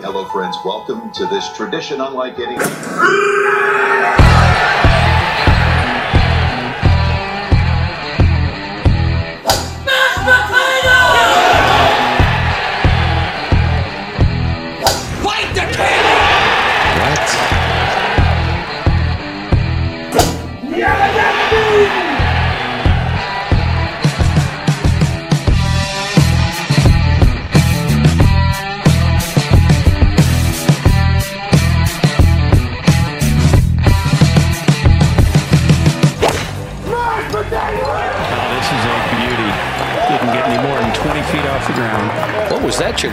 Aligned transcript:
Hello, 0.00 0.24
friends. 0.30 0.56
Welcome 0.64 1.12
to 1.12 1.26
this 1.26 1.54
tradition 1.54 2.00
unlike 2.00 2.38
any. 2.38 2.56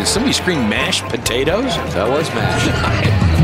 Somebody 0.10 0.34
scream 0.34 0.68
mashed 0.68 1.04
potatoes? 1.06 1.76
That 1.94 2.10
was 2.10 2.28
mashed. 2.34 3.36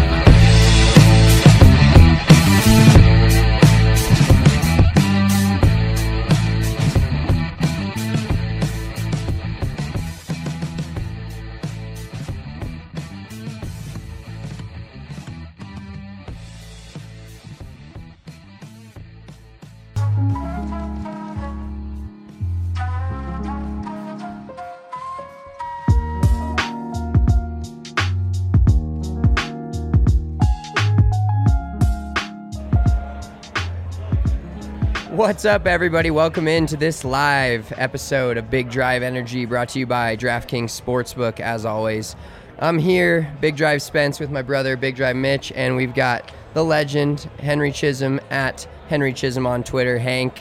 What's 35.26 35.44
up, 35.44 35.66
everybody? 35.66 36.12
Welcome 36.12 36.48
into 36.48 36.78
this 36.78 37.04
live 37.04 37.74
episode 37.78 38.38
of 38.38 38.52
Big 38.52 38.70
Drive 38.70 39.02
Energy 39.02 39.46
brought 39.46 39.70
to 39.70 39.80
you 39.80 39.88
by 39.88 40.16
DraftKings 40.16 40.80
Sportsbook, 40.80 41.40
as 41.40 41.66
always. 41.66 42.16
I'm 42.60 42.78
here, 42.78 43.34
Big 43.42 43.58
Drive 43.58 43.82
Spence, 43.82 44.20
with 44.20 44.30
my 44.30 44.44
brother, 44.44 44.78
Big 44.78 44.96
Drive 44.96 45.16
Mitch, 45.16 45.52
and 45.56 45.76
we've 45.76 45.96
got 45.96 46.32
the 46.54 46.64
legend, 46.64 47.22
Henry 47.40 47.72
Chisholm, 47.72 48.20
at 48.30 48.68
Henry 48.88 49.14
Chisholm 49.14 49.48
on 49.48 49.64
Twitter. 49.64 49.98
Hank. 49.98 50.40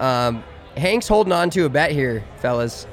Um, 0.00 0.42
Hank's 0.74 1.06
holding 1.06 1.34
on 1.34 1.50
to 1.50 1.66
a 1.66 1.68
bet 1.68 1.90
here, 1.90 2.24
fellas. 2.38 2.86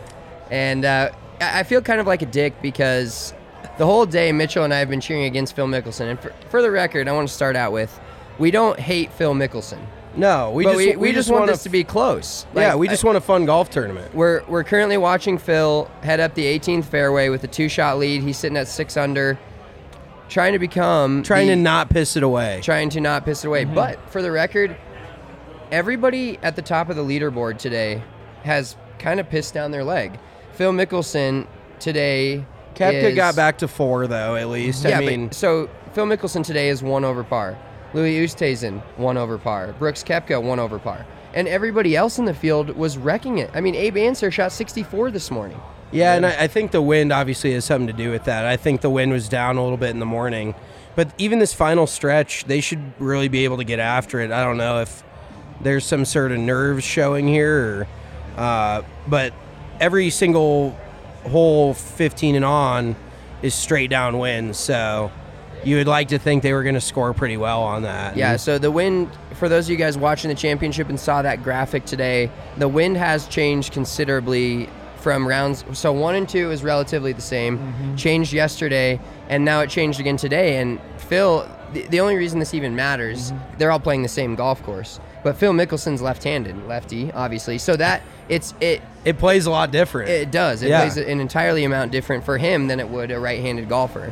And 0.50 0.84
uh, 0.84 1.12
I 1.40 1.64
feel 1.64 1.82
kind 1.82 2.02
of 2.02 2.08
like 2.08 2.22
a 2.22 2.26
dick 2.26 2.62
because 2.62 3.34
the 3.78 3.86
whole 3.86 4.06
day 4.06 4.34
Mitchell 4.34 4.66
and 4.66 4.74
I 4.74 4.80
have 4.80 4.90
been 4.90 5.00
cheering 5.00 5.24
against 5.24 5.56
Phil 5.56 5.68
Mickelson. 5.68 6.10
And 6.10 6.20
for, 6.20 6.34
for 6.50 6.62
the 6.62 6.72
record, 6.72 7.08
I 7.08 7.14
want 7.14 7.30
to 7.30 7.34
start 7.34 7.56
out 7.56 7.72
with 7.72 7.98
we 8.38 8.52
don't 8.52 8.78
hate 8.78 9.14
Phil 9.14 9.34
Mickelson. 9.34 9.80
No, 10.16 10.52
we 10.52 10.64
but 10.66 10.74
just 10.74 10.86
we, 10.86 10.96
we, 10.98 11.12
just, 11.14 11.30
want 11.30 11.42
wanna 11.42 11.54
this 11.54 11.64
to 11.64 11.70
be 11.70 11.84
close. 11.84 12.46
yeah, 12.54 12.76
we 12.76 12.88
just 12.88 13.04
want 13.04 13.18
a 13.18 13.22
fun 13.22 13.46
golf 13.46 13.70
tournament. 13.70 14.14
We're 14.14 14.44
we're 14.46 14.64
currently 14.64 14.98
watching 14.98 15.38
Phil 15.38 15.90
head 16.04 16.20
up 16.20 16.34
the 16.36 16.44
18th 16.44 16.86
fairway 16.86 17.30
with 17.30 17.44
a 17.44 17.48
two-shot 17.48 17.98
lead. 17.98 18.22
He's 18.22 18.38
sitting 18.38 18.58
at 18.58 18.68
six 18.68 18.98
under, 18.98 19.40
trying 20.28 20.54
to 20.54 20.60
become 20.60 21.24
Trying 21.24 21.48
the- 21.48 21.56
to 21.56 21.62
not 21.62 21.90
piss 21.90 22.18
it 22.18 22.24
away. 22.24 22.60
trying 22.62 22.90
to 22.90 23.00
not 23.00 23.24
piss 23.24 23.44
it 23.44 23.48
away. 23.48 23.64
Mm-hmm. 23.64 23.76
But 23.76 24.10
for 24.10 24.22
the 24.22 24.32
record, 24.32 24.76
everybody 25.72 26.38
at 26.44 26.56
the 26.56 26.62
top 26.62 26.90
of 26.90 26.96
the 26.96 27.04
leaderboard 27.04 27.58
today 27.58 28.04
has 28.44 28.76
kind 29.00 29.20
of 29.20 29.30
pissed 29.30 29.54
down 29.54 29.72
their 29.72 29.84
leg. 29.84 30.20
Phil 30.54 30.74
Mickelson 30.74 31.48
today. 31.80 32.46
Koepka 32.76 33.16
got 33.16 33.36
back 33.36 33.58
to 33.60 33.68
four 33.68 34.08
though, 34.08 34.36
at 34.36 34.50
least. 34.50 34.84
Yeah, 34.84 34.98
I 35.00 35.06
mean, 35.06 35.28
but 35.28 35.36
so 35.36 35.70
Phil 35.94 36.06
Mickelson 36.06 36.44
today 36.44 36.70
is 36.70 36.82
one 36.82 37.04
over 37.06 37.24
par. 37.24 37.58
Louis 37.94 38.18
Oosthuizen 38.20 38.82
one 38.98 39.18
over 39.18 39.38
par. 39.38 39.74
Brooks 39.78 40.04
Koepka 40.04 40.42
one 40.42 40.60
over 40.60 40.80
par. 40.80 41.06
And 41.34 41.48
everybody 41.48 41.96
else 41.96 42.20
in 42.20 42.26
the 42.26 42.34
field 42.34 42.70
was 42.76 42.98
wrecking 42.98 43.38
it. 43.38 43.50
I 43.54 43.62
mean, 43.62 43.76
Abe 43.76 43.98
Ancer 43.98 44.32
shot 44.32 44.52
64 44.52 45.12
this 45.12 45.32
morning. 45.32 45.60
yeah, 45.92 46.16
and 46.16 46.26
I, 46.26 46.44
I 46.44 46.48
think 46.48 46.72
the 46.72 46.82
wind 46.82 47.12
obviously 47.14 47.54
has 47.54 47.64
something 47.66 47.88
to 47.88 47.94
do 47.94 48.12
with 48.12 48.26
that. 48.26 48.46
I 48.46 48.58
think 48.58 48.82
the 48.82 48.90
wind 48.90 49.12
was 49.12 49.30
down 49.30 49.58
a 49.58 49.64
little 49.64 49.78
bit 49.78 49.92
in 49.92 50.00
the 50.00 50.06
morning, 50.06 50.56
but 50.96 51.14
even 51.18 51.40
this 51.40 51.54
final 51.54 51.88
stretch, 51.88 52.46
they 52.46 52.60
should 52.62 52.94
really 53.00 53.30
be 53.30 53.46
able 53.46 53.58
to 53.58 53.64
get 53.64 53.80
after 53.80 54.20
it. 54.20 54.32
I 54.32 54.44
don't 54.44 54.58
know 54.58 54.82
if 54.82 55.04
there's 55.62 55.86
some 55.86 56.04
sort 56.06 56.32
of 56.34 56.40
nerves 56.40 56.84
showing 56.84 57.28
here, 57.28 57.88
or, 58.38 58.42
uh, 58.42 58.82
but 59.08 59.34
every 59.80 60.10
single 60.10 60.78
hole 61.30 61.74
15 61.74 62.36
and 62.36 62.44
on 62.44 62.96
is 63.42 63.54
straight 63.54 63.90
down 63.90 64.18
wind, 64.18 64.56
so 64.56 65.12
you 65.64 65.76
would 65.78 65.88
like 65.88 66.08
to 66.10 66.18
think 66.20 66.44
they 66.44 66.54
were 66.54 66.64
going 66.64 66.76
to 66.76 66.82
score 66.82 67.14
pretty 67.14 67.38
well 67.38 67.62
on 67.64 67.84
that. 67.84 68.18
Yeah, 68.18 68.36
so 68.38 68.58
the 68.58 68.72
wind, 68.72 69.10
for 69.36 69.48
those 69.50 69.66
of 69.68 69.72
you 69.72 69.78
guys 69.78 69.98
watching 69.98 70.30
the 70.30 70.36
championship 70.36 70.90
and 70.90 71.00
saw 71.00 71.22
that 71.22 71.44
graphic 71.44 71.86
today, 71.86 72.30
the 72.58 72.68
wind 72.68 72.98
has 72.98 73.28
changed 73.28 73.72
considerably 73.74 74.70
from 74.98 75.28
rounds. 75.28 75.64
So 75.74 75.92
one 75.92 76.16
and 76.16 76.28
two 76.30 76.52
is 76.52 76.64
relatively 76.64 77.14
the 77.14 77.22
same, 77.22 77.58
Mm-hmm. 77.58 77.96
changed 77.96 78.34
yesterday, 78.34 79.00
and 79.30 79.44
now 79.46 79.62
it 79.62 79.70
changed 79.70 80.00
again 80.00 80.18
today. 80.18 80.58
And 80.58 80.80
Phil, 80.98 81.48
the, 81.74 81.88
the 81.88 82.00
only 82.00 82.16
reason 82.16 82.40
this 82.40 82.54
even 82.54 82.76
matters, 82.76 83.32
Mm-hmm. 83.32 83.58
they're 83.58 83.72
all 83.72 83.80
playing 83.80 84.04
the 84.04 84.08
same 84.10 84.36
golf 84.36 84.62
course. 84.64 85.00
But 85.24 85.38
Phil 85.38 85.54
Mickelson's 85.54 86.02
left-handed, 86.02 86.68
lefty, 86.68 87.12
obviously. 87.12 87.60
So 87.60 87.76
that 87.76 88.02
it's 88.28 88.56
it 88.60 88.82
it 89.06 89.20
plays 89.20 89.46
a 89.46 89.52
lot 89.52 89.70
different. 89.72 90.10
it 90.10 90.32
does. 90.32 90.64
It 90.64 90.70
Yeah. 90.70 90.82
plays 90.82 90.98
an 90.98 91.20
entirely 91.20 91.64
amount 91.64 91.92
different 91.92 92.24
for 92.24 92.38
him 92.40 92.68
than 92.68 92.80
it 92.80 92.90
would 92.90 93.12
a 93.12 93.20
right-handed 93.20 93.70
golfer. 93.70 94.12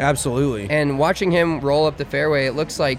Absolutely. 0.00 0.68
And 0.70 0.98
watching 0.98 1.30
him 1.30 1.60
roll 1.60 1.86
up 1.86 1.96
the 1.96 2.04
fairway, 2.04 2.46
it 2.46 2.52
looks 2.52 2.78
like 2.78 2.98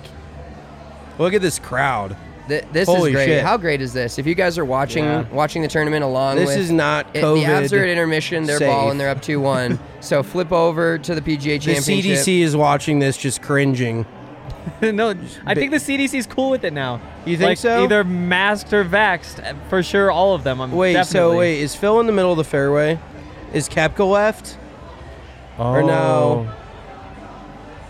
Look 1.17 1.33
at 1.33 1.41
this 1.41 1.59
crowd. 1.59 2.15
Th- 2.49 2.65
this 2.73 2.87
Holy 2.87 3.11
is 3.11 3.15
great. 3.15 3.25
shit. 3.27 3.43
How 3.43 3.57
great 3.57 3.81
is 3.81 3.93
this? 3.93 4.19
If 4.19 4.27
you 4.27 4.35
guys 4.35 4.57
are 4.57 4.65
watching 4.65 5.03
Yeah. 5.05 5.23
watching 5.31 5.61
the 5.61 5.67
tournament 5.67 6.03
along 6.03 6.35
This 6.35 6.47
with 6.49 6.57
is 6.57 6.71
not 6.71 7.07
it- 7.15 7.23
COVID 7.23 7.35
the 7.39 7.43
Avs 7.45 7.73
are 7.79 7.83
at 7.83 7.89
intermission. 7.89 8.43
They're 8.43 8.57
safe. 8.59 8.67
balling. 8.67 8.97
They're 8.97 9.09
up 9.09 9.21
two 9.29 9.39
one. 9.39 9.79
so 10.01 10.21
flip 10.23 10.51
over 10.51 10.97
to 10.99 11.15
the 11.15 11.21
PGA 11.21 11.53
Championship. 11.59 11.85
The 11.85 11.91
Championship. 11.93 12.17
CDC 12.25 12.41
is 12.41 12.55
watching 12.55 12.99
this, 12.99 13.17
just 13.17 13.41
cringing. 13.41 14.05
no, 14.81 15.13
I 15.45 15.53
think 15.55 15.71
the 15.71 15.77
CDC's 15.77 16.27
cool 16.27 16.49
with 16.49 16.63
it 16.65 16.73
now. 16.73 16.99
You 17.25 17.37
think 17.37 17.47
like, 17.49 17.57
so? 17.59 17.83
Either 17.85 18.03
masked 18.03 18.73
or 18.73 18.83
vaxxed. 18.83 19.43
uh, 19.43 19.53
For 19.69 19.81
sure, 19.81 20.11
all 20.11 20.35
of 20.35 20.43
them. 20.43 20.59
I'm 20.61 20.71
Wait, 20.71 20.93
definitely. 20.93 21.33
so 21.33 21.37
wait, 21.37 21.59
is 21.61 21.75
Phil 21.75 21.99
in 21.99 22.07
the 22.07 22.13
middle 22.13 22.31
of 22.31 22.37
the 22.37 22.43
fairway? 22.43 22.99
Is 23.53 23.69
Koepka 23.69 24.07
left? 24.09 24.57
Or 25.57 25.81
no? 25.81 26.47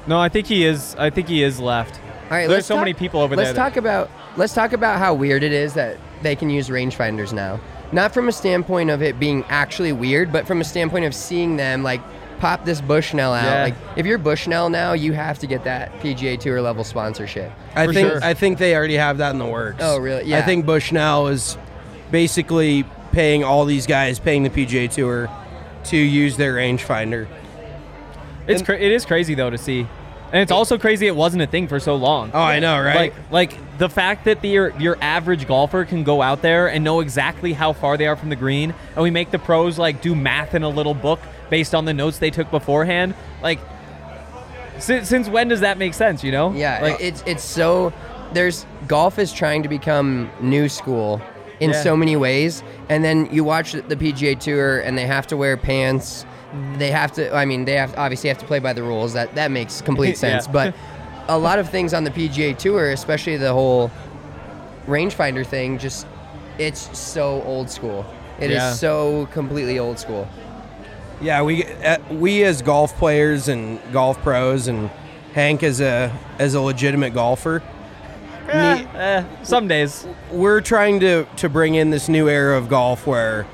No, 0.07 0.19
I 0.19 0.29
think 0.29 0.47
he 0.47 0.65
is. 0.65 0.95
I 0.97 1.09
think 1.09 1.27
he 1.27 1.41
is 1.43 1.59
left. 1.59 1.99
All 2.25 2.31
right, 2.31 2.47
There's 2.47 2.65
so 2.65 2.75
talk- 2.75 2.81
many 2.81 2.93
people 2.93 3.21
over 3.21 3.35
let's 3.35 3.49
there. 3.49 3.53
that- 3.53 3.69
talk 3.69 3.77
about 3.77 4.09
let's 4.37 4.53
talk 4.53 4.73
about 4.73 4.97
how 4.99 5.13
weird 5.13 5.43
it 5.43 5.51
is 5.53 5.73
that 5.73 5.97
they 6.21 6.35
can 6.35 6.49
use 6.49 6.69
rangefinders 6.69 7.33
now. 7.33 7.59
Not 7.91 8.13
from 8.13 8.27
a 8.27 8.31
standpoint 8.31 8.89
of 8.89 9.01
it 9.03 9.19
being 9.19 9.43
actually 9.49 9.91
weird, 9.93 10.31
but 10.31 10.47
from 10.47 10.59
a 10.59 10.63
standpoint 10.63 11.05
of 11.05 11.13
seeing 11.13 11.55
them 11.57 11.83
like 11.83 12.01
pop 12.39 12.65
this 12.65 12.81
Bushnell 12.81 13.33
out. 13.33 13.43
Yeah. 13.45 13.63
Like 13.63 13.75
if 13.95 14.05
you're 14.05 14.17
Bushnell 14.17 14.69
now, 14.69 14.93
you 14.93 15.13
have 15.13 15.39
to 15.39 15.47
get 15.47 15.63
that 15.65 15.91
PGA 16.01 16.37
Tour 16.39 16.61
level 16.61 16.83
sponsorship. 16.83 17.51
I 17.75 17.85
For 17.85 17.93
think 17.93 18.09
sure. 18.09 18.23
I 18.23 18.33
think 18.33 18.57
they 18.57 18.75
already 18.75 18.95
have 18.97 19.19
that 19.19 19.31
in 19.31 19.37
the 19.39 19.45
works. 19.45 19.77
Oh, 19.79 19.97
really? 19.99 20.25
Yeah. 20.25 20.39
I 20.39 20.41
think 20.41 20.65
Bushnell 20.65 21.27
is 21.27 21.57
basically 22.11 22.85
paying 23.11 23.43
all 23.43 23.65
these 23.65 23.85
guys, 23.87 24.19
paying 24.19 24.43
the 24.43 24.49
PGA 24.49 24.87
Tour 24.91 25.29
to 25.85 25.97
use 25.97 26.37
their 26.37 26.55
rangefinder. 26.55 27.27
It's 28.47 28.61
cra- 28.61 28.77
it 28.79 28.91
is 28.91 29.05
crazy 29.05 29.33
though 29.35 29.49
to 29.49 29.57
see, 29.57 29.87
and 30.31 30.41
it's 30.41 30.51
also 30.51 30.77
crazy 30.77 31.07
it 31.07 31.15
wasn't 31.15 31.43
a 31.43 31.47
thing 31.47 31.67
for 31.67 31.79
so 31.79 31.95
long. 31.95 32.31
Oh, 32.33 32.39
I 32.39 32.59
know, 32.59 32.79
right? 32.81 32.95
Like 32.95 33.13
like 33.31 33.77
the 33.77 33.89
fact 33.89 34.25
that 34.25 34.41
the, 34.41 34.49
your 34.49 34.79
your 34.79 34.97
average 35.01 35.47
golfer 35.47 35.85
can 35.85 36.03
go 36.03 36.21
out 36.21 36.41
there 36.41 36.67
and 36.67 36.83
know 36.83 36.99
exactly 36.99 37.53
how 37.53 37.73
far 37.73 37.97
they 37.97 38.07
are 38.07 38.15
from 38.15 38.29
the 38.29 38.35
green, 38.35 38.73
and 38.95 39.03
we 39.03 39.11
make 39.11 39.31
the 39.31 39.39
pros 39.39 39.77
like 39.79 40.01
do 40.01 40.15
math 40.15 40.53
in 40.55 40.63
a 40.63 40.69
little 40.69 40.93
book 40.93 41.19
based 41.49 41.73
on 41.75 41.85
the 41.85 41.93
notes 41.93 42.19
they 42.19 42.31
took 42.31 42.49
beforehand. 42.51 43.13
Like, 43.43 43.59
since, 44.79 45.07
since 45.07 45.29
when 45.29 45.47
does 45.47 45.61
that 45.61 45.77
make 45.77 45.93
sense? 45.93 46.23
You 46.23 46.31
know? 46.31 46.51
Yeah, 46.53 46.79
Like, 46.81 46.97
it's 47.01 47.23
it's 47.25 47.43
so 47.43 47.93
there's 48.33 48.65
golf 48.87 49.19
is 49.19 49.31
trying 49.31 49.63
to 49.63 49.69
become 49.69 50.29
new 50.41 50.67
school 50.67 51.21
in 51.59 51.69
Yeah. 51.69 51.81
so 51.83 51.95
many 51.95 52.15
ways, 52.17 52.63
and 52.89 53.03
then 53.03 53.27
you 53.31 53.43
watch 53.43 53.71
the 53.73 53.95
PGA 53.95 54.37
Tour 54.39 54.79
and 54.79 54.97
they 54.97 55.05
have 55.05 55.27
to 55.27 55.37
wear 55.37 55.55
pants. 55.57 56.25
They 56.77 56.91
have 56.91 57.11
to. 57.13 57.33
I 57.33 57.45
mean, 57.45 57.65
they 57.65 57.73
have 57.75 57.95
obviously 57.97 58.27
have 58.29 58.37
to 58.39 58.45
play 58.45 58.59
by 58.59 58.73
the 58.73 58.83
rules. 58.83 59.13
That 59.13 59.33
that 59.35 59.51
makes 59.51 59.81
complete 59.81 60.09
Yeah. 60.21 60.39
sense. 60.39 60.47
But 60.47 60.75
a 61.27 61.37
lot 61.37 61.59
of 61.59 61.69
things 61.69 61.93
on 61.93 62.03
the 62.03 62.11
PGA 62.11 62.57
Tour, 62.57 62.91
especially 62.91 63.37
the 63.37 63.53
whole 63.53 63.91
rangefinder 64.87 65.45
thing, 65.45 65.77
just 65.77 66.05
it's 66.57 66.97
so 66.97 67.41
old 67.43 67.69
school. 67.69 68.05
It 68.39 68.51
is 68.51 68.55
Yeah. 68.57 68.73
so 68.73 69.27
completely 69.31 69.79
old 69.79 69.99
school. 69.99 70.27
Yeah, 71.21 71.41
we 71.43 71.63
uh, 71.63 71.97
we 72.11 72.43
as 72.43 72.61
golf 72.61 72.95
players 72.97 73.47
and 73.47 73.79
golf 73.93 74.21
pros 74.21 74.67
and 74.67 74.89
Hank 75.33 75.63
as 75.63 75.79
a 75.81 76.11
as 76.39 76.53
a 76.53 76.61
legitimate 76.61 77.13
golfer, 77.13 77.61
eh, 78.49 78.75
me- 78.75 78.87
eh, 78.95 79.23
some 79.43 79.67
days. 79.67 80.05
we're 80.31 80.61
trying 80.61 80.99
to 81.01 81.25
to 81.37 81.49
bring 81.49 81.75
in 81.75 81.89
this 81.89 82.07
new 82.09 82.27
era 82.29 82.57
of 82.57 82.67
golf 82.69 83.07
where 83.07 83.45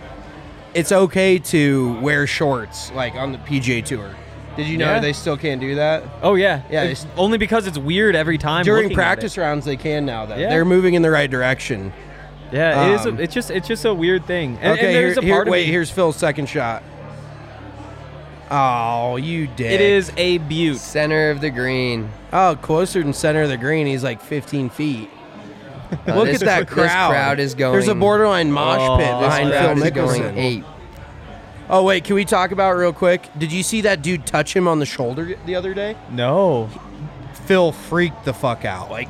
it's 0.73 0.91
okay 0.91 1.37
to 1.39 1.99
wear 1.99 2.25
shorts 2.27 2.91
like 2.93 3.15
on 3.15 3.31
the 3.31 3.37
PGA 3.39 3.83
Tour. 3.83 4.09
Did 4.57 4.67
you 4.67 4.77
know 4.77 4.93
Yeah. 4.95 4.99
they 4.99 5.13
still 5.13 5.37
can't 5.37 5.61
do 5.61 5.75
that? 5.75 6.03
Oh 6.21 6.35
yeah, 6.35 6.61
Yeah, 6.69 6.83
It's 6.83 7.03
it's- 7.03 7.17
only 7.17 7.37
because 7.37 7.67
it's 7.67 7.77
weird 7.77 8.15
every 8.15 8.37
time 8.37 8.65
During 8.65 8.83
looking 8.83 8.97
at 8.97 9.01
practice 9.01 9.37
it. 9.37 9.41
rounds, 9.41 9.65
they 9.65 9.77
can 9.77 10.05
now. 10.05 10.25
Though 10.25 10.35
Yeah. 10.35 10.49
they're 10.49 10.65
moving 10.65 10.93
in 10.93 11.01
the 11.01 11.11
right 11.11 11.29
direction. 11.31 11.93
Yeah, 12.51 12.87
it 12.89 12.95
is. 12.95 13.05
Um, 13.05 13.17
A, 13.17 13.21
it's 13.21 13.33
just 13.33 13.49
it's 13.49 13.67
just 13.67 13.85
a 13.85 13.93
weird 13.93 14.25
thing. 14.25 14.57
And, 14.61 14.73
okay, 14.77 14.87
and 14.87 14.95
there's 14.95 15.13
here- 15.15 15.21
a 15.21 15.25
here- 15.25 15.35
part 15.35 15.47
of 15.47 15.51
wait. 15.53 15.67
me- 15.67 15.71
Here's 15.71 15.89
Phil's 15.89 16.17
second 16.17 16.47
shot. 16.49 16.83
Oh, 18.49 19.15
you 19.15 19.47
did. 19.47 19.71
It 19.71 19.79
is 19.81 20.11
a 20.17 20.37
butte. 20.39 20.77
Center 20.79 21.29
of 21.29 21.39
the 21.39 21.49
green. 21.49 22.09
Oh, 22.33 22.57
closer 22.61 23.01
than 23.01 23.13
center 23.13 23.43
of 23.43 23.49
the 23.49 23.55
green. 23.57 23.87
He's 23.87 24.03
like 24.03 24.21
15 24.21 24.69
feet. 24.69 25.09
Uh, 26.07 26.15
Look 26.15 26.25
this- 26.27 26.41
at 26.41 26.45
that 26.45 26.59
this 26.67 26.73
crowd. 26.73 27.09
crowd 27.11 27.39
is 27.39 27.53
going. 27.53 27.73
There's 27.73 27.87
a 27.87 27.95
borderline 27.95 28.51
mosh 28.51 28.79
Oh, 28.81 28.97
pit 28.97 29.05
this 29.07 29.19
behind 29.27 29.49
Phil 29.51 29.59
crowd 29.61 29.77
is 29.77 29.91
going 29.91 30.21
Mickelson. 30.23 30.37
eight. 30.37 30.63
Oh 31.69 31.83
wait, 31.83 32.03
can 32.03 32.15
we 32.15 32.25
talk 32.25 32.51
about 32.51 32.71
it 32.73 32.79
real 32.79 32.93
quick? 32.93 33.27
Did 33.37 33.51
you 33.51 33.63
see 33.63 33.81
that 33.81 34.01
dude 34.01 34.25
touch 34.25 34.55
him 34.55 34.67
on 34.67 34.79
the 34.79 34.85
shoulder 34.85 35.35
the 35.45 35.55
other 35.55 35.73
day? 35.73 35.95
No, 36.11 36.69
Phil 37.45 37.71
freaked 37.71 38.25
the 38.25 38.33
fuck 38.33 38.65
out, 38.65 38.89
like 38.91 39.09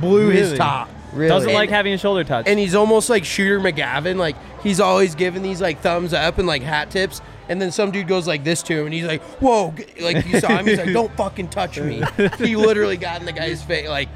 blew 0.00 0.28
his 0.28 0.56
top. 0.56 0.88
Really? 1.12 1.28
doesn't 1.28 1.48
And- 1.48 1.56
like 1.58 1.70
having 1.70 1.92
a 1.92 1.98
shoulder 1.98 2.22
touch. 2.22 2.46
And 2.46 2.58
he's 2.58 2.74
almost 2.76 3.10
like 3.10 3.24
Shooter 3.24 3.58
McGavin, 3.58 4.16
like 4.16 4.36
he's 4.62 4.78
always 4.78 5.14
giving 5.16 5.42
these 5.42 5.60
like 5.60 5.80
thumbs 5.80 6.12
up 6.12 6.38
and 6.38 6.46
like 6.46 6.62
hat 6.62 6.90
tips. 6.90 7.20
And 7.48 7.60
then 7.60 7.72
some 7.72 7.90
dude 7.90 8.06
goes 8.06 8.28
like 8.28 8.44
this 8.44 8.62
to 8.64 8.78
him, 8.78 8.84
and 8.86 8.94
he's 8.94 9.04
like, 9.06 9.20
"Whoa!" 9.40 9.74
g- 9.76 9.84
Like 10.00 10.24
you 10.28 10.38
saw 10.38 10.56
him, 10.56 10.66
he's 10.66 10.78
like, 10.78 10.92
"Don't 10.92 11.12
fucking 11.16 11.48
touch 11.48 11.80
me." 11.80 12.00
He 12.38 12.54
literally 12.54 12.96
got 12.96 13.18
in 13.18 13.26
the 13.26 13.32
guy's 13.32 13.60
face, 13.60 13.88
like 13.88 14.08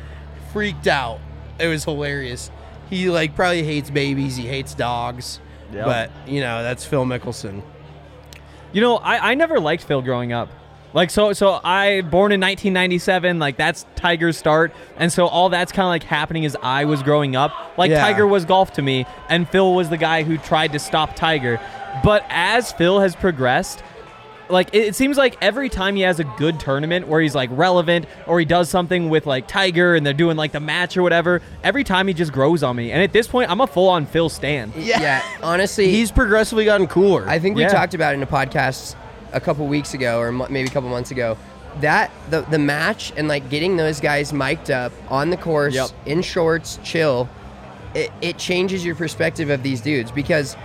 freaked 0.52 0.87
out. 0.87 1.19
It 1.58 1.66
was 1.68 1.84
hilarious. 1.84 2.50
He 2.90 3.08
like 3.10 3.34
probably 3.34 3.62
hates 3.62 3.90
babies. 3.90 4.36
He 4.36 4.46
hates 4.46 4.74
dogs. 4.74 5.40
Yep. 5.72 5.84
But 5.84 6.10
you 6.28 6.40
know 6.40 6.62
that's 6.62 6.84
Phil 6.84 7.04
Mickelson. 7.04 7.62
You 8.72 8.80
know, 8.80 8.96
I, 8.96 9.30
I 9.30 9.34
never 9.34 9.60
liked 9.60 9.84
Phil 9.84 10.02
growing 10.02 10.32
up. 10.32 10.48
Like 10.92 11.10
so 11.10 11.32
so 11.32 11.60
I 11.64 12.02
born 12.02 12.30
in 12.30 12.40
1997, 12.40 13.38
like 13.40 13.56
that's 13.56 13.84
Tiger's 13.96 14.36
start. 14.36 14.72
And 14.96 15.12
so 15.12 15.26
all 15.26 15.48
that's 15.48 15.72
kind 15.72 15.86
of 15.86 15.90
like 15.90 16.04
happening 16.04 16.44
as 16.44 16.56
I 16.62 16.84
was 16.84 17.02
growing 17.02 17.34
up. 17.34 17.52
Like 17.76 17.90
Yeah. 17.90 18.00
Tiger 18.00 18.26
was 18.26 18.44
golf 18.44 18.72
to 18.74 18.82
me 18.82 19.06
and 19.28 19.48
Phil 19.48 19.74
was 19.74 19.90
the 19.90 19.96
guy 19.96 20.22
who 20.22 20.38
tried 20.38 20.72
to 20.72 20.78
stop 20.78 21.16
Tiger. 21.16 21.60
But 22.04 22.24
as 22.28 22.70
Phil 22.72 23.00
has 23.00 23.16
progressed, 23.16 23.82
like 24.49 24.75
it, 24.75 24.88
it 24.88 24.94
seems 24.94 25.17
like 25.17 25.37
every 25.41 25.69
time 25.69 25.96
he 25.96 26.02
has 26.02 26.20
a 26.20 26.25
good 26.25 26.61
tournament 26.61 27.08
where 27.08 27.20
he's 27.20 27.35
like 27.35 27.50
relevant 27.52 28.06
or 28.26 28.38
he 28.38 28.44
does 28.44 28.69
something 28.69 29.08
with 29.08 29.26
like 29.26 29.46
Tiger 29.49 29.94
and 29.94 30.05
they're 30.05 30.12
doing 30.12 30.37
like 30.37 30.52
the 30.52 30.61
match 30.61 30.96
or 30.96 31.02
whatever, 31.02 31.41
every 31.62 31.85
time 31.85 32.06
he 32.08 32.14
just 32.14 32.32
grows 32.32 32.62
on 32.62 32.76
me. 32.76 32.91
And 32.93 33.02
at 33.02 33.12
this 33.12 33.26
point, 33.26 33.50
I'm 33.50 33.61
a 33.61 33.67
full 33.67 33.88
on 33.88 34.06
Phil 34.06 34.29
stan. 34.29 34.73
Yeah. 34.76 35.00
yeah. 35.00 35.23
honestly, 35.43 35.88
He's 35.91 36.11
progressively 36.11 36.64
gotten 36.64 36.87
cooler. 36.87 37.29
I 37.29 37.38
think 37.38 37.56
we 37.56 37.62
Yeah. 37.62 37.69
talked 37.69 37.94
about 37.94 38.14
it 38.14 38.19
in 38.19 38.23
a 38.23 38.26
podcast 38.26 38.94
a 39.32 39.41
couple 39.41 39.67
weeks 39.67 39.94
ago, 39.94 40.19
or 40.20 40.31
mo- 40.32 40.46
maybe 40.50 40.69
a 40.69 40.73
couple 40.73 40.88
months 40.91 41.11
ago. 41.11 41.37
That 41.81 42.12
the 42.31 42.43
the 42.43 42.58
match 42.58 43.12
and 43.17 43.26
like 43.26 43.50
getting 43.50 43.76
those 43.76 43.99
guys 43.99 44.32
mic'd 44.32 44.70
up 44.70 44.93
on 45.08 45.31
the 45.31 45.37
course 45.37 45.75
Yep. 45.75 45.91
in 46.06 46.23
shorts, 46.23 46.79
chill. 46.85 47.29
It, 47.94 48.11
it 48.20 48.38
changes 48.38 48.85
your 48.85 48.94
perspective 48.94 49.50
of 49.50 49.62
these 49.62 49.81
dudes 49.81 50.11
because 50.12 50.56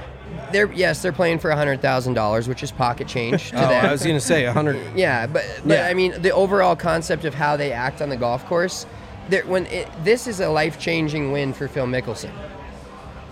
they're 0.52 0.72
yes 0.74 1.02
they're 1.02 1.12
playing 1.12 1.40
for 1.40 1.52
hundred 1.52 1.82
thousand 1.82 2.14
dollars, 2.14 2.48
which 2.48 2.64
is 2.64 2.72
pocket 2.72 3.08
change 3.08 3.52
to 3.52 3.58
oh, 3.58 3.70
them. 3.70 3.86
I 3.86 3.92
was 3.92 4.06
gonna 4.06 4.20
say 4.20 4.46
a 4.46 4.54
hundred. 4.54 4.78
Yeah, 4.96 5.28
but 5.28 5.46
but 5.66 5.74
Yeah. 5.78 5.88
I 5.88 5.94
mean 5.94 6.22
the 6.22 6.32
overall 6.32 6.76
concept 6.76 7.26
of 7.26 7.34
how 7.34 7.56
they 7.58 7.72
act 7.72 8.02
on 8.02 8.10
the 8.10 8.18
golf 8.18 8.46
course. 8.46 8.86
There, 9.30 9.46
when 9.46 9.68
it, 9.68 9.88
this 10.04 10.26
is 10.28 10.40
a 10.40 10.50
life 10.50 10.80
changing 10.80 11.32
win 11.32 11.54
for 11.54 11.68
Phil 11.68 11.86
Mickelson. 11.86 12.32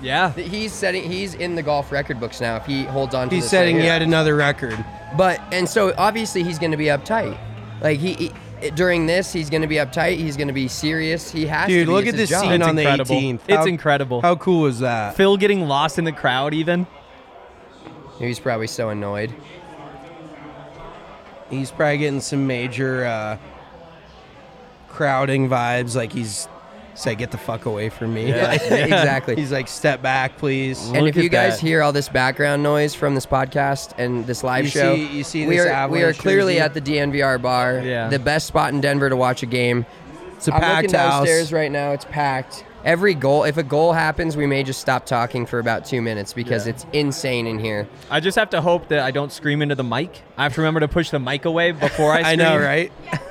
Yeah. 0.02 0.32
He's 0.34 0.74
setting. 0.74 1.10
He's 1.10 1.34
in 1.34 1.56
the 1.56 1.64
golf 1.64 1.92
record 1.92 2.20
books 2.20 2.40
now. 2.40 2.56
If 2.58 2.66
he 2.66 2.84
holds 2.84 3.16
on 3.16 3.30
to 3.30 3.36
He's 3.36 3.46
this 3.46 3.52
setting 3.52 3.78
yet 3.78 4.02
another 4.02 4.36
record. 4.36 4.78
But 5.18 5.42
and 5.52 5.68
so 5.68 5.94
obviously 5.98 6.44
he's 6.44 6.60
going 6.60 6.72
to 6.72 6.78
be 6.78 6.86
uptight. 6.86 7.38
Like 7.82 8.00
he, 8.00 8.14
he- 8.14 8.70
during 8.76 9.06
this, 9.06 9.32
he's 9.34 9.50
going 9.50 9.62
to 9.62 9.68
be 9.68 9.76
uptight. 9.76 10.18
He's 10.18 10.36
going 10.38 10.48
to 10.48 10.54
be 10.54 10.68
serious. 10.68 11.30
He 11.32 11.46
has 11.48 11.68
Dude, 11.68 11.86
to. 11.86 11.92
be. 11.92 11.96
look 11.96 12.06
at 12.08 12.16
this 12.16 12.30
job. 12.30 12.42
scene 12.44 12.54
It's 12.54 12.68
on 12.68 12.76
the 12.76 12.82
incredible. 12.84 13.16
18th. 13.16 13.40
It's 13.48 13.68
incredible. 13.68 14.22
How 14.22 14.36
cool 14.36 14.66
is 14.66 14.80
that? 14.80 15.16
Phil 15.16 15.38
getting 15.38 15.68
lost 15.68 15.98
in 16.00 16.06
the 16.06 16.12
crowd 16.12 16.54
even. 16.54 16.86
He's 18.20 18.40
probably 18.40 18.68
so 18.68 18.90
annoyed. 18.90 19.34
He's 21.50 21.72
probably 21.72 21.98
getting 22.00 22.20
some 22.22 22.46
major 22.48 23.06
uh, 23.06 23.38
crowding 24.90 25.48
vibes. 25.50 25.96
Like 25.96 26.12
he's 26.12 26.48
say, 26.94 27.16
"Get 27.16 27.32
the 27.32 27.38
fuck 27.38 27.66
away 27.66 27.90
from 27.90 28.14
me." 28.14 28.30
Yeah. 28.30 28.48
Like, 28.58 28.62
exactly. 28.72 29.36
He's 29.36 29.52
like, 29.52 29.68
"Step 29.68 30.02
back, 30.02 30.38
please." 30.38 30.90
and 30.90 31.06
Look 31.06 31.16
if 31.16 31.24
you 31.24 31.30
guys 31.30 31.60
that. 31.62 31.66
hear 31.66 31.82
all 31.82 31.94
this 31.94 32.10
background 32.10 32.64
noise 32.64 32.94
from 32.94 33.16
this 33.16 33.26
podcast 33.26 33.94
and 33.98 34.26
this 34.28 34.44
live 34.44 34.66
You 34.66 34.72
show, 34.72 34.96
see- 34.96 35.08
you 35.18 35.24
see 35.24 35.48
we 35.48 35.58
this 35.58 35.68
are 35.68 35.88
we 35.90 36.04
are 36.04 36.12
clearly 36.14 36.56
jersey? 36.56 36.62
at 36.64 36.74
the 36.74 36.82
DNVR 36.82 37.42
bar, 37.42 37.80
Yeah. 37.80 38.10
the 38.10 38.20
best 38.20 38.48
spot 38.48 38.74
in 38.74 38.82
Denver 38.82 39.10
to 39.10 39.16
watch 39.16 39.42
a 39.44 39.46
game. 39.48 39.86
It's 40.36 40.48
a 40.50 40.54
I'm 40.54 40.60
packed 40.62 40.88
looking 40.88 41.00
house. 41.00 41.14
downstairs 41.20 41.54
right 41.54 41.72
now. 41.72 41.92
It's 41.94 42.06
packed. 42.06 42.66
Every 42.88 43.14
goal, 43.16 43.44
if 43.44 43.58
a 43.58 43.64
goal 43.64 43.92
happens, 43.92 44.38
we 44.38 44.48
may 44.48 44.64
just 44.64 44.80
stop 44.80 45.06
talking 45.06 45.46
for 45.46 45.60
about 45.60 45.84
two 45.84 46.02
minutes 46.02 46.32
because 46.32 46.66
Yeah. 46.66 46.72
it's 46.74 46.86
insane 46.94 47.46
in 47.46 47.60
here. 47.60 47.86
I 48.10 48.22
just 48.22 48.38
have 48.38 48.50
to 48.52 48.62
hope 48.62 48.88
that 48.88 49.02
I 49.02 49.12
don't 49.12 49.30
scream 49.32 49.62
into 49.62 49.76
the 49.76 49.84
mic. 49.84 50.22
I 50.38 50.44
have 50.44 50.56
to 50.56 50.62
remember 50.62 50.80
to 50.80 50.88
push 50.88 51.10
the 51.10 51.20
mic 51.20 51.44
away 51.44 51.74
before 51.74 52.14
I 52.14 52.22
I 52.32 52.36
know, 52.36 52.58
right? 52.58 52.92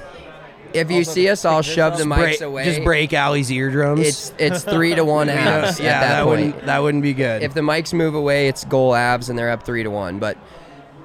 If 0.74 0.90
you 0.90 1.04
see 1.04 1.26
us 1.30 1.46
all 1.46 1.62
shove 1.62 1.96
the 1.96 2.04
mics 2.04 2.16
break, 2.18 2.40
away, 2.42 2.64
just 2.66 2.84
break 2.84 3.12
Allie's 3.14 3.50
eardrums. 3.50 4.00
It's 4.06 4.32
it's 4.36 4.62
three 4.62 4.94
to 4.94 5.06
one 5.06 5.28
yeah, 5.28 5.62
Avs 5.62 5.80
yeah, 5.80 5.86
at 5.92 6.00
that, 6.00 6.24
point. 6.24 6.28
wouldn't 6.28 6.66
that 6.66 6.82
wouldn't 6.82 7.02
be 7.02 7.14
good. 7.14 7.42
If 7.42 7.54
the 7.54 7.62
mics 7.62 7.94
move 7.94 8.14
away, 8.14 8.48
it's 8.48 8.62
goal 8.66 8.92
Avs 8.92 9.30
and 9.30 9.38
they're 9.38 9.48
up 9.48 9.62
three 9.62 9.84
to 9.84 9.90
one. 9.90 10.18
But 10.18 10.36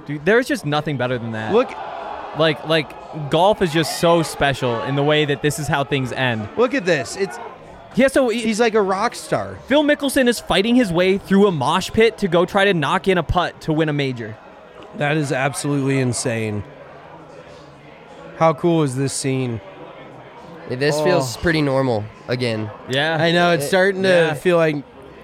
Dude, 0.08 0.26
there's 0.26 0.46
just 0.48 0.66
nothing 0.66 0.98
better 0.98 1.18
than 1.18 1.32
that. 1.34 1.54
look, 1.54 1.72
like 2.38 2.68
like 2.68 3.30
golf 3.30 3.62
is 3.62 3.72
just 3.72 4.00
so 4.02 4.24
special 4.24 4.82
in 4.84 4.96
the 4.98 5.04
way 5.04 5.24
that 5.24 5.42
this 5.42 5.58
is 5.58 5.68
how 5.70 5.86
things 5.86 6.12
end. 6.12 6.50
look 6.58 6.74
at 6.74 6.84
this. 6.86 7.16
It's 7.16 7.38
Yeah, 7.96 8.08
so 8.08 8.30
he- 8.30 8.42
he's 8.42 8.60
like 8.60 8.74
a 8.74 8.82
rock 8.82 9.16
star. 9.16 9.58
Phil 9.68 9.84
Mickelson 9.84 10.28
is 10.28 10.40
fighting 10.40 10.76
his 10.76 10.92
way 10.94 11.18
through 11.18 11.48
a 11.48 11.52
mosh 11.52 11.92
pit 11.92 12.18
to 12.20 12.28
go 12.28 12.46
try 12.46 12.66
to 12.66 12.74
knock 12.74 13.08
in 13.08 13.18
a 13.18 13.24
putt 13.24 13.60
to 13.62 13.74
win 13.74 13.90
a 13.90 13.94
major. 13.94 14.38
That 14.98 15.18
is 15.18 15.32
absolutely 15.32 16.00
insane. 16.00 16.64
How 18.38 18.54
cool 18.54 18.84
is 18.84 18.96
this 18.96 19.14
scene? 19.14 19.62
this 20.70 20.96
Oh. 20.96 21.04
feels 21.04 21.36
pretty 21.38 21.62
normal 21.62 22.06
again. 22.30 22.70
Yeah. 22.90 23.18
I 23.20 23.34
know 23.34 23.52
it's 23.52 23.68
starting 23.68 24.04
to 24.04 24.08
yeah. 24.10 24.34
feel 24.36 24.56
like 24.58 24.78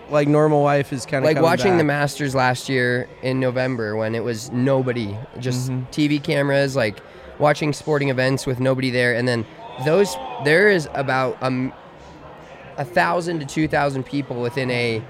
like 0.10 0.28
normal 0.28 0.62
life 0.64 0.92
is 0.94 1.06
kind 1.06 1.24
of 1.24 1.34
Like 1.34 1.42
watching 1.42 1.78
the. 1.78 1.84
Masters 1.86 2.34
last 2.36 2.68
year 2.70 3.08
in 3.22 3.40
November 3.42 3.96
when 3.98 4.14
it 4.16 4.24
was 4.24 4.52
nobody, 4.52 5.18
just 5.40 5.70
Mm-hmm. 5.72 5.84
TV 5.92 6.22
cameras, 6.24 6.76
like 6.76 6.98
watching 7.40 7.72
sporting 7.74 8.10
events 8.10 8.46
with 8.46 8.60
nobody 8.60 8.90
there, 8.90 9.14
and 9.16 9.26
then 9.28 9.46
those 9.86 10.16
there 10.44 10.68
is 10.70 10.88
about 10.94 11.38
um, 11.42 11.72
a 11.72 11.87
thousand 12.86 13.40
to 13.40 13.46
two 13.46 13.68
thousand 13.68 14.04
people 14.06 14.42
within 14.42 14.70
a 14.72 15.02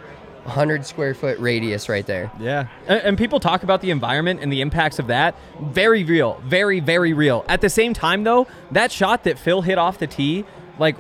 100 0.44 0.86
square 0.86 1.14
foot 1.14 1.38
radius 1.40 1.90
right 1.90 2.06
there. 2.06 2.32
Yeah. 2.40 2.68
And, 2.88 3.02
and, 3.02 3.18
people 3.18 3.42
talk 3.42 3.64
about 3.64 3.82
the 3.82 3.92
environment 3.92 4.40
and 4.42 4.50
the 4.50 4.62
impacts 4.62 4.98
of 4.98 5.08
that. 5.08 5.36
Very 5.62 6.06
real. 6.06 6.42
Very, 6.46 6.80
very 6.80 7.12
real. 7.12 7.44
At 7.50 7.60
the 7.60 7.70
same 7.70 7.94
time, 7.94 8.24
though, 8.24 8.48
that 8.72 8.90
shot 8.90 9.26
that 9.26 9.38
Phil 9.38 9.62
hit 9.62 9.78
off 9.78 9.98
the 9.98 10.08
tee, 10.08 10.46
like, 10.80 10.96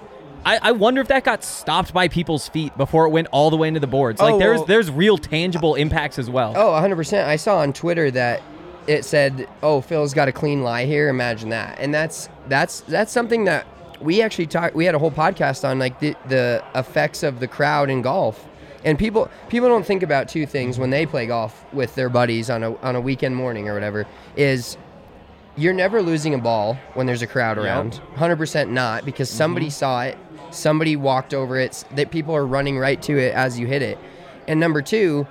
I, 0.46 0.60
I 0.62 0.72
wonder 0.74 1.00
if 1.00 1.08
that 1.08 1.24
got 1.24 1.46
stopped 1.46 1.94
by 1.94 2.10
people's 2.10 2.50
feet 2.50 2.76
before 2.78 3.06
it 3.06 3.10
went 3.10 3.28
all 3.32 3.50
the 3.50 3.56
way 3.56 3.70
into 3.70 3.80
the 3.80 3.88
boards. 3.88 4.20
Like, 4.20 4.34
Oh, 4.34 4.40
there's 4.40 4.58
well- 4.58 4.66
there's 4.66 4.92
real 4.92 5.18
tangible 5.18 5.76
impacts 5.76 6.20
as 6.20 6.30
well. 6.30 6.52
Oh, 6.56 6.72
100%. 6.72 7.26
I 7.26 7.38
saw 7.38 7.60
on 7.60 7.72
Twitter 7.72 8.12
that 8.12 8.42
it 8.86 9.06
said, 9.06 9.48
"Oh, 9.64 9.82
Phil's 9.82 10.14
got 10.14 10.28
a 10.28 10.32
clean 10.32 10.64
lie 10.64 10.86
here." 10.86 11.10
Imagine 11.10 11.50
that. 11.50 11.78
And 11.80 11.94
that's 11.94 12.30
that's 12.48 12.82
that's 12.82 13.12
something 13.12 13.44
that 13.46 13.66
we 14.02 14.22
actually 14.22 14.48
talked 14.48 14.76
we 14.76 14.86
had 14.86 14.96
a 14.96 15.00
whole 15.00 15.12
podcast 15.12 15.68
on 15.68 15.80
like 15.80 16.00
the 16.00 16.16
the 16.28 16.64
effects 16.76 17.24
of 17.24 17.40
the 17.40 17.48
crowd 17.48 17.90
in 17.90 18.02
golf. 18.02 18.48
And 18.84 18.98
people 18.98 19.30
people 19.50 19.68
don't 19.68 19.86
think 19.86 20.04
about 20.04 20.30
two 20.30 20.46
things 20.46 20.78
when 20.78 20.90
they 20.90 21.06
play 21.06 21.26
golf 21.26 21.66
with 21.74 21.96
their 21.96 22.10
buddies 22.10 22.50
on 22.50 22.64
a 22.64 22.76
on 22.78 22.96
a 22.96 23.02
weekend 23.02 23.36
morning 23.36 23.68
or 23.68 23.74
whatever 23.74 24.06
is 24.36 24.78
you're 25.58 25.74
never 25.74 26.02
losing 26.02 26.34
a 26.36 26.38
ball 26.38 26.76
when 26.94 27.08
there's 27.08 27.24
a 27.24 27.28
crowd 27.28 27.58
around. 27.58 28.00
100% 28.16 28.70
not 28.70 29.04
because 29.04 29.28
mm-hmm. 29.28 29.38
somebody 29.38 29.70
saw 29.72 30.04
it, 30.04 30.18
somebody 30.52 30.96
walked 30.96 31.34
over 31.34 31.58
it, 31.58 31.84
that 31.96 32.12
people 32.12 32.36
are 32.36 32.46
running 32.46 32.78
right 32.78 33.02
to 33.02 33.18
it 33.18 33.34
as 33.34 33.60
you 33.60 33.66
hit 33.66 33.82
it. 33.82 33.98
And 34.48 34.60
number 34.60 34.84
2, 34.84 35.26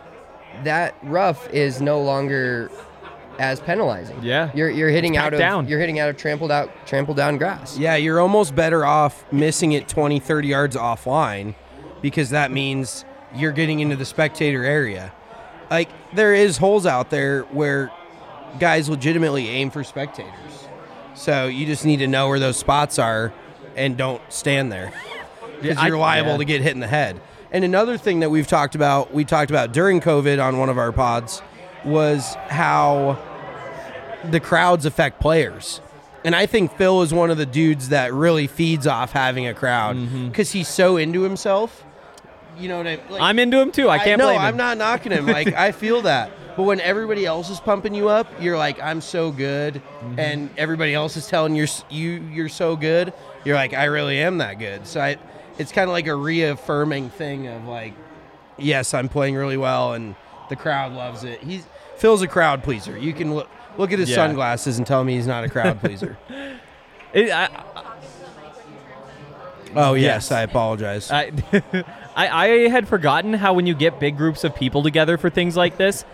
that 0.64 0.96
rough 1.02 1.48
is 1.50 1.80
no 1.80 2.02
longer 2.02 2.70
as 3.38 3.60
penalizing. 3.60 4.22
Yeah. 4.22 4.50
You're 4.54 4.70
you're 4.70 4.88
hitting 4.88 5.16
out 5.16 5.32
of 5.32 5.38
down. 5.38 5.68
you're 5.68 5.80
hitting 5.80 5.98
out 5.98 6.08
of 6.08 6.16
trampled 6.16 6.50
out 6.50 6.70
trampled 6.86 7.16
down 7.16 7.38
grass. 7.38 7.78
Yeah, 7.78 7.96
you're 7.96 8.20
almost 8.20 8.54
better 8.54 8.84
off 8.84 9.30
missing 9.32 9.72
it 9.72 9.88
20, 9.88 10.20
30 10.20 10.48
yards 10.48 10.76
offline 10.76 11.54
because 12.00 12.30
that 12.30 12.50
means 12.50 13.04
you're 13.34 13.52
getting 13.52 13.80
into 13.80 13.96
the 13.96 14.04
spectator 14.04 14.64
area. 14.64 15.12
Like, 15.70 15.88
there 16.14 16.34
is 16.34 16.58
holes 16.58 16.86
out 16.86 17.10
there 17.10 17.42
where 17.44 17.90
guys 18.60 18.88
legitimately 18.88 19.48
aim 19.48 19.70
for 19.70 19.82
spectators. 19.84 20.32
So 21.14 21.46
you 21.46 21.66
just 21.66 21.84
need 21.84 21.98
to 21.98 22.06
know 22.06 22.28
where 22.28 22.38
those 22.38 22.56
spots 22.56 22.98
are 22.98 23.32
and 23.74 23.96
don't 23.96 24.22
stand 24.32 24.70
there 24.70 24.92
because 25.60 25.76
Yeah, 25.78 25.86
you're 25.86 25.98
liable 25.98 26.32
yeah. 26.32 26.36
to 26.38 26.44
get 26.44 26.62
hit 26.62 26.72
in 26.72 26.80
the 26.80 26.86
head. 26.86 27.20
And 27.50 27.64
another 27.64 27.96
thing 27.98 28.20
that 28.20 28.30
we've 28.30 28.46
talked 28.46 28.74
about, 28.74 29.12
we 29.14 29.24
talked 29.24 29.50
about 29.50 29.72
during 29.72 30.00
COVID 30.00 30.42
on 30.44 30.58
one 30.58 30.68
of 30.68 30.78
our 30.78 30.92
pods, 30.92 31.42
was 31.86 32.34
how 32.48 33.18
the 34.30 34.40
crowds 34.40 34.84
affect 34.86 35.20
players. 35.20 35.80
And 36.24 36.34
I 36.34 36.46
think 36.46 36.76
Phil 36.76 37.02
is 37.02 37.14
one 37.14 37.30
of 37.30 37.38
the 37.38 37.46
dudes 37.46 37.90
that 37.90 38.12
really 38.12 38.48
feeds 38.48 38.86
off 38.86 39.12
having 39.12 39.46
a 39.46 39.54
crowd 39.54 39.96
Mm-hmm. 39.96 40.28
because 40.28 40.50
he's 40.52 40.68
so 40.68 40.96
into 40.96 41.22
himself. 41.22 41.84
You 42.58 42.68
know 42.70 42.78
what 42.78 42.86
I 42.86 42.98
like, 43.10 43.20
I'm 43.20 43.38
into 43.38 43.60
him 43.60 43.70
too. 43.70 43.88
I 43.88 43.98
can't 43.98 44.18
know 44.18 44.26
blame 44.28 44.40
him. 44.40 44.46
I'm 44.46 44.56
not 44.56 44.78
knocking 44.78 45.12
him. 45.12 45.26
Like 45.26 45.48
I 45.54 45.72
feel 45.72 46.02
that. 46.02 46.30
But 46.56 46.62
when 46.62 46.80
everybody 46.80 47.26
else 47.26 47.50
is 47.50 47.60
pumping 47.60 47.94
you 47.94 48.08
up, 48.08 48.26
you're 48.40 48.56
like, 48.56 48.82
I'm 48.82 49.02
so 49.02 49.30
good, 49.30 49.74
Mm-hmm. 49.74 50.18
and 50.18 50.50
everybody 50.56 50.94
else 50.94 51.16
is 51.16 51.26
telling 51.28 51.54
you 51.54 51.66
you 51.90 52.12
you're 52.32 52.48
so 52.48 52.74
good. 52.76 53.12
You're 53.44 53.56
like, 53.56 53.74
I 53.74 53.84
really 53.84 54.18
am 54.18 54.38
that 54.38 54.58
good. 54.58 54.86
So 54.86 55.00
I, 55.02 55.18
it's 55.58 55.70
kind 55.70 55.88
of 55.88 55.92
like 55.92 56.06
a 56.06 56.14
reaffirming 56.16 57.10
thing 57.10 57.46
of 57.46 57.66
like, 57.66 57.92
yes, 58.56 58.94
I'm 58.94 59.08
playing 59.10 59.34
really 59.36 59.58
well, 59.58 59.92
and 59.92 60.16
the 60.48 60.56
crowd 60.56 60.92
loves 60.92 61.24
it. 61.24 61.42
He's 61.42 61.66
Phil's 61.96 62.22
a 62.22 62.28
crowd 62.28 62.62
pleaser. 62.62 62.96
You 62.96 63.12
can 63.12 63.34
look 63.34 63.48
look 63.78 63.92
at 63.92 63.98
his 63.98 64.08
Yeah. 64.10 64.16
sunglasses 64.16 64.78
and 64.78 64.86
tell 64.86 65.04
me 65.04 65.14
he's 65.16 65.26
not 65.26 65.44
a 65.44 65.48
crowd 65.48 65.80
pleaser. 65.80 66.16
It- 67.12 67.30
I, 67.30 67.48
oh 69.74 69.94
yes, 69.94 70.02
Yes. 70.30 70.32
I 70.32 70.42
apologize. 70.42 71.10
I, 71.10 71.32
I 72.16 72.28
I 72.28 72.46
had 72.68 72.88
forgotten 72.88 73.32
how 73.34 73.54
when 73.54 73.66
you 73.66 73.74
get 73.74 73.98
big 74.00 74.16
groups 74.16 74.44
of 74.44 74.54
people 74.54 74.82
together 74.82 75.16
for 75.16 75.30
things 75.30 75.56
like 75.56 75.76
this, 75.76 76.04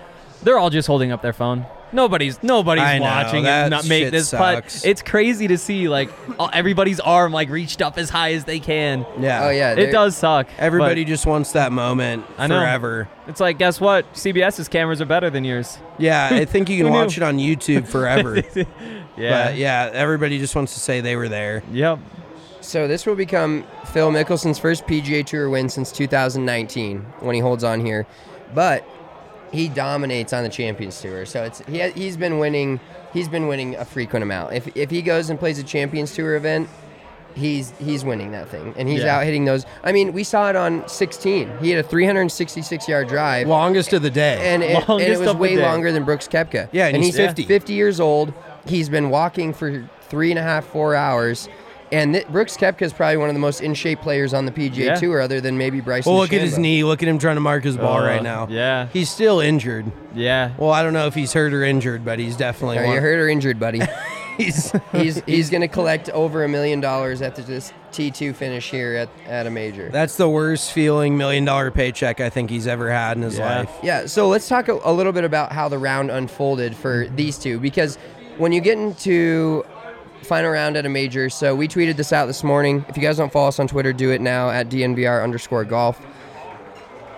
they're 0.42 0.58
all 0.58 0.70
just 0.70 0.86
holding 0.86 1.10
up 1.12 1.22
their 1.22 1.32
phone. 1.32 1.66
Nobody's 1.92 2.42
nobody's 2.42 2.84
I 2.84 2.98
know, 2.98 3.04
watching 3.04 3.44
that 3.44 3.64
and 3.64 3.70
not 3.70 3.86
make 3.86 4.04
shit 4.04 4.12
this 4.12 4.30
sucks. 4.30 4.80
putt. 4.80 4.88
It's 4.88 5.02
crazy 5.02 5.48
to 5.48 5.58
see 5.58 5.88
like 5.88 6.10
all- 6.38 6.50
everybody's 6.52 7.00
arm 7.00 7.32
like 7.32 7.48
reached 7.50 7.82
up 7.82 7.98
as 7.98 8.08
high 8.10 8.32
as 8.32 8.44
they 8.44 8.60
can. 8.60 9.04
yeah. 9.18 9.44
Oh 9.44 9.50
yeah. 9.50 9.72
It 9.72 9.76
they're- 9.76 9.92
does 9.92 10.16
suck. 10.16 10.48
Everybody 10.58 11.04
but 11.04 11.08
just 11.08 11.26
wants 11.26 11.52
that 11.52 11.70
moment 11.72 12.24
I 12.38 12.46
know. 12.46 12.58
forever. 12.60 13.08
It's 13.28 13.40
like 13.40 13.58
guess 13.58 13.80
what? 13.80 14.10
CBS's 14.14 14.68
cameras 14.68 15.00
are 15.00 15.06
better 15.06 15.28
than 15.30 15.44
yours. 15.44 15.78
Yeah, 15.98 16.28
I 16.32 16.44
think 16.46 16.68
you 16.70 16.78
can 16.78 16.86
Who 16.86 16.92
watch 16.92 17.16
it 17.16 17.22
on 17.22 17.38
YouTube 17.38 17.86
forever. 17.86 18.42
Yeah. 19.14 19.48
But 19.48 19.56
yeah, 19.56 19.90
everybody 19.92 20.38
just 20.38 20.56
wants 20.56 20.72
to 20.72 20.80
say 20.80 21.02
they 21.02 21.16
were 21.16 21.28
there. 21.28 21.62
Yep. 21.70 21.98
So 22.62 22.88
this 22.88 23.04
will 23.04 23.14
become 23.14 23.62
Phil 23.92 24.10
Mickelson's 24.10 24.58
first 24.58 24.86
PGA 24.86 25.22
Tour 25.26 25.50
win 25.50 25.68
since 25.68 25.92
2019 25.92 27.00
when 27.20 27.34
he 27.34 27.40
holds 27.42 27.62
on 27.62 27.84
here, 27.84 28.06
but 28.54 28.82
he 29.52 29.68
dominates 29.68 30.32
on 30.32 30.42
the 30.42 30.48
Champions 30.48 31.00
Tour. 31.00 31.26
So 31.26 31.44
it's 31.44 31.60
he 31.68 31.80
he's 31.90 32.16
been 32.16 32.38
winning 32.38 32.80
he's 33.12 33.28
been 33.28 33.46
winning 33.46 33.76
a 33.76 33.84
frequent 33.84 34.22
amount. 34.22 34.54
If 34.54 34.74
if 34.76 34.90
he 34.90 35.02
goes 35.02 35.30
and 35.30 35.38
plays 35.38 35.58
a 35.58 35.62
Champions 35.62 36.14
Tour 36.14 36.34
event, 36.36 36.68
he's 37.34 37.70
he's 37.78 38.04
winning 38.04 38.32
that 38.32 38.48
thing 38.48 38.74
and 38.76 38.88
he's 38.88 39.02
Yeah. 39.02 39.18
out 39.18 39.24
hitting 39.24 39.44
those. 39.44 39.64
I 39.84 39.92
mean, 39.92 40.12
we 40.12 40.24
saw 40.24 40.48
it 40.50 40.56
on 40.56 40.86
16. 40.88 41.50
He 41.60 41.70
had 41.70 41.84
a 41.84 41.88
366 41.88 42.88
yard 42.88 43.08
drive. 43.08 43.46
Longest 43.46 43.92
of 43.92 44.02
the 44.02 44.10
day. 44.10 44.38
and 44.54 44.62
it, 44.62 44.88
and 44.88 45.00
it 45.00 45.18
was 45.18 45.34
way 45.36 45.56
longer 45.56 45.92
than 45.92 46.04
Brooks 46.04 46.28
Koepka. 46.28 46.68
Yeah, 46.72 46.86
and 46.88 47.02
he's 47.02 47.16
50. 47.16 47.44
50 47.44 47.72
years 47.72 48.00
old. 48.00 48.32
He's 48.66 48.88
been 48.88 49.10
walking 49.10 49.52
for 49.52 49.88
three 50.08 50.30
and 50.30 50.38
a 50.38 50.42
half, 50.42 50.64
four 50.66 50.94
hours. 50.94 51.48
And 51.92 52.14
th- 52.14 52.26
Brooks 52.28 52.56
Koepka 52.56 52.82
is 52.82 52.92
probably 52.92 53.18
one 53.18 53.28
of 53.28 53.34
the 53.34 53.40
most 53.40 53.60
in 53.60 53.74
shape 53.74 54.00
players 54.00 54.32
on 54.34 54.46
the 54.46 54.50
PGA 54.52 54.76
Yeah. 54.86 54.94
Tour, 54.96 55.20
other 55.20 55.40
than 55.40 55.58
maybe 55.58 55.80
Bryson. 55.80 56.10
well, 56.10 56.20
look 56.22 56.32
at 56.32 56.40
his 56.40 56.56
knee. 56.58 56.82
Look 56.84 57.02
at 57.02 57.08
him 57.08 57.18
trying 57.18 57.36
to 57.36 57.40
mark 57.42 57.62
his 57.64 57.76
ball 57.76 57.98
Uh, 57.98 58.04
right 58.06 58.22
now. 58.22 58.48
yeah. 58.50 58.88
He's 58.92 59.10
still 59.10 59.38
injured. 59.40 59.92
Yeah. 60.14 60.52
Well, 60.58 60.70
I 60.72 60.82
don't 60.82 60.94
know 60.94 61.06
if 61.06 61.14
he's 61.14 61.32
hurt 61.34 61.52
or 61.52 61.62
injured, 61.62 62.04
but 62.04 62.18
he's 62.18 62.36
definitely 62.36 62.78
Are 62.78 62.86
one. 62.86 62.94
you 62.94 63.00
hurt 63.00 63.18
or 63.18 63.28
injured, 63.28 63.60
buddy? 63.60 63.80
He's 64.38 64.72
he's 64.92 65.22
he's 65.26 65.50
going 65.50 65.60
to 65.60 65.68
collect 65.68 66.08
over 66.08 66.42
a 66.42 66.48
million 66.48 66.80
dollars 66.80 67.20
after 67.20 67.42
this 67.42 67.70
T2 67.92 68.34
finish 68.34 68.70
here 68.70 68.94
at, 68.94 69.10
at 69.28 69.46
a 69.46 69.50
major. 69.50 69.90
That's 69.90 70.16
the 70.16 70.26
worst 70.26 70.72
feeling 70.72 71.18
million 71.18 71.44
dollar 71.44 71.70
paycheck 71.70 72.18
I 72.18 72.30
think 72.30 72.48
he's 72.48 72.66
ever 72.66 72.90
had 72.90 73.18
in 73.18 73.22
his 73.24 73.36
Yeah. 73.36 73.58
life. 73.58 73.70
Yeah, 73.82 74.06
so 74.06 74.28
let's 74.28 74.48
talk 74.48 74.68
a, 74.68 74.80
a 74.84 74.92
little 74.92 75.12
bit 75.12 75.24
about 75.24 75.52
how 75.52 75.68
the 75.68 75.76
round 75.76 76.10
unfolded 76.10 76.74
for 76.74 77.08
these 77.14 77.36
two 77.36 77.60
because 77.60 77.98
when 78.38 78.52
you 78.52 78.62
get 78.62 78.78
into 78.78 79.64
final 80.24 80.50
round 80.50 80.76
at 80.76 80.86
a 80.86 80.88
major, 80.88 81.28
so 81.30 81.54
we 81.54 81.68
tweeted 81.68 81.96
this 81.96 82.12
out 82.12 82.26
this 82.26 82.42
morning. 82.44 82.84
If 82.88 82.96
you 82.96 83.02
guys 83.02 83.16
don't 83.16 83.32
follow 83.32 83.48
us 83.48 83.58
on 83.58 83.68
Twitter, 83.68 83.92
do 83.92 84.10
it 84.10 84.20
now 84.20 84.50
at 84.50 84.68
DNVR 84.68 85.22
underscore 85.22 85.64
golf. 85.64 86.00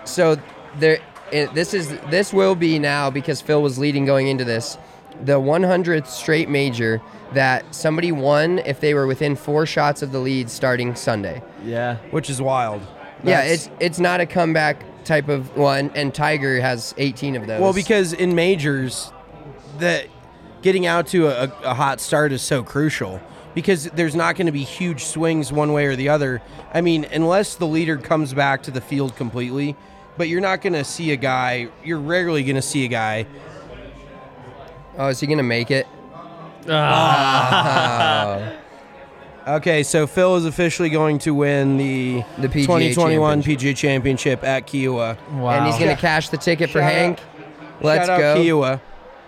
So 0.05 0.37
there, 0.79 0.99
it, 1.31 1.53
this 1.53 1.73
is 1.73 1.89
this 2.09 2.33
will 2.33 2.55
be 2.55 2.79
now 2.79 3.09
because 3.09 3.41
Phil 3.41 3.61
was 3.61 3.77
leading 3.79 4.05
going 4.05 4.27
into 4.27 4.43
this, 4.43 4.77
the 5.23 5.39
100th 5.39 6.07
straight 6.07 6.49
major 6.49 7.01
that 7.33 7.73
somebody 7.73 8.11
won 8.11 8.59
if 8.59 8.79
they 8.79 8.93
were 8.93 9.07
within 9.07 9.35
four 9.35 9.65
shots 9.65 10.01
of 10.01 10.11
the 10.11 10.19
lead 10.19 10.49
starting 10.49 10.95
Sunday. 10.95 11.41
Yeah. 11.63 11.97
Which 12.11 12.29
is 12.29 12.41
wild. 12.41 12.81
yeah, 13.23 13.41
That's- 13.41 13.51
it's 13.67 13.69
it's 13.79 13.99
not 13.99 14.21
a 14.21 14.25
comeback 14.25 14.83
type 15.05 15.27
of 15.29 15.55
one, 15.55 15.91
and 15.95 16.13
Tiger 16.13 16.59
has 16.61 16.93
18 16.97 17.35
of 17.35 17.45
those. 17.47 17.61
Well, 17.61 17.73
because 17.73 18.13
in 18.13 18.33
majors, 18.35 19.11
that 19.79 20.07
getting 20.65 20.87
out 20.87 21.05
to 21.05 21.27
a, 21.27 21.43
a 21.63 21.75
hot 21.75 22.01
start 22.01 22.31
is 22.31 22.41
so 22.41 22.63
crucial 22.63 23.21
because 23.53 23.85
there's 23.91 24.15
not 24.15 24.35
going 24.35 24.47
to 24.47 24.51
be 24.51 24.63
huge 24.63 25.05
swings 25.05 25.53
one 25.53 25.71
way 25.73 25.85
or 25.85 25.95
the 25.95 26.09
other. 26.09 26.41
I 26.73 26.81
mean, 26.81 27.05
unless 27.13 27.53
the 27.53 27.67
leader 27.67 27.97
comes 27.97 28.33
back 28.33 28.63
to 28.63 28.71
the 28.71 28.81
field 28.81 29.15
completely, 29.15 29.75
but 30.17 30.27
you're 30.27 30.41
not 30.41 30.61
going 30.61 30.73
to 30.73 30.83
see 30.83 31.11
a 31.11 31.17
guy. 31.17 31.69
You're 31.83 31.99
rarely 31.99 32.43
going 32.43 32.55
to 32.55 32.63
see 32.63 32.83
a 32.83 32.87
guy. 32.87 33.27
Oh, 34.97 35.09
is 35.09 35.19
he 35.19 35.27
gonna 35.27 35.43
make 35.43 35.71
it? 35.71 35.87
Ah. 36.67 38.53
Okay, 39.47 39.83
so 39.83 40.07
Phil 40.07 40.37
is 40.37 40.45
officially 40.45 40.89
going 40.89 41.19
to 41.19 41.31
win 41.35 41.77
the 41.77 42.23
The 42.39 42.47
PGA 42.47 42.65
2021 42.65 43.43
PGA 43.43 43.77
Championship 43.77 44.43
at 44.43 44.65
Kiawah. 44.65 45.15
Wow. 45.33 45.51
And 45.51 45.67
he's 45.67 45.77
gonna 45.77 45.95
cash 45.95 46.29
the 46.29 46.37
ticket 46.37 46.71
for 46.71 46.79
Shout 46.79 46.91
Hank. 46.91 47.19
Let's 47.79 48.07
Shout 48.07 48.19
out 48.19 48.37
go 48.37 48.41
Kiawah. 48.41 48.81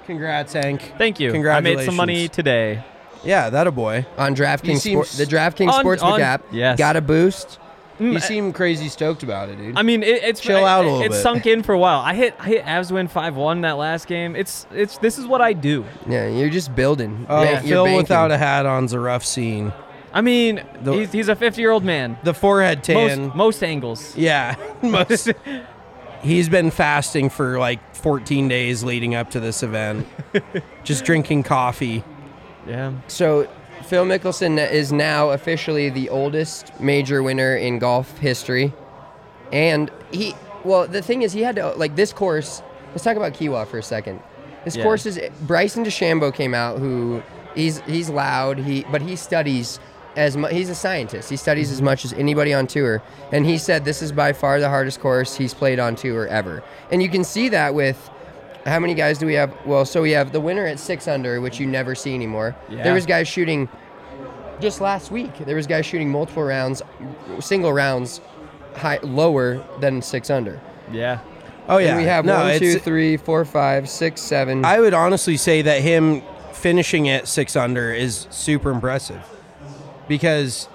Congrats, 0.08 0.54
Hank. 0.54 0.94
Thank 0.98 1.20
you. 1.20 1.32
I 1.50 1.60
made 1.60 1.82
some 1.82 1.96
money 1.96 2.28
today. 2.28 2.84
Yeah, 3.24 3.50
that 3.50 3.68
a 3.68 3.72
boy. 3.72 4.06
on 4.18 4.36
DraftKings. 4.36 4.80
seems- 4.80 5.10
Sport, 5.10 5.30
the 5.30 5.36
DraftKings 5.36 5.72
On- 5.72 5.84
Sportsbook 5.86 6.14
on- 6.14 6.22
app. 6.22 6.44
yes. 6.52 6.78
Got 6.78 6.96
a 6.96 7.02
boost. 7.02 7.60
Mm, 8.00 8.14
you 8.14 8.20
seem 8.20 8.54
crazy 8.54 8.90
stoked 8.90 9.24
about 9.24 9.50
it, 9.50 9.58
dude. 9.58 9.76
I 9.76 9.82
mean, 9.82 10.04
it, 10.04 10.24
it's 10.24 10.40
Chill 10.40 10.64
out 10.64 10.86
a 10.86 10.88
little 10.88 11.02
It's 11.02 11.16
bit. 11.16 11.22
sunk 11.24 11.48
in 11.48 11.64
for 11.64 11.74
a 11.74 11.80
while. 11.80 12.00
I 12.00 12.14
hit 12.14 12.36
I 12.40 12.46
hit 12.46 12.64
Avs 12.64 12.92
win 12.92 13.08
five 13.08 13.36
one 13.36 13.62
that 13.62 13.76
last 13.78 14.06
game. 14.08 14.36
It's 14.36 14.68
it's 14.72 15.00
this 15.00 15.18
is 15.18 15.26
what 15.26 15.42
I 15.42 15.54
do. 15.54 15.84
Yeah, 16.08 16.28
you're 16.28 16.52
just 16.52 16.76
building. 16.76 17.26
Oh, 17.28 17.44
Ba- 17.44 17.52
you're 17.54 17.62
Phil 17.62 17.84
banking. 17.86 17.98
without 18.04 18.30
a 18.32 18.38
hat 18.38 18.68
on's 18.68 18.94
a 18.94 19.00
rough 19.00 19.26
scene. 19.26 19.74
I 20.14 20.22
mean, 20.22 20.62
The- 20.84 20.94
he's, 20.94 21.12
he's 21.12 21.28
a 21.28 21.36
50 21.36 21.60
year 21.60 21.72
old 21.72 21.84
man. 21.84 22.18
The 22.24 22.36
forehead 22.36 22.84
tan. 22.84 23.24
Most, 23.30 23.36
most 23.36 23.64
angles. 23.64 24.16
yeah, 24.16 24.56
most. 24.84 25.32
He's 26.24 26.50
been 26.50 26.72
fasting 26.72 27.30
for 27.30 27.60
like 27.60 27.96
14 27.96 28.48
days 28.48 28.84
leading 28.84 29.16
up 29.16 29.32
to 29.32 29.40
this 29.40 29.64
event, 29.64 30.08
just 30.84 31.06
drinking 31.06 31.44
coffee. 31.44 32.04
Yeah. 32.68 32.94
So 33.08 33.48
Phil 33.86 34.06
Mickelson 34.06 34.58
is 34.72 34.92
now 34.92 35.30
officially 35.30 35.90
the 35.90 36.10
oldest 36.10 36.78
major 36.80 37.24
winner 37.24 37.56
in 37.56 37.80
golf 37.80 38.18
history, 38.18 38.74
and 39.52 39.90
he 40.12 40.36
Well, 40.64 40.88
the 40.88 41.02
thing 41.02 41.22
is, 41.22 41.32
he 41.34 41.42
had 41.44 41.56
to 41.58 41.70
like 41.74 41.96
this 41.96 42.12
course. 42.12 42.62
Let's 42.92 43.04
talk 43.04 43.16
about 43.16 43.34
Kiawah 43.34 43.68
for 43.68 43.78
a 43.78 43.84
second. 43.84 44.20
This 44.66 44.76
Yeah. 44.76 44.84
course 44.84 45.06
is 45.06 45.20
Bryson 45.42 45.86
DeChambeau 45.86 46.34
came 46.34 46.54
out, 46.54 46.80
who 46.80 47.22
he's 47.56 47.80
he's 47.82 48.10
loud, 48.10 48.58
he 48.58 48.86
but 48.92 49.02
he 49.02 49.16
studies 49.16 49.80
as 50.18 50.36
mu- 50.36 50.48
he's 50.48 50.70
a 50.70 50.76
scientist. 50.76 51.30
He 51.30 51.38
studies 51.38 51.72
as 51.72 51.78
mm-hmm. 51.78 51.86
much 51.86 52.04
as 52.04 52.12
anybody 52.14 52.54
on 52.54 52.68
tour, 52.68 53.02
and 53.32 53.46
he 53.46 53.58
said 53.58 53.86
this 53.86 54.02
is 54.02 54.12
by 54.12 54.34
far 54.34 54.60
the 54.60 54.68
hardest 54.68 55.00
course 55.00 55.38
he's 55.38 55.54
played 55.54 55.80
on 55.80 55.96
tour 55.96 56.28
ever. 56.28 56.64
And 56.92 57.02
you 57.02 57.08
can 57.08 57.24
see 57.24 57.48
that 57.50 57.74
with 57.74 58.10
how 58.66 58.80
many 58.80 58.96
guys 58.96 59.20
do 59.20 59.26
we 59.26 59.36
have? 59.36 59.56
Well, 59.66 59.86
so 59.86 60.02
we 60.02 60.12
have 60.12 60.34
the 60.34 60.42
winner 60.42 60.66
at 60.66 60.80
six 60.80 61.08
under, 61.08 61.40
which 61.40 61.60
you 61.60 61.68
never 61.68 61.96
see 61.96 62.14
anymore. 62.14 62.56
Yeah. 62.68 62.84
There 62.84 62.94
was 62.94 63.06
guys 63.06 63.28
shooting 63.28 63.70
just 64.60 64.82
last 64.82 65.12
week. 65.12 65.38
There 65.38 65.56
was 65.56 65.68
guys 65.68 65.86
shooting 65.86 66.10
multiple 66.10 66.44
rounds, 66.44 66.82
single 67.40 67.72
rounds, 67.72 68.20
high 68.76 69.00
lower 69.04 69.64
than 69.80 70.02
six 70.02 70.30
under. 70.30 70.60
Yeah. 70.92 71.20
Oh 71.70 71.78
yeah, 71.78 71.90
And 71.90 71.98
we 71.98 72.06
have 72.06 72.26
no, 72.26 72.40
one, 72.40 72.60
two, 72.60 72.66
it's- 72.66 72.84
three, 72.84 73.18
four, 73.18 73.46
five, 73.46 73.88
six, 73.88 74.22
seven. 74.22 74.66
I 74.66 74.80
would 74.80 74.94
honestly 74.94 75.38
say 75.38 75.62
that 75.62 75.82
him 75.82 76.24
finishing 76.54 77.08
at 77.08 77.28
six 77.28 77.56
under 77.56 77.94
is 77.94 78.26
super 78.32 78.72
impressive 78.72 79.24
because 80.08 80.68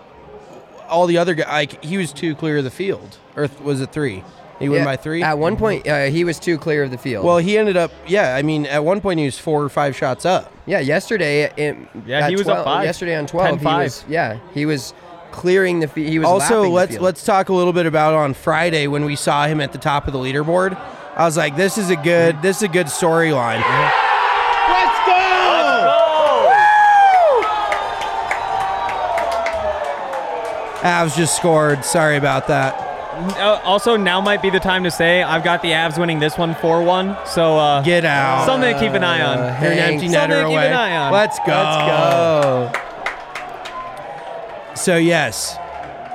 all 0.88 1.06
the 1.06 1.18
other 1.18 1.34
guys, 1.34 1.48
like 1.48 1.84
he 1.84 1.96
was 1.96 2.12
too 2.12 2.34
clear 2.34 2.58
of 2.58 2.64
the 2.64 2.70
field, 2.70 3.16
or 3.36 3.48
th- 3.48 3.60
was 3.60 3.80
it 3.80 3.92
three? 3.92 4.22
He 4.58 4.68
won 4.68 4.78
Yeah, 4.78 4.84
by 4.84 4.96
three. 4.96 5.22
At 5.22 5.38
one 5.38 5.56
point, 5.56 5.88
uh, 5.88 6.04
he 6.04 6.22
was 6.22 6.38
too 6.38 6.56
clear 6.56 6.84
of 6.84 6.90
the 6.92 6.98
field. 6.98 7.24
well, 7.24 7.38
he 7.38 7.58
ended 7.58 7.76
up, 7.76 7.90
yeah. 8.06 8.36
I 8.36 8.42
mean, 8.42 8.66
at 8.66 8.84
one 8.84 9.00
point 9.00 9.18
he 9.18 9.24
was 9.24 9.36
four 9.38 9.62
or 9.62 9.68
five 9.68 9.96
shots 9.96 10.24
up. 10.24 10.52
yeah, 10.66 10.78
yesterday, 10.78 11.44
it, 11.56 11.76
Yeah, 12.06 12.20
at 12.20 12.30
he 12.30 12.36
was 12.36 12.46
up 12.46 12.64
five. 12.64 12.84
Yesterday 12.84 13.16
on 13.16 13.26
twelve, 13.26 13.58
he 13.58 13.66
10-5. 13.66 13.78
was 13.82 14.04
yeah, 14.08 14.38
he 14.54 14.66
was 14.66 14.94
clearing 15.32 15.80
the 15.80 15.88
field. 15.88 16.08
He 16.10 16.18
was 16.20 16.28
also, 16.28 16.68
let's 16.68 16.92
field. 16.92 17.02
let's 17.02 17.24
talk 17.24 17.48
a 17.48 17.54
little 17.54 17.72
bit 17.72 17.86
about 17.86 18.14
on 18.14 18.34
Friday 18.34 18.86
when 18.86 19.04
we 19.04 19.16
saw 19.16 19.46
him 19.46 19.60
at 19.60 19.72
the 19.72 19.78
top 19.78 20.06
of 20.06 20.12
the 20.12 20.18
leaderboard. 20.18 20.76
I 21.16 21.24
was 21.24 21.36
like, 21.36 21.56
this 21.56 21.76
is 21.78 21.90
a 21.90 21.96
good, 21.96 22.40
this 22.42 22.58
is 22.58 22.62
a 22.64 22.68
good 22.68 22.86
storyline. 22.86 23.62
Avs 30.82 31.16
just 31.16 31.36
scored. 31.36 31.84
Sorry 31.84 32.16
about 32.16 32.48
that. 32.48 32.74
Uh, 33.38 33.60
also, 33.62 33.96
now 33.96 34.20
might 34.20 34.40
be 34.42 34.48
the 34.50 34.58
time 34.58 34.84
to 34.84 34.90
say 34.90 35.22
I've 35.22 35.44
got 35.44 35.60
the 35.62 35.68
Avs 35.68 35.98
winning 35.98 36.18
this 36.18 36.38
one 36.38 36.54
4 36.56 36.82
1. 36.82 37.16
So, 37.26 37.58
uh, 37.58 37.82
Get 37.82 38.04
out. 38.04 38.46
something 38.46 38.72
to 38.72 38.80
keep 38.80 38.92
an 38.92 39.04
eye 39.04 39.22
on. 39.22 39.36
You're 39.38 39.46
an 39.72 39.78
Hank. 39.78 39.92
empty 39.94 40.08
Something 40.08 40.30
netter 40.30 40.42
to 40.42 40.48
keep 40.48 40.52
away. 40.54 40.66
an 40.68 40.72
eye 40.72 40.96
on. 40.96 41.12
Let's 41.12 41.38
go. 41.40 41.44
Let's 41.52 42.72
go. 42.74 42.88
So 44.74 44.96
yes, 44.96 45.54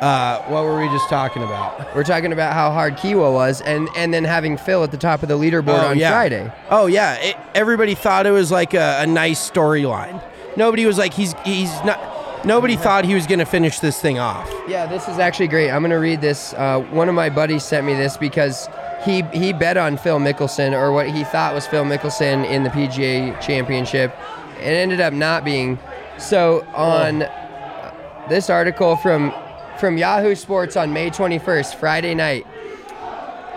uh, 0.02 0.42
what 0.48 0.64
were 0.64 0.80
we 0.82 0.88
just 0.90 1.08
talking 1.10 1.44
about? 1.44 1.96
We're 1.96 2.04
talking 2.04 2.34
about 2.34 2.54
how 2.54 2.72
hard 2.72 2.98
Kiawah 2.98 3.32
was, 3.32 3.62
and 3.62 3.88
and 3.96 4.12
then 4.14 4.24
having 4.24 4.58
Phil 4.58 4.84
at 4.84 4.90
the 4.92 4.98
top 4.98 5.22
of 5.22 5.30
the 5.30 5.38
leaderboard 5.38 5.84
on 5.92 5.98
yeah. 5.98 6.12
Friday. 6.12 6.52
Oh 6.72 6.88
yeah, 6.88 7.14
it, 7.20 7.36
everybody 7.54 7.94
thought 7.94 8.26
it 8.26 8.32
was 8.32 8.52
like 8.52 8.74
a, 8.74 8.98
a 9.02 9.08
nice 9.08 9.50
storyline. 9.50 10.22
Nobody 10.58 10.86
was 10.88 10.98
like 10.98 11.14
he's 11.14 11.34
he's 11.46 11.70
not. 11.84 12.00
Nobody 12.48 12.78
thought 12.78 13.04
he 13.04 13.14
was 13.14 13.28
going 13.28 13.40
to 13.40 13.46
finish 13.46 13.80
this 13.82 14.00
thing 14.00 14.20
off. 14.20 14.50
Yeah, 14.70 14.86
this 14.86 15.10
is 15.10 15.20
actually 15.20 15.50
great. 15.50 15.70
I'm 15.70 15.82
going 15.82 15.92
to 15.92 15.98
read 15.98 16.22
this. 16.22 16.54
Uh, 16.54 16.80
one 16.92 17.10
of 17.10 17.16
my 17.16 17.30
buddies 17.30 17.66
sent 17.66 17.86
me 17.86 17.94
this 17.94 18.16
because 18.16 18.70
he 19.04 19.22
he 19.34 19.52
bet 19.52 19.76
on 19.76 19.98
Phil 19.98 20.18
Mickelson 20.18 20.72
or 20.72 20.94
what 20.94 21.10
he 21.10 21.26
thought 21.26 21.54
was 21.54 21.68
Phil 21.68 21.84
Mickelson 21.84 22.50
in 22.50 22.64
the 22.64 22.70
PGA 22.70 23.40
Championship. 23.42 24.16
It 24.60 24.64
ended 24.64 25.02
up 25.02 25.12
not 25.12 25.44
being. 25.44 25.78
So 26.18 26.66
on 26.74 27.24
uh, 27.24 28.26
this 28.30 28.50
article 28.50 28.96
from 28.96 29.34
from 29.78 29.98
Yahoo 29.98 30.34
Sports 30.34 30.78
on 30.78 30.94
May 30.94 31.10
21st, 31.10 31.76
Friday 31.76 32.16
night, 32.16 32.48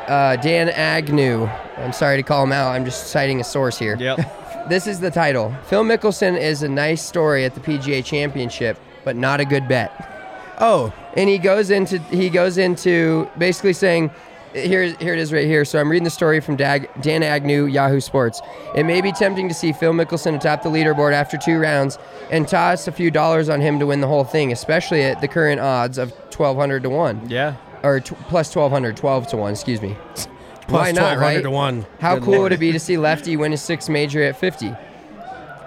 uh, 0.08 0.34
Dan 0.34 0.68
Agnew. 0.68 1.46
I'm 1.76 1.92
sorry 1.92 2.16
to 2.16 2.24
call 2.24 2.42
him 2.42 2.50
out. 2.52 2.72
I'm 2.72 2.84
just 2.84 3.06
citing 3.06 3.40
a 3.40 3.44
source 3.44 3.78
here. 3.78 3.96
Yep. 3.96 4.18
This 4.68 4.86
is 4.86 5.00
the 5.00 5.10
title. 5.10 5.54
Phil 5.64 5.82
Mickelson 5.84 6.38
is 6.38 6.62
a 6.62 6.68
nice 6.68 7.02
story 7.02 7.44
at 7.44 7.54
the 7.54 7.60
PGA 7.60 8.04
Championship, 8.04 8.78
but 9.04 9.16
not 9.16 9.40
a 9.40 9.44
good 9.44 9.66
bet. 9.66 10.06
Oh, 10.60 10.92
and 11.16 11.28
he 11.28 11.38
goes 11.38 11.70
into 11.70 11.98
he 12.10 12.28
goes 12.30 12.58
into 12.58 13.28
basically 13.38 13.72
saying 13.72 14.10
here 14.52 14.94
here 14.96 15.12
it 15.14 15.18
is 15.18 15.32
right 15.32 15.46
here. 15.46 15.64
So 15.64 15.80
i'm 15.80 15.88
reading 15.90 16.04
the 16.04 16.10
story 16.10 16.38
from 16.40 16.56
Dag, 16.56 16.88
dan 17.00 17.22
agnew 17.22 17.64
yahoo 17.66 17.98
sports. 18.00 18.40
It 18.76 18.84
may 18.84 19.00
be 19.00 19.10
tempting 19.10 19.48
to 19.48 19.54
see 19.54 19.72
phil 19.72 19.92
mickelson 19.92 20.36
atop 20.36 20.62
the 20.62 20.68
leaderboard 20.68 21.14
after 21.14 21.36
two 21.38 21.58
rounds 21.58 21.98
and 22.30 22.46
toss 22.46 22.86
a 22.86 22.92
few 22.92 23.10
dollars 23.10 23.48
on 23.48 23.60
him 23.60 23.78
to 23.80 23.86
win 23.86 24.00
the 24.02 24.06
whole 24.08 24.24
thing 24.24 24.52
especially 24.52 25.02
at 25.02 25.20
the 25.20 25.28
current 25.28 25.60
odds 25.60 25.98
of 25.98 26.10
1200 26.36 26.82
to 26.82 26.90
1 26.90 27.28
Yeah. 27.30 27.54
or 27.82 28.00
t- 28.00 28.14
plus 28.28 28.54
1200 28.54 28.96
12 28.96 29.26
to 29.28 29.36
1 29.36 29.52
excuse 29.52 29.80
me 29.80 29.96
plus 30.70 30.86
Why 30.86 30.92
not, 30.92 31.18
1200 31.18 31.20
right? 31.36 31.42
to 31.42 31.50
one. 31.50 31.86
How 32.00 32.14
Good 32.14 32.24
cool 32.24 32.32
lord. 32.34 32.42
would 32.44 32.52
it 32.52 32.60
be 32.60 32.72
to 32.72 32.78
see 32.80 32.96
Lefty 32.96 33.36
win 33.36 33.52
his 33.52 33.60
sixth 33.62 33.88
major 33.88 34.22
at 34.22 34.36
50? 34.38 34.72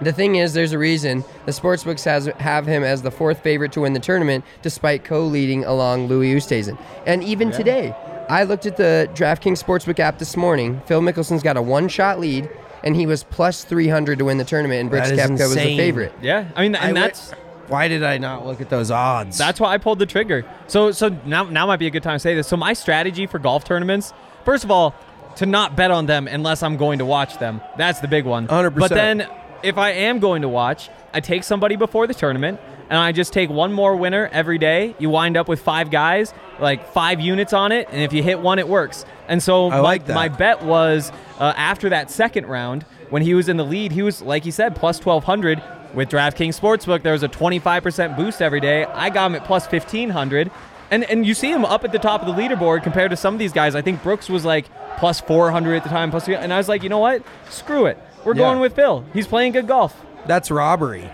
The 0.00 0.12
thing 0.12 0.34
is, 0.36 0.52
there's 0.54 0.72
a 0.72 0.78
reason 0.78 1.24
the 1.46 1.52
sportsbooks 1.52 2.04
has 2.04 2.26
have 2.38 2.66
him 2.66 2.82
as 2.82 3.02
the 3.02 3.12
fourth 3.12 3.40
favorite 3.40 3.70
to 3.72 3.82
win 3.82 3.92
the 3.92 4.00
tournament, 4.00 4.44
despite 4.60 5.04
co-leading 5.04 5.64
along 5.64 6.08
Louis 6.08 6.34
Oosthuizen. 6.34 6.76
And 7.06 7.22
even 7.22 7.52
today, 7.52 7.94
I 8.28 8.42
looked 8.42 8.66
at 8.66 8.76
the 8.76 9.08
DraftKings 9.14 9.62
Sportsbook 9.62 10.00
app 10.00 10.18
this 10.18 10.36
morning. 10.36 10.82
Phil 10.86 11.00
Mickelson's 11.00 11.42
got 11.44 11.56
a 11.56 11.62
one-shot 11.62 12.18
lead, 12.18 12.50
and 12.82 12.96
he 12.96 13.06
was 13.06 13.22
plus 13.22 13.62
300 13.64 14.18
to 14.18 14.24
win 14.24 14.36
the 14.38 14.44
tournament, 14.44 14.80
and 14.80 14.90
Brooks 14.90 15.10
That 15.10 15.30
is 15.30 15.30
Koepka 15.30 15.48
was 15.48 15.54
the 15.54 15.76
favorite. 15.76 16.12
Yeah. 16.20 16.48
I 16.56 16.62
mean, 16.62 16.74
and 16.74 16.76
I 16.76 16.88
wi- 16.88 17.06
that's. 17.06 17.30
Why 17.68 17.88
did 17.88 18.02
I 18.02 18.18
not 18.18 18.44
look 18.44 18.60
at 18.60 18.68
those 18.68 18.90
odds? 18.90 19.38
That's 19.38 19.58
why 19.58 19.72
I 19.72 19.78
pulled 19.78 19.98
the 19.98 20.04
trigger. 20.06 20.44
So 20.66 20.90
so 20.90 21.16
now 21.24 21.44
now 21.44 21.66
might 21.66 21.78
be 21.78 21.86
a 21.86 21.90
good 21.90 22.02
time 22.02 22.16
to 22.16 22.18
say 22.18 22.34
this. 22.34 22.46
So 22.46 22.58
my 22.58 22.74
strategy 22.74 23.26
for 23.26 23.38
golf 23.38 23.64
tournaments, 23.64 24.12
first 24.44 24.64
of 24.64 24.70
all, 24.70 24.94
to 25.36 25.46
not 25.46 25.76
bet 25.76 25.90
on 25.90 26.06
them 26.06 26.28
unless 26.28 26.62
I'm 26.62 26.76
going 26.76 26.98
to 26.98 27.04
watch 27.04 27.38
them. 27.38 27.60
That's 27.76 28.00
the 28.00 28.08
big 28.08 28.24
one. 28.24 28.46
100%. 28.46 28.78
But 28.78 28.90
then 28.90 29.28
if 29.62 29.78
I 29.78 29.90
am 29.90 30.18
going 30.20 30.42
to 30.42 30.48
watch, 30.48 30.90
I 31.12 31.20
take 31.20 31.44
somebody 31.44 31.76
before 31.76 32.06
the 32.06 32.14
tournament 32.14 32.60
and 32.88 32.98
I 32.98 33.12
just 33.12 33.32
take 33.32 33.50
one 33.50 33.72
more 33.72 33.96
winner 33.96 34.28
every 34.32 34.58
day. 34.58 34.94
You 34.98 35.10
wind 35.10 35.36
up 35.36 35.48
with 35.48 35.60
five 35.60 35.90
guys, 35.90 36.34
like 36.60 36.92
five 36.92 37.20
units 37.20 37.52
on 37.52 37.72
it, 37.72 37.88
and 37.90 38.02
if 38.02 38.12
you 38.12 38.22
hit 38.22 38.40
one, 38.40 38.58
it 38.58 38.68
works. 38.68 39.04
And 39.26 39.42
so 39.42 39.66
I 39.66 39.70
my, 39.70 39.78
like 39.80 40.06
that. 40.06 40.14
my 40.14 40.28
bet 40.28 40.62
was 40.62 41.10
uh, 41.38 41.54
after 41.56 41.88
that 41.90 42.10
second 42.10 42.46
round, 42.46 42.84
when 43.10 43.22
he 43.22 43.34
was 43.34 43.48
in 43.48 43.56
the 43.56 43.64
lead, 43.64 43.92
he 43.92 44.02
was 44.02 44.20
like 44.22 44.44
he 44.44 44.50
said 44.50 44.76
plus 44.76 45.04
1200. 45.04 45.62
With 45.94 46.08
DraftKings 46.10 46.58
Sportsbook, 46.58 47.02
there 47.02 47.12
was 47.12 47.22
a 47.22 47.28
25% 47.28 48.16
boost 48.16 48.42
every 48.42 48.58
day. 48.58 48.84
I 48.84 49.10
got 49.10 49.26
him 49.26 49.36
at 49.36 49.44
plus 49.44 49.70
1500. 49.70 50.50
And 50.90 51.04
and 51.04 51.26
you 51.26 51.34
see 51.34 51.50
him 51.50 51.64
up 51.64 51.84
at 51.84 51.92
the 51.92 51.98
top 51.98 52.22
of 52.22 52.26
the 52.26 52.40
leaderboard 52.40 52.82
compared 52.82 53.10
to 53.10 53.16
some 53.16 53.34
of 53.34 53.38
these 53.38 53.52
guys. 53.52 53.74
I 53.74 53.82
think 53.82 54.02
Brooks 54.02 54.28
was 54.28 54.44
like 54.44 54.66
plus 54.98 55.20
400 55.20 55.76
at 55.76 55.82
the 55.82 55.88
time, 55.88 56.10
plus 56.10 56.28
and 56.28 56.52
I 56.52 56.56
was 56.58 56.68
like, 56.68 56.82
you 56.82 56.88
know 56.88 56.98
what? 56.98 57.22
Screw 57.50 57.86
it. 57.86 57.98
We're 58.24 58.34
Yeah. 58.34 58.44
going 58.44 58.60
with 58.60 58.74
Phil. 58.74 59.04
He's 59.12 59.26
playing 59.26 59.52
good 59.52 59.66
golf. 59.66 59.94
That's 60.26 60.50
robbery. 60.50 61.10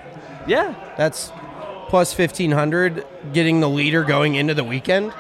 Yeah. 0.46 0.74
That's 0.96 1.32
plus 1.88 2.12
1500 2.16 3.04
getting 3.32 3.60
the 3.60 3.68
leader 3.68 4.04
going 4.04 4.34
into 4.36 4.54
the 4.54 4.64
weekend. 4.64 5.12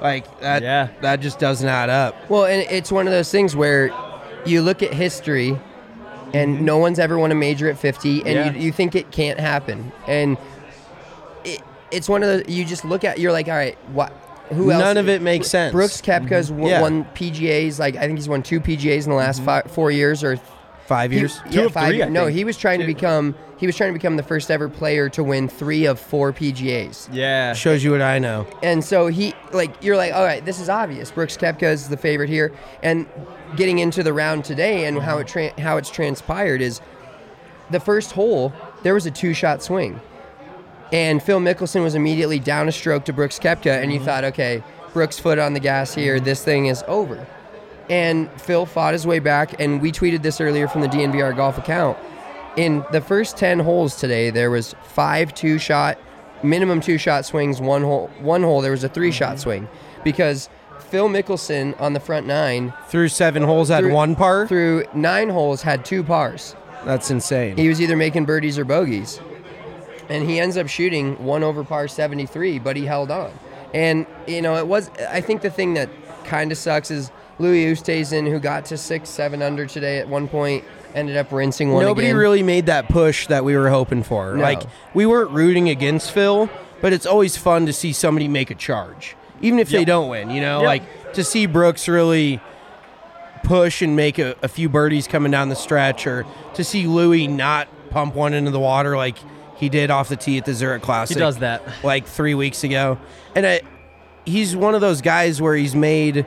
Like 0.00 0.40
that 0.40 0.62
Yeah. 0.62 0.88
that 1.00 1.20
just 1.20 1.38
doesn't 1.38 1.68
add 1.68 1.90
up. 1.90 2.14
Well, 2.30 2.44
and 2.44 2.66
it's 2.70 2.92
one 2.92 3.06
of 3.06 3.12
those 3.12 3.30
things 3.30 3.56
where 3.56 3.90
you 4.44 4.62
look 4.62 4.82
at 4.82 4.92
history 4.92 5.58
and 6.34 6.62
no 6.62 6.78
one's 6.78 6.98
ever 6.98 7.18
won 7.18 7.32
a 7.32 7.34
major 7.34 7.68
at 7.68 7.78
50 7.78 8.20
and 8.20 8.28
Yeah. 8.34 8.52
you, 8.52 8.60
you 8.66 8.72
think 8.72 8.94
it 8.94 9.10
can't 9.10 9.40
happen. 9.40 9.92
And 10.06 10.32
it, 10.34 10.38
it's 11.96 12.08
one 12.08 12.22
of 12.22 12.28
the 12.28 12.52
you 12.52 12.64
just 12.64 12.84
look 12.84 13.04
at 13.04 13.18
you're 13.18 13.32
like, 13.32 13.48
all 13.48 13.54
right, 13.54 13.76
what 13.92 14.12
who 14.50 14.70
else? 14.70 14.80
None 14.80 14.96
of 14.96 15.08
it 15.08 15.22
makes 15.22 15.48
sense. 15.48 15.72
Brooks 15.72 16.00
Koepka's 16.00 16.50
mm-hmm. 16.50 16.60
won, 16.60 16.70
Yeah. 16.70 16.80
won 16.80 17.04
PGAs 17.06 17.78
like 17.78 17.96
I 17.96 18.06
think 18.06 18.18
he's 18.18 18.28
won 18.28 18.42
two 18.42 18.60
PGAs 18.60 19.04
in 19.04 19.10
the 19.10 19.16
last 19.16 19.38
mm-hmm. 19.38 19.46
five, 19.46 19.70
4 19.70 19.90
years 19.90 20.22
or 20.22 20.36
5 20.86 21.10
he- 21.10 21.18
years. 21.18 21.40
yeah, 21.50 21.62
of 21.62 21.72
five 21.72 21.88
three, 21.88 22.02
I. 22.02 22.08
No, 22.08 22.26
think. 22.26 22.36
he 22.36 22.44
was 22.44 22.56
trying 22.56 22.80
to 22.80 22.86
become 22.86 23.34
he 23.58 23.66
was 23.66 23.76
trying 23.76 23.90
to 23.90 23.98
become 23.98 24.16
the 24.16 24.22
first 24.22 24.50
ever 24.50 24.68
player 24.68 25.08
to 25.10 25.24
win 25.24 25.48
3 25.48 25.86
of 25.86 25.98
4 25.98 26.32
PGAs. 26.32 27.08
Yeah. 27.10 27.54
Shows 27.54 27.82
you 27.82 27.90
what 27.90 28.02
I 28.02 28.18
know. 28.18 28.46
And 28.62 28.84
so 28.84 29.06
he, 29.06 29.32
like, 29.50 29.82
you're 29.82 29.96
like, 29.96 30.12
all 30.12 30.24
right, 30.24 30.44
this 30.44 30.60
is 30.60 30.68
obvious. 30.68 31.10
Brooks 31.10 31.38
Koepka 31.38 31.62
is 31.62 31.88
the 31.88 31.96
favorite 31.96 32.28
here. 32.28 32.52
And 32.82 33.06
getting 33.56 33.78
into 33.78 34.02
the 34.02 34.12
round 34.12 34.44
today 34.44 34.84
and 34.84 34.98
how 34.98 35.18
it 35.18 35.26
tra- 35.26 35.58
how 35.58 35.78
it's 35.78 35.90
transpired 35.90 36.60
is 36.60 36.82
the 37.70 37.80
first 37.80 38.12
hole 38.12 38.52
there 38.82 38.94
was 38.94 39.06
a 39.06 39.10
two 39.10 39.32
shot 39.34 39.62
swing, 39.62 40.00
and 40.92 41.22
Phil 41.22 41.40
Mickelson 41.40 41.82
was 41.82 41.94
immediately 41.94 42.38
down 42.38 42.68
a 42.68 42.72
stroke 42.72 43.04
to 43.06 43.12
Brooks 43.12 43.38
Koepka, 43.38 43.82
and 43.82 43.92
you 43.92 43.98
mm-hmm. 43.98 44.06
thought, 44.06 44.24
okay, 44.24 44.62
Brooks 44.92 45.18
foot 45.18 45.38
on 45.38 45.54
the 45.54 45.60
gas 45.60 45.94
here, 45.94 46.20
this 46.20 46.42
thing 46.42 46.66
is 46.66 46.84
over. 46.86 47.26
And 47.88 48.30
Phil 48.40 48.66
fought 48.66 48.94
his 48.94 49.06
way 49.06 49.18
back, 49.18 49.60
and 49.60 49.80
we 49.80 49.92
tweeted 49.92 50.22
this 50.22 50.40
earlier 50.40 50.68
from 50.68 50.80
the 50.80 50.88
DNVR 50.88 51.36
golf 51.36 51.58
account. 51.58 51.98
In 52.56 52.84
the 52.90 53.00
first 53.00 53.36
ten 53.36 53.58
holes 53.58 53.96
today, 53.96 54.30
there 54.30 54.50
was 54.50 54.74
five 54.84 55.34
two 55.34 55.58
shot, 55.58 55.98
minimum 56.42 56.80
two 56.80 56.98
shot 56.98 57.24
swings. 57.24 57.60
One 57.60 57.82
hole, 57.82 58.10
one 58.20 58.42
hole 58.42 58.60
there 58.60 58.70
was 58.70 58.82
a 58.82 58.88
three 58.88 59.12
shot 59.12 59.32
mm-hmm. 59.32 59.40
swing, 59.40 59.68
because 60.02 60.48
Phil 60.78 61.08
Mickelson 61.08 61.78
on 61.80 61.92
the 61.92 62.00
front 62.00 62.26
nine 62.26 62.72
Through 62.88 63.08
7 63.08 63.42
holes 63.42 63.70
at 63.70 63.80
through- 63.80 63.92
one 63.92 64.14
par. 64.14 64.46
through 64.46 64.84
nine 64.94 65.28
holes 65.28 65.62
had 65.62 65.84
two 65.84 66.02
pars. 66.02 66.54
That's 66.84 67.10
insane. 67.10 67.56
He 67.56 67.68
was 67.68 67.80
either 67.80 67.96
making 67.96 68.26
birdies 68.26 68.58
or 68.58 68.64
bogeys. 68.64 69.20
And 70.08 70.28
he 70.28 70.38
ends 70.38 70.56
up 70.56 70.68
shooting 70.68 71.22
one 71.24 71.42
over 71.42 71.64
par 71.64 71.88
73, 71.88 72.58
but 72.60 72.76
he 72.76 72.84
held 72.86 73.10
on. 73.10 73.32
And, 73.74 74.06
you 74.26 74.40
know, 74.40 74.56
it 74.56 74.66
was, 74.66 74.90
I 75.10 75.20
think 75.20 75.42
the 75.42 75.50
thing 75.50 75.74
that 75.74 75.88
kind 76.24 76.52
of 76.52 76.58
sucks 76.58 76.90
is 76.90 77.10
Louis 77.38 77.64
Oosthuizen, 77.66 78.30
who 78.30 78.38
got 78.38 78.64
to 78.66 78.76
six, 78.78 79.08
seven 79.10 79.42
under 79.42 79.66
today 79.66 79.98
at 79.98 80.08
one 80.08 80.28
point, 80.28 80.64
ended 80.94 81.16
up 81.16 81.30
rinsing 81.32 81.72
one. 81.72 81.84
Nobody 81.84 82.06
again. 82.08 82.16
really 82.16 82.42
made 82.42 82.66
that 82.66 82.88
push 82.88 83.26
that 83.26 83.44
we 83.44 83.56
were 83.56 83.68
hoping 83.68 84.02
for. 84.02 84.34
No. 84.36 84.42
Like 84.42 84.62
we 84.94 85.04
weren't 85.06 85.30
rooting 85.32 85.68
against 85.68 86.12
Phil, 86.12 86.48
but 86.80 86.92
it's 86.92 87.04
always 87.04 87.36
fun 87.36 87.66
to 87.66 87.72
see 87.72 87.92
somebody 87.92 88.28
make 88.28 88.50
a 88.50 88.54
charge, 88.54 89.16
even 89.42 89.58
if 89.58 89.68
they 89.68 89.84
don't 89.84 90.08
win. 90.08 90.30
You 90.30 90.40
know, 90.40 90.60
Yep. 90.60 90.66
like 90.66 91.12
to 91.14 91.24
see 91.24 91.44
Brooks 91.46 91.88
really 91.88 92.40
push 93.42 93.82
and 93.82 93.94
make 93.94 94.18
a, 94.18 94.34
a 94.42 94.48
few 94.48 94.68
birdies 94.68 95.06
coming 95.06 95.30
down 95.30 95.48
the 95.48 95.56
stretch, 95.56 96.06
or 96.06 96.24
to 96.54 96.64
see 96.64 96.86
Louis 96.86 97.28
not 97.28 97.68
pump 97.90 98.14
one 98.14 98.32
into 98.34 98.50
the 98.50 98.60
water 98.60 98.96
like 98.96 99.18
he 99.56 99.68
did 99.68 99.90
off 99.90 100.08
the 100.08 100.16
tee 100.16 100.38
at 100.38 100.44
the 100.44 100.54
Zurich 100.54 100.82
Classic. 100.82 101.16
He 101.16 101.20
does 101.20 101.38
that. 101.38 101.62
like 101.82 102.06
three 102.06 102.34
weeks 102.34 102.62
ago, 102.64 102.98
and 103.34 103.46
I, 103.46 103.60
he's 104.24 104.54
one 104.56 104.74
of 104.74 104.80
those 104.80 105.00
guys 105.00 105.40
where 105.40 105.54
he's 105.54 105.74
made 105.74 106.26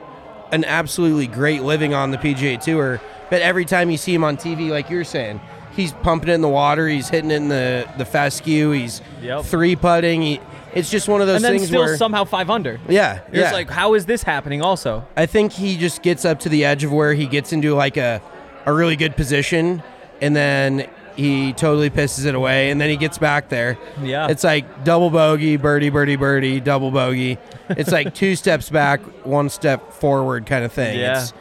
an 0.52 0.64
absolutely 0.64 1.26
great 1.28 1.62
living 1.62 1.94
on 1.94 2.10
the 2.10 2.18
PGA 2.18 2.60
Tour. 2.60 3.00
But 3.30 3.42
every 3.42 3.64
time 3.64 3.90
you 3.90 3.96
see 3.96 4.12
him 4.12 4.24
on 4.24 4.36
TV, 4.36 4.70
like 4.70 4.90
you're 4.90 5.04
saying, 5.04 5.40
he's 5.76 5.92
pumping 5.92 6.28
it 6.30 6.32
in 6.32 6.40
the 6.40 6.48
water, 6.48 6.88
he's 6.88 7.08
hitting 7.08 7.30
it 7.30 7.36
in 7.36 7.48
the 7.48 7.88
the 7.98 8.04
fescue, 8.04 8.70
he's 8.72 9.00
Yep. 9.22 9.44
three 9.44 9.76
putting. 9.76 10.22
He, 10.22 10.40
it's 10.74 10.90
just 10.90 11.08
one 11.08 11.20
of 11.20 11.26
those 11.26 11.36
things. 11.42 11.44
and 11.44 11.52
then 11.54 11.58
things 11.60 11.68
still 11.68 11.82
where 11.82 11.96
somehow 11.96 12.24
five 12.24 12.48
under. 12.50 12.78
yeah, 12.88 13.20
You're 13.32 13.42
yeah. 13.44 13.52
like, 13.52 13.70
how 13.70 13.94
is 13.94 14.06
this 14.06 14.22
happening? 14.22 14.62
Also, 14.62 15.04
I 15.16 15.26
think 15.26 15.52
he 15.52 15.76
just 15.76 16.02
gets 16.02 16.24
up 16.24 16.38
to 16.40 16.48
the 16.48 16.64
edge 16.64 16.84
of 16.84 16.92
where 16.92 17.12
he 17.14 17.26
gets 17.26 17.52
into 17.52 17.74
like 17.74 17.96
a 17.96 18.20
a 18.66 18.72
really 18.72 18.96
good 18.96 19.16
position, 19.16 19.82
and 20.20 20.34
then 20.34 20.88
he 21.16 21.52
totally 21.52 21.90
pisses 21.90 22.24
it 22.26 22.34
away, 22.34 22.70
and 22.70 22.80
then 22.80 22.88
he 22.90 22.96
gets 22.96 23.18
back 23.18 23.48
there. 23.48 23.78
Yeah. 24.02 24.28
it's 24.28 24.44
like 24.44 24.84
double 24.84 25.10
bogey, 25.10 25.56
birdie, 25.56 25.90
birdie, 25.90 26.16
birdie, 26.16 26.60
double 26.60 26.90
bogey. 26.90 27.38
It's 27.70 27.90
like 27.92 28.14
two 28.14 28.36
steps 28.36 28.70
back, 28.70 29.00
one 29.26 29.48
step 29.48 29.92
forward 29.92 30.46
kind 30.46 30.64
of 30.64 30.72
thing. 30.72 30.98
Yeah. 30.98 31.20
It's, 31.22 31.32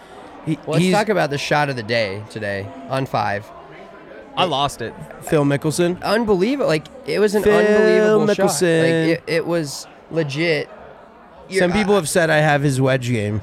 he, 0.45 0.57
Well, 0.65 0.79
let's 0.79 0.91
talk 0.91 1.09
about 1.09 1.29
the 1.29 1.37
shot 1.37 1.69
of 1.69 1.75
the 1.75 1.83
day 1.83 2.23
today 2.29 2.67
on 2.89 3.05
five. 3.05 3.49
I 4.37 4.45
lost 4.45 4.81
it. 4.81 4.93
Phil 5.21 5.43
Mickelson. 5.43 6.01
Unbelievable! 6.01 6.67
Like 6.67 6.85
it 7.05 7.19
was 7.19 7.35
an 7.35 7.43
Phil 7.43 7.53
unbelievable 7.57 8.33
shot. 8.33 8.39
Like 8.39 8.49
Mickelson. 8.49 9.07
it, 9.09 9.23
it 9.27 9.45
was 9.45 9.85
legit. 10.11 10.69
You're- 11.49 11.59
Some 11.59 11.73
people 11.73 11.93
uh, 11.93 11.97
have 11.97 12.07
said 12.07 12.29
I 12.29 12.37
have 12.37 12.61
his 12.61 12.79
wedge 12.79 13.09
game. 13.09 13.41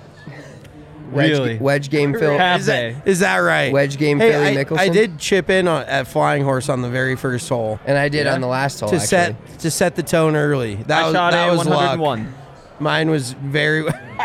Wedge, 1.12 1.30
Really? 1.30 1.58
wedge 1.58 1.90
game 1.90 2.12
Phil. 2.12 2.36
Have 2.38 2.60
Is 2.60 2.66
that, 2.66 3.06
is 3.06 3.18
that 3.20 3.36
right? 3.38 3.72
Wedge 3.72 3.96
game 3.98 4.18
Hey, 4.18 4.32
Philly 4.32 4.58
I, 4.58 4.64
Mickelson? 4.64 4.78
I 4.78 4.88
did 4.88 5.18
chip 5.18 5.50
in 5.50 5.68
on, 5.68 5.84
at 5.84 6.06
Flying 6.08 6.42
Horse 6.44 6.68
on 6.68 6.82
the 6.82 6.88
very 6.90 7.16
first 7.16 7.48
hole 7.48 7.78
and 7.86 7.96
I 7.98 8.08
did 8.08 8.26
Yeah. 8.26 8.34
on 8.34 8.40
the 8.40 8.46
last 8.46 8.80
hole. 8.80 8.88
to 8.90 8.96
actually. 8.96 9.06
set 9.08 9.58
to 9.60 9.70
set 9.70 9.96
the 9.96 10.02
tone 10.02 10.36
early. 10.36 10.76
That 10.76 11.02
I 11.02 11.06
was 11.06 11.14
shot 11.14 11.30
that 11.32 11.48
a 11.48 11.50
was 11.56 11.66
luck. 11.66 11.98
101. 11.98 12.34
Mine 12.78 13.08
was 13.10 13.32
very. 13.32 13.84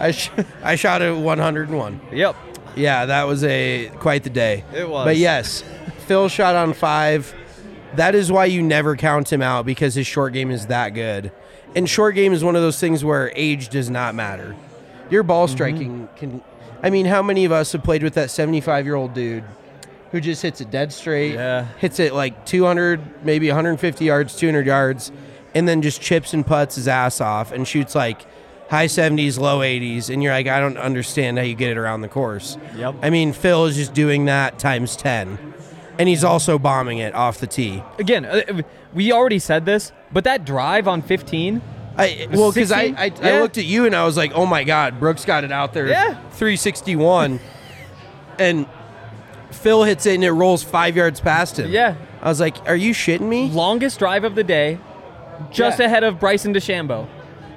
I, 0.00 0.10
sh- 0.12 0.30
I 0.62 0.76
shot 0.76 1.02
a 1.02 1.12
101. 1.14 2.00
Yep. 2.12 2.36
Yeah, 2.76 3.06
that 3.06 3.24
was 3.24 3.44
a 3.44 3.90
quite 3.98 4.24
the 4.24 4.30
day. 4.30 4.64
It 4.74 4.88
was. 4.88 5.04
But 5.06 5.16
yes, 5.16 5.62
Phil 6.06 6.28
shot 6.28 6.54
on 6.56 6.72
five. 6.72 7.34
That 7.94 8.14
is 8.16 8.30
why 8.32 8.46
you 8.46 8.62
never 8.62 8.96
count 8.96 9.32
him 9.32 9.40
out 9.42 9.64
because 9.66 9.94
his 9.94 10.06
short 10.06 10.32
game 10.32 10.50
is 10.50 10.66
that 10.66 10.90
good. 10.90 11.30
And 11.76 11.88
short 11.88 12.14
game 12.14 12.32
is 12.32 12.44
one 12.44 12.56
of 12.56 12.62
those 12.62 12.78
things 12.78 13.04
where 13.04 13.32
age 13.34 13.68
does 13.68 13.90
not 13.90 14.14
matter. 14.14 14.54
Your 15.10 15.22
ball 15.22 15.46
Mm-hmm. 15.46 15.54
striking 15.54 16.08
can. 16.16 16.42
I 16.82 16.90
mean, 16.90 17.06
how 17.06 17.22
many 17.22 17.44
of 17.44 17.52
us 17.52 17.72
have 17.72 17.82
played 17.82 18.02
with 18.02 18.14
that 18.14 18.30
75 18.30 18.84
year 18.84 18.94
old 18.94 19.14
dude 19.14 19.44
who 20.12 20.20
just 20.20 20.42
hits 20.42 20.60
it 20.60 20.70
dead 20.70 20.92
straight, 20.92 21.34
Yeah. 21.34 21.66
hits 21.78 21.98
it 21.98 22.12
like 22.14 22.44
200, 22.46 23.24
maybe 23.24 23.48
150 23.48 24.04
yards, 24.04 24.36
200 24.36 24.66
yards, 24.66 25.10
and 25.54 25.66
then 25.66 25.82
just 25.82 26.00
chips 26.00 26.32
and 26.34 26.46
puts 26.46 26.76
his 26.76 26.86
ass 26.86 27.20
off 27.20 27.50
and 27.52 27.66
shoots 27.66 27.94
like 27.94 28.24
high 28.68 28.86
70s, 28.86 29.38
low 29.38 29.58
80s, 29.60 30.10
and 30.12 30.22
you're 30.22 30.32
like, 30.32 30.46
I 30.46 30.60
don't 30.60 30.78
understand 30.78 31.38
how 31.38 31.44
you 31.44 31.54
get 31.54 31.70
it 31.70 31.78
around 31.78 32.00
the 32.02 32.08
course. 32.08 32.56
Yep. 32.76 32.96
I 33.02 33.10
mean, 33.10 33.32
Phil 33.32 33.66
is 33.66 33.76
just 33.76 33.92
doing 33.94 34.24
that 34.26 34.58
times 34.58 34.94
10. 34.96 35.38
And 35.98 36.08
he's 36.08 36.24
also 36.24 36.58
bombing 36.58 36.98
it 36.98 37.14
off 37.14 37.38
the 37.38 37.46
tee. 37.46 37.82
Again, 37.98 38.24
uh, 38.24 38.62
we 38.92 39.12
already 39.12 39.38
said 39.38 39.64
this, 39.64 39.92
but 40.12 40.24
that 40.24 40.44
drive 40.44 40.88
on 40.88 41.02
15. 41.02 41.62
I 41.96 42.26
well 42.32 42.50
because 42.50 42.72
I 42.72 42.88
16? 42.92 43.24
I, 43.24 43.30
I 43.36 43.40
looked 43.40 43.56
at 43.58 43.64
you 43.64 43.86
and 43.86 43.94
I 43.94 44.04
was 44.04 44.16
like, 44.16 44.32
oh 44.34 44.46
my 44.46 44.64
god, 44.64 44.98
Brooks 44.98 45.24
got 45.24 45.44
it 45.44 45.52
out 45.52 45.72
there, 45.72 45.86
Yeah. 45.86 46.14
361, 46.32 47.38
and 48.40 48.66
Phil 49.52 49.84
hits 49.84 50.04
it 50.06 50.14
and 50.16 50.24
it 50.24 50.32
rolls 50.32 50.64
five 50.64 50.96
yards 50.96 51.20
past 51.20 51.58
him. 51.60 51.70
Yeah. 51.70 51.94
I 52.20 52.28
was 52.28 52.40
like, 52.40 52.56
are 52.68 52.74
you 52.74 52.92
shitting 52.92 53.28
me? 53.28 53.48
Longest 53.50 54.00
drive 54.00 54.24
of 54.24 54.34
the 54.34 54.42
day, 54.42 54.78
just 55.52 55.78
Yeah. 55.78 55.86
ahead 55.86 56.02
of 56.02 56.18
Bryson 56.18 56.52
DeChambeau. 56.52 57.06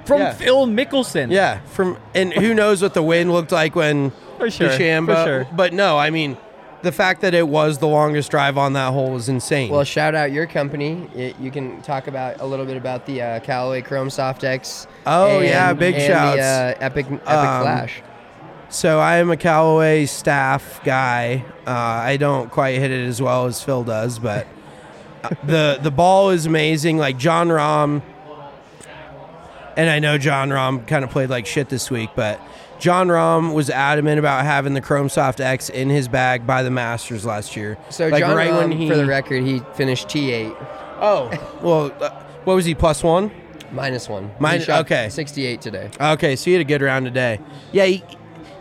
From 0.04 0.20
Yeah. 0.20 0.32
Phil 0.34 0.66
Mickelson. 0.66 1.32
Yeah, 1.32 1.58
from 1.72 1.98
and 2.14 2.32
who 2.32 2.54
knows 2.54 2.80
what 2.80 2.94
the 2.94 3.02
wind 3.02 3.32
looked 3.32 3.50
like 3.52 3.74
when 3.74 4.12
For 4.38 4.48
sure, 4.50 4.68
DeChambeau- 4.70 5.06
for 5.06 5.24
sure. 5.24 5.46
But 5.52 5.72
no, 5.72 5.98
I 5.98 6.10
mean, 6.10 6.36
the 6.82 6.92
fact 6.92 7.20
that 7.22 7.34
it 7.34 7.48
was 7.48 7.78
the 7.78 7.88
longest 7.88 8.30
drive 8.30 8.56
on 8.56 8.72
that 8.74 8.92
hole 8.92 9.16
is 9.16 9.28
insane. 9.28 9.70
Well, 9.70 9.84
shout 9.84 10.14
out 10.14 10.30
your 10.32 10.46
company. 10.46 11.08
It, 11.14 11.38
you 11.40 11.50
can 11.50 11.82
talk 11.82 12.06
about 12.06 12.40
a 12.40 12.46
little 12.46 12.66
bit 12.66 12.76
about 12.76 13.06
the 13.06 13.20
uh, 13.22 13.40
Callaway 13.40 13.82
Chrome 13.82 14.10
Soft 14.10 14.44
X. 14.44 14.86
Oh, 15.06 15.38
and- 15.38 15.44
yeah, 15.46 15.72
big. 15.72 15.96
The, 15.96 16.12
uh, 16.12 16.74
Epic 16.78 17.06
Epic 17.06 17.28
Um, 17.28 17.62
Flash. 17.62 18.02
So 18.70 19.00
I 19.00 19.16
am 19.16 19.30
a 19.30 19.36
Callaway 19.36 20.04
staff 20.06 20.82
guy. 20.84 21.44
Uh, 21.66 21.70
I 21.70 22.16
don't 22.18 22.50
quite 22.50 22.78
hit 22.78 22.90
it 22.90 23.06
as 23.06 23.20
well 23.20 23.46
as 23.46 23.62
Phil 23.62 23.82
does, 23.82 24.18
but 24.18 24.46
uh, 25.24 25.30
the 25.44 25.78
the 25.82 25.90
ball 25.90 26.30
is 26.30 26.44
amazing. 26.46 26.98
Like 26.98 27.16
Jon 27.16 27.48
Rahm, 27.48 28.02
and 29.76 29.88
I 29.88 29.98
know 30.00 30.18
Jon 30.18 30.50
Rahm 30.50 30.86
kind 30.86 31.04
of 31.04 31.10
played 31.10 31.30
like 31.30 31.46
shit 31.46 31.68
this 31.68 31.90
week, 31.90 32.10
but 32.14 32.40
Jon 32.78 33.08
Rahm 33.08 33.54
was 33.54 33.70
adamant 33.70 34.18
about 34.18 34.44
having 34.44 34.74
the 34.74 34.80
Chrome 34.80 35.08
Soft 35.08 35.40
X 35.40 35.68
in 35.68 35.90
his 35.90 36.08
bag 36.08 36.46
by 36.46 36.62
the 36.62 36.70
Masters 36.70 37.24
last 37.24 37.56
year. 37.56 37.76
So 37.90 38.08
like 38.08 38.20
John 38.20 38.36
right 38.36 38.50
Rahm, 38.50 38.68
when 38.68 38.72
he 38.72 38.88
for 38.88 38.96
the 38.96 39.06
record, 39.06 39.42
he 39.42 39.60
finished 39.74 40.08
T8 40.08 40.56
oh 41.00 41.58
well, 41.62 41.92
uh, 42.02 42.10
what 42.44 42.54
was 42.54 42.64
he 42.64 42.74
plus 42.74 43.02
one? 43.02 43.30
minus 43.72 44.08
one. 44.08 44.30
Minus 44.38 44.62
he 44.62 44.66
shot 44.66 44.80
okay. 44.86 45.08
68 45.08 45.60
today. 45.60 45.90
Okay, 46.00 46.36
so 46.36 46.46
he 46.46 46.52
had 46.52 46.60
a 46.60 46.64
good 46.64 46.82
round 46.82 47.04
today. 47.04 47.40
Yeah, 47.72 47.84
he, 47.86 48.04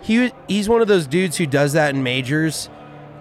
he 0.02 0.32
he's 0.48 0.70
one 0.70 0.82
of 0.82 0.88
those 0.88 1.08
dudes 1.08 1.38
who 1.38 1.46
does 1.46 1.74
that 1.74 1.94
in 1.96 2.04
majors. 2.04 2.70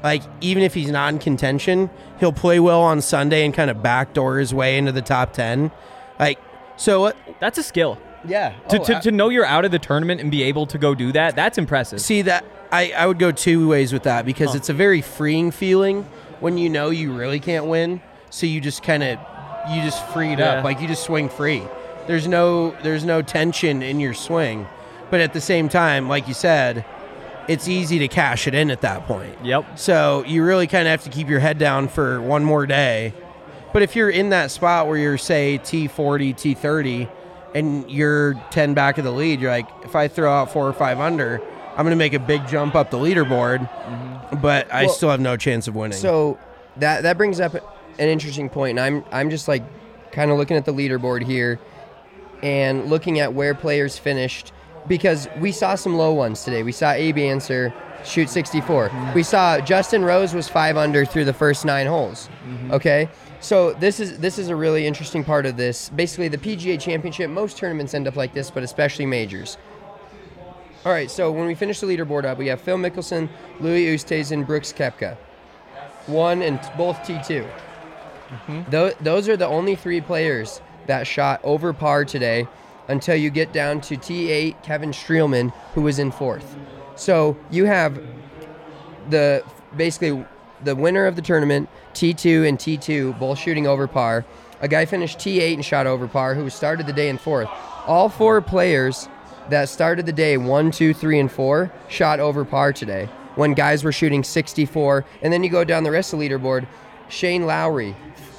Like 0.03 0.23
even 0.41 0.63
if 0.63 0.75
he's 0.75 0.91
not 0.91 1.13
in 1.13 1.19
contention, 1.19 1.91
he'll 2.21 2.33
play 2.33 2.61
well 2.61 2.83
on 2.83 3.01
Sunday 3.01 3.45
and 3.45 3.55
kind 3.55 3.71
of 3.71 3.83
backdoor 3.83 4.39
his 4.39 4.53
way 4.53 4.79
into 4.79 4.93
the 4.93 5.03
top 5.03 5.33
ten. 5.33 5.71
Like 6.19 6.39
so, 6.77 7.01
what? 7.01 7.17
That's 7.41 7.59
a 7.59 7.63
skill. 7.63 7.99
Yeah. 8.29 8.55
To, 8.69 8.81
Oh, 8.81 8.85
to, 8.85 8.97
I- 8.97 9.01
to 9.01 9.11
know 9.13 9.29
you're 9.29 9.45
out 9.47 9.65
of 9.65 9.71
the 9.71 9.79
tournament 9.79 10.21
and 10.21 10.31
be 10.31 10.43
able 10.45 10.67
to 10.67 10.79
go 10.79 10.95
do 10.95 11.13
that, 11.13 11.37
that's 11.37 11.59
impressive. 11.59 12.01
see 12.01 12.23
that 12.23 12.45
I 12.73 12.93
I 12.97 13.07
would 13.07 13.19
go 13.19 13.31
two 13.33 13.69
ways 13.69 13.93
with 13.93 14.03
that 14.05 14.27
because 14.27 14.51
Huh. 14.51 14.57
it's 14.57 14.69
a 14.69 14.75
very 14.75 15.01
freeing 15.01 15.51
feeling 15.51 16.03
when 16.41 16.59
you 16.59 16.69
know 16.69 16.91
you 16.91 17.13
really 17.13 17.41
can't 17.41 17.67
win. 17.67 18.01
So 18.31 18.47
you 18.47 18.61
just 18.61 18.83
kind 18.83 19.03
of 19.03 19.19
you 19.73 19.83
just 19.83 20.05
freed 20.09 20.39
Yeah. 20.39 20.55
up, 20.59 20.65
like 20.65 20.81
you 20.81 20.89
just 20.89 21.05
swing 21.05 21.29
free. 21.29 21.63
There's 22.07 22.27
no 22.29 22.71
there's 22.83 23.05
no 23.05 23.23
tension 23.23 23.83
in 23.83 24.01
your 24.01 24.15
swing, 24.15 24.67
but 25.11 25.21
at 25.21 25.33
the 25.33 25.41
same 25.41 25.69
time, 25.69 26.09
like 26.09 26.29
you 26.29 26.35
said, 26.35 26.85
it's 27.49 27.69
easy 27.69 27.99
to 28.01 28.09
cash 28.09 28.47
it 28.49 28.55
in 28.55 28.71
at 28.73 28.81
that 28.81 29.07
point. 29.07 29.37
Yep. 29.45 29.79
So 29.79 30.25
you 30.27 30.43
really 30.45 30.67
kind 30.67 30.87
of 30.89 30.91
have 30.91 31.05
to 31.05 31.11
keep 31.11 31.29
your 31.29 31.39
head 31.41 31.59
down 31.59 31.87
for 31.89 32.21
one 32.21 32.45
more 32.45 32.67
day. 32.67 33.13
But 33.73 33.83
if 33.83 33.95
you're 33.95 34.11
in 34.11 34.31
that 34.31 34.51
spot 34.51 34.87
where 34.89 34.97
you're 34.99 35.19
say 35.19 35.59
T40, 35.63 36.35
T30, 36.35 37.09
and 37.57 37.91
you're 37.91 38.35
10 38.51 38.75
back 38.75 38.99
of 38.99 39.05
the 39.05 39.11
lead, 39.11 39.41
you're 39.41 39.51
like, 39.51 39.69
if 39.83 39.97
I 39.97 40.09
throw 40.09 40.31
out 40.31 40.53
four 40.53 40.69
or 40.69 40.73
five 40.75 41.01
under, 41.01 41.41
I'm 41.71 41.85
going 41.85 41.91
to 41.91 41.97
make 41.97 42.13
a 42.13 42.19
big 42.19 42.47
jump 42.47 42.75
up 42.75 42.91
the 42.91 42.99
leaderboard, 42.99 43.69
mm-hmm. 43.69 44.41
but 44.41 44.73
I 44.73 44.85
Well, 44.85 44.95
still 44.95 45.11
have 45.11 45.21
no 45.21 45.37
chance 45.37 45.67
of 45.67 45.75
winning. 45.75 45.99
So 45.99 46.39
that 46.77 47.03
that 47.03 47.17
brings 47.17 47.41
up 47.41 47.55
an 47.55 48.09
interesting 48.09 48.51
point. 48.51 48.79
and 48.79 48.81
I'm 48.81 49.05
I'm 49.11 49.31
just 49.31 49.49
like 49.49 49.63
kind 50.13 50.31
of 50.31 50.37
looking 50.37 50.57
at 50.57 50.67
the 50.67 50.73
leaderboard 50.73 51.25
here 51.25 51.59
and 52.43 52.91
looking 52.91 53.21
at 53.21 53.33
where 53.33 53.55
players 53.55 53.97
finished 53.99 54.53
because 54.87 55.29
we 55.41 55.51
saw 55.53 55.75
some 55.75 55.97
low 55.97 56.13
ones 56.13 56.45
today. 56.45 56.63
We 56.63 56.73
saw 56.73 56.93
Abe 56.93 57.19
Ancer 57.19 57.73
shoot 58.05 58.29
64. 58.29 58.89
Mm-hmm. 58.89 59.15
We 59.15 59.23
saw 59.23 59.61
Justin 59.61 60.05
Rose 60.05 60.35
was 60.35 60.49
five 60.49 60.77
under 60.77 61.05
through 61.07 61.25
the 61.25 61.33
first 61.33 61.65
nine 61.65 61.87
holes. 61.87 62.29
Mm-hmm. 62.47 62.73
Okay. 62.73 63.09
So 63.47 63.75
this 63.75 64.01
is 64.01 64.19
this 64.19 64.41
is 64.41 64.49
a 64.49 64.57
really 64.57 64.89
interesting 64.89 65.23
part 65.23 65.47
of 65.47 65.57
this. 65.57 65.89
Basically, 65.91 66.27
the 66.27 66.37
PGA 66.37 66.81
Championship. 66.81 67.31
Most 67.31 67.57
tournaments 67.57 67.95
end 67.95 68.09
up 68.09 68.17
like 68.17 68.35
this, 68.35 68.51
but 68.51 68.65
especially 68.65 69.07
majors. 69.07 69.57
All 70.85 70.91
right. 70.91 71.09
So 71.09 71.31
when 71.31 71.47
we 71.47 71.55
finish 71.55 71.79
the 71.79 71.87
leaderboard 71.87 72.25
up, 72.25 72.39
we 72.39 72.49
have 72.49 72.61
Phil 72.61 72.77
Mickelson, 72.77 73.29
Louis 73.61 73.87
Oosthuizen, 73.87 74.45
Brooks 74.45 74.73
Koepka, 74.73 75.17
one 76.07 76.43
and 76.43 76.59
both 76.77 77.01
T 77.07 77.21
2 77.25 77.45
mm-hmm. 77.45 78.69
Tho- 78.69 78.95
those 79.01 79.29
are 79.29 79.37
the 79.37 79.47
only 79.47 79.77
three 79.77 80.01
players 80.01 80.61
that 80.87 81.07
shot 81.07 81.41
over 81.45 81.73
par 81.73 82.05
today 82.05 82.49
until 82.89 83.15
you 83.15 83.31
get 83.31 83.53
down 83.53 83.81
to 83.83 83.97
T8 83.97 84.61
Kevin 84.65 84.91
Streelman, 84.91 85.53
who 85.75 85.83
was 85.83 86.01
in 86.01 86.11
fourth. 86.11 86.57
So 86.97 87.37
you 87.53 87.67
have 87.67 88.03
the 89.09 89.45
basically 89.77 90.27
the 90.63 90.75
winner 90.75 91.07
of 91.07 91.17
the 91.17 91.23
tournament, 91.23 91.69
T2 91.95 92.49
and 92.49 92.59
T2, 92.59 93.19
both 93.19 93.39
shooting 93.39 93.67
over 93.67 93.87
par. 93.87 94.25
A 94.61 94.69
guy 94.69 94.87
finished 94.87 95.19
T8 95.19 95.55
and 95.55 95.65
shot 95.65 95.87
over 95.87 96.09
par, 96.09 96.35
who 96.35 96.49
started 96.49 96.87
the 96.87 96.93
day 96.93 97.09
in 97.09 97.19
fourth. 97.19 97.49
All 97.87 98.09
four 98.09 98.41
players 98.41 99.09
that 99.51 99.69
started 99.69 100.07
the 100.07 100.13
day 100.13 100.37
one, 100.37 100.71
two, 100.71 100.95
three, 100.95 101.21
and 101.21 101.31
four 101.31 101.71
shot 101.89 102.21
over 102.21 102.45
par 102.45 102.73
today 102.73 103.09
when 103.35 103.53
guys 103.55 103.85
were 103.85 103.93
shooting 103.93 104.25
64. 104.25 105.05
And 105.23 105.33
then 105.33 105.45
you 105.45 105.51
go 105.51 105.63
down 105.65 105.85
the 105.85 105.91
rest 105.91 106.13
of 106.13 106.19
the 106.19 106.29
leaderboard. 106.29 106.67
Shane 107.09 107.47
Lowry, 107.47 107.95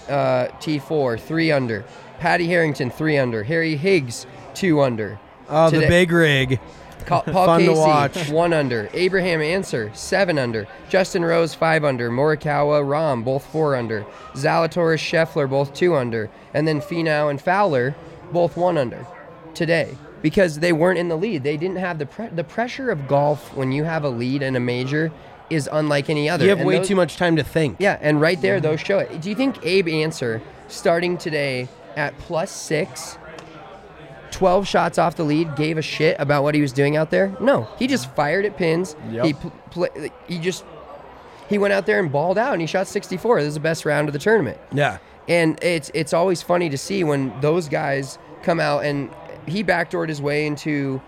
uh, 0.09 0.47
T4, 0.59 1.19
three 1.19 1.51
under. 1.51 1.85
Paddy 2.19 2.47
Harrington, 2.47 2.89
three 2.89 3.17
under. 3.17 3.43
Harry 3.43 3.77
Higgs, 3.77 4.25
two 4.53 4.81
under. 4.81 5.19
Oh, 5.49 5.69
the 5.69 5.87
big 5.87 6.11
rig. 6.11 6.59
Paul 7.25 7.45
Fun 7.45 7.59
to 7.61 7.67
Casey, 7.67 7.79
watch. 7.79 8.29
one 8.29 8.53
under. 8.53 8.89
Abraham 8.93 9.41
Ancer, 9.41 9.91
seven 9.93 10.37
under. 10.37 10.67
Justin 10.89 11.23
Rose, 11.25 11.53
five 11.53 11.83
under. 11.83 12.09
Morikawa, 12.09 12.83
Rahm, 12.83 13.23
both 13.23 13.45
four 13.45 13.75
under. 13.75 14.05
Zalatoris, 14.33 14.99
Scheffler, 14.99 15.49
both 15.49 15.73
two 15.73 15.95
under. 15.95 16.29
And 16.53 16.67
then 16.67 16.81
Finau 16.81 17.29
and 17.29 17.41
Fowler, 17.41 17.95
both 18.31 18.57
one 18.57 18.77
under 18.77 19.05
today 19.53 19.97
because 20.21 20.59
they 20.59 20.73
weren't 20.73 20.99
in 20.99 21.07
the 21.07 21.17
lead. 21.17 21.43
They 21.43 21.57
didn't 21.57 21.77
have 21.77 21.97
the 21.99 22.05
pre- 22.05 22.27
the 22.27 22.43
pressure 22.43 22.89
of 22.91 23.07
golf 23.07 23.53
when 23.55 23.71
you 23.71 23.83
have 23.85 24.03
a 24.03 24.09
lead 24.09 24.41
in 24.41 24.55
a 24.55 24.59
major 24.59 25.11
is 25.49 25.69
unlike 25.71 26.09
any 26.09 26.29
other. 26.29 26.43
You 26.43 26.49
have 26.49 26.59
And 26.59 26.67
way 26.67 26.77
those- 26.79 26.87
too 26.89 26.95
much 26.95 27.15
time 27.15 27.35
to 27.37 27.43
think. 27.43 27.77
yeah, 27.79 27.97
and 28.01 28.19
right 28.19 28.41
there, 28.41 28.59
those 28.59 28.81
show 28.81 28.99
it. 28.99 29.21
Do 29.21 29.29
you 29.29 29.35
think 29.35 29.65
Abe 29.65 29.87
Answer, 29.87 30.41
starting 30.67 31.17
today 31.17 31.69
at 31.95 32.17
plus 32.19 32.51
six, 32.51 33.17
12 34.37 34.67
shots 34.67 34.99
off 34.99 35.15
the 35.15 35.23
lead, 35.23 35.55
gave 35.55 35.79
a 35.79 35.81
shit 35.81 36.15
about 36.19 36.43
what 36.43 36.53
he 36.53 36.61
was 36.61 36.71
doing 36.71 36.95
out 36.95 37.09
there? 37.09 37.35
No, 37.41 37.67
he 37.79 37.87
just 37.87 38.13
fired 38.15 38.45
at 38.45 38.55
pins. 38.55 38.95
Yep. 39.09 39.25
He 39.25 39.33
pl- 39.33 39.53
pl- 39.71 40.09
he 40.27 40.37
just 40.37 40.63
he 41.49 41.57
went 41.57 41.73
out 41.73 41.87
there 41.87 41.99
and 41.99 42.11
balled 42.11 42.37
out, 42.37 42.53
and 42.53 42.61
he 42.61 42.67
shot 42.67 42.85
64. 42.85 43.39
This 43.39 43.47
is 43.47 43.53
the 43.55 43.59
best 43.59 43.83
round 43.83 44.07
of 44.09 44.13
the 44.13 44.19
tournament. 44.19 44.59
Yeah. 44.71 44.99
And 45.27 45.57
it's 45.63 45.89
it's 45.95 46.13
always 46.13 46.43
funny 46.43 46.69
to 46.69 46.77
see 46.77 47.03
when 47.03 47.33
those 47.41 47.67
guys 47.67 48.19
come 48.43 48.59
out 48.59 48.85
and 48.85 49.09
he 49.47 49.63
backdoored 49.63 50.07
his 50.07 50.21
way 50.21 50.45
into 50.45 51.01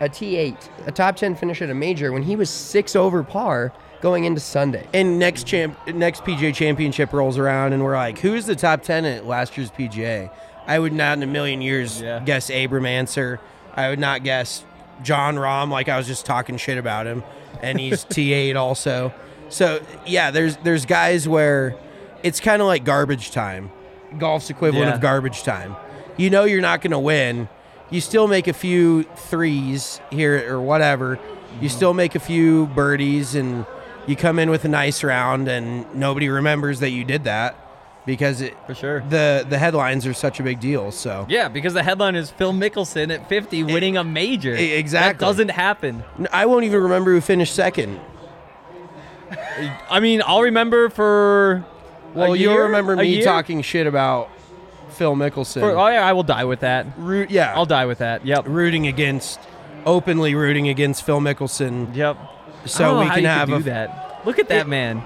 a 0.00 0.08
T8, 0.08 0.56
a 0.86 0.92
top 0.92 1.16
10 1.16 1.34
finish 1.34 1.60
at 1.60 1.68
a 1.68 1.74
major 1.74 2.12
when 2.12 2.22
he 2.22 2.34
was 2.34 2.48
six 2.48 2.96
over 2.96 3.22
par 3.22 3.74
going 4.00 4.24
into 4.24 4.40
Sunday. 4.40 4.88
And 4.94 5.18
next 5.18 5.46
champ, 5.46 5.76
next 5.86 6.24
PGA 6.24 6.54
Championship 6.54 7.12
rolls 7.12 7.36
around, 7.36 7.74
and 7.74 7.84
we're 7.84 7.96
like, 7.96 8.18
who's 8.18 8.46
the 8.46 8.56
top 8.56 8.82
ten 8.82 9.04
at 9.04 9.26
last 9.26 9.58
year's 9.58 9.70
PGA? 9.70 10.30
I 10.70 10.78
would 10.78 10.92
not 10.92 11.16
in 11.18 11.24
a 11.24 11.26
million 11.26 11.60
years 11.62 12.00
Yeah. 12.00 12.20
guess 12.20 12.48
Abram 12.48 12.86
Ancer. 12.86 13.40
I 13.74 13.88
would 13.88 13.98
not 13.98 14.22
guess 14.22 14.64
Jon 15.02 15.34
Rahm. 15.34 15.68
Like 15.68 15.88
I 15.88 15.98
was 15.98 16.06
just 16.06 16.24
talking 16.24 16.56
shit 16.58 16.78
about 16.78 17.08
him, 17.08 17.24
and 17.60 17.80
he's 17.80 18.04
T8 18.14 18.54
also. 18.54 19.12
So 19.48 19.82
yeah, 20.06 20.30
there's 20.30 20.56
there's 20.58 20.86
guys 20.86 21.26
where 21.28 21.74
it's 22.22 22.38
kind 22.38 22.62
of 22.62 22.68
like 22.68 22.84
garbage 22.84 23.32
time, 23.32 23.72
golf's 24.16 24.48
equivalent 24.48 24.86
Yeah. 24.86 24.94
of 24.94 25.00
garbage 25.00 25.42
time. 25.42 25.74
You 26.16 26.30
know 26.30 26.44
you're 26.44 26.60
not 26.60 26.82
going 26.82 26.92
to 26.92 27.00
win. 27.00 27.48
You 27.90 28.00
still 28.00 28.28
make 28.28 28.46
a 28.46 28.52
few 28.52 29.02
threes 29.16 30.00
here 30.10 30.54
or 30.54 30.60
whatever. 30.60 31.18
You 31.60 31.66
mm-hmm. 31.66 31.66
still 31.66 31.94
make 31.94 32.14
a 32.14 32.20
few 32.20 32.66
birdies 32.66 33.34
and 33.34 33.66
you 34.06 34.14
come 34.14 34.38
in 34.38 34.50
with 34.50 34.64
a 34.64 34.68
nice 34.68 35.02
round 35.02 35.48
and 35.48 35.92
nobody 35.96 36.28
remembers 36.28 36.78
that 36.78 36.90
you 36.90 37.04
did 37.04 37.24
that 37.24 37.56
because 38.10 38.40
it 38.40 38.56
For 38.66 38.74
sure. 38.74 39.04
the 39.08 39.46
the 39.48 39.56
headlines 39.56 40.04
are 40.04 40.12
such 40.14 40.40
a 40.40 40.42
big 40.42 40.58
deal. 40.58 40.90
So 40.90 41.26
Yeah, 41.28 41.46
because 41.48 41.74
the 41.74 41.82
headline 41.84 42.16
is 42.16 42.28
Phil 42.28 42.52
Mickelson 42.52 43.14
at 43.14 43.28
50 43.28 43.62
winning 43.62 43.96
a 43.96 44.02
major. 44.02 44.52
E- 44.56 44.72
exactly. 44.72 45.12
That 45.24 45.24
doesn't 45.24 45.50
happen. 45.50 46.02
I 46.32 46.46
won't 46.46 46.64
even 46.64 46.82
remember 46.82 47.12
who 47.12 47.20
finished 47.20 47.54
second. 47.54 48.00
I 49.88 50.00
mean, 50.00 50.22
I'll 50.26 50.42
remember 50.42 50.88
for. 50.90 51.64
Well, 52.14 52.34
you'll 52.34 52.56
remember 52.58 52.96
me 52.96 53.22
talking 53.22 53.62
shit 53.62 53.86
about 53.86 54.28
Phil 54.90 55.14
Mickelson. 55.14 55.60
For, 55.60 55.70
oh, 55.70 55.86
yeah, 55.86 56.04
I 56.04 56.12
will 56.12 56.24
die 56.24 56.44
with 56.44 56.60
that. 56.60 56.86
Root, 56.98 57.30
yeah, 57.30 57.54
I'll 57.54 57.66
die 57.66 57.86
with 57.86 57.98
that. 57.98 58.26
Yep. 58.26 58.46
rooting 58.48 58.88
against, 58.88 59.38
openly 59.86 60.34
rooting 60.34 60.68
against 60.68 61.04
Phil 61.04 61.20
Mickelson. 61.20 61.94
Yep. 61.94 62.16
So 62.64 62.84
I 62.84 62.88
don't 62.88 62.96
know 62.96 63.04
we 63.04 63.14
can 63.14 63.24
have 63.26 63.48
do 63.48 63.54
a 63.54 63.60
that. 63.60 64.22
Look 64.26 64.40
at 64.40 64.48
that 64.48 64.62
It- 64.62 64.68
man. 64.68 65.02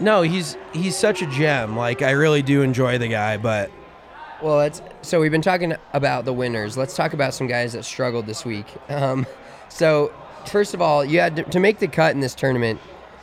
No, 0.00 0.22
he's 0.22 0.56
he's 0.72 0.96
such 0.96 1.22
a 1.22 1.26
gem. 1.26 1.76
Like 1.76 2.02
I 2.02 2.10
really 2.12 2.42
do 2.42 2.62
enjoy 2.62 2.98
the 2.98 3.08
guy, 3.08 3.36
but 3.36 3.70
Well, 4.42 4.60
it's 4.60 4.82
so 5.02 5.20
we've 5.20 5.30
been 5.30 5.42
talking 5.42 5.74
about 5.92 6.24
the 6.24 6.32
winners. 6.32 6.76
Let's 6.76 6.96
talk 6.96 7.12
about 7.12 7.34
some 7.34 7.46
guys 7.46 7.72
that 7.74 7.84
struggled 7.84 8.26
this 8.26 8.44
week. 8.44 8.66
Um, 8.88 9.26
so 9.68 10.12
first 10.46 10.74
of 10.74 10.82
all, 10.82 11.04
you 11.04 11.20
had 11.20 11.36
to, 11.36 11.42
to 11.44 11.60
make 11.60 11.78
the 11.78 11.88
cut 11.88 12.14
in 12.14 12.20
this 12.20 12.34
tournament. 12.34 12.80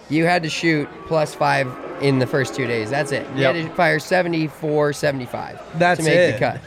You 0.10 0.26
had 0.26 0.43
to 0.43 0.50
shoot 0.50 0.89
plus 1.08 1.34
five 1.34 1.71
in 2.02 2.19
the 2.19 2.28
first 2.28 2.54
two 2.56 2.67
days. 2.67 2.89
That's 2.89 3.12
it. 3.12 3.26
You 3.36 3.41
Yep. 3.43 3.56
had 3.56 3.69
to 3.69 3.76
fire 3.76 4.00
74, 4.00 4.91
75 4.93 5.62
That's 5.80 6.00
to 6.00 6.06
make 6.06 6.15
it. 6.15 6.34
the 6.34 6.39
cut. 6.39 6.62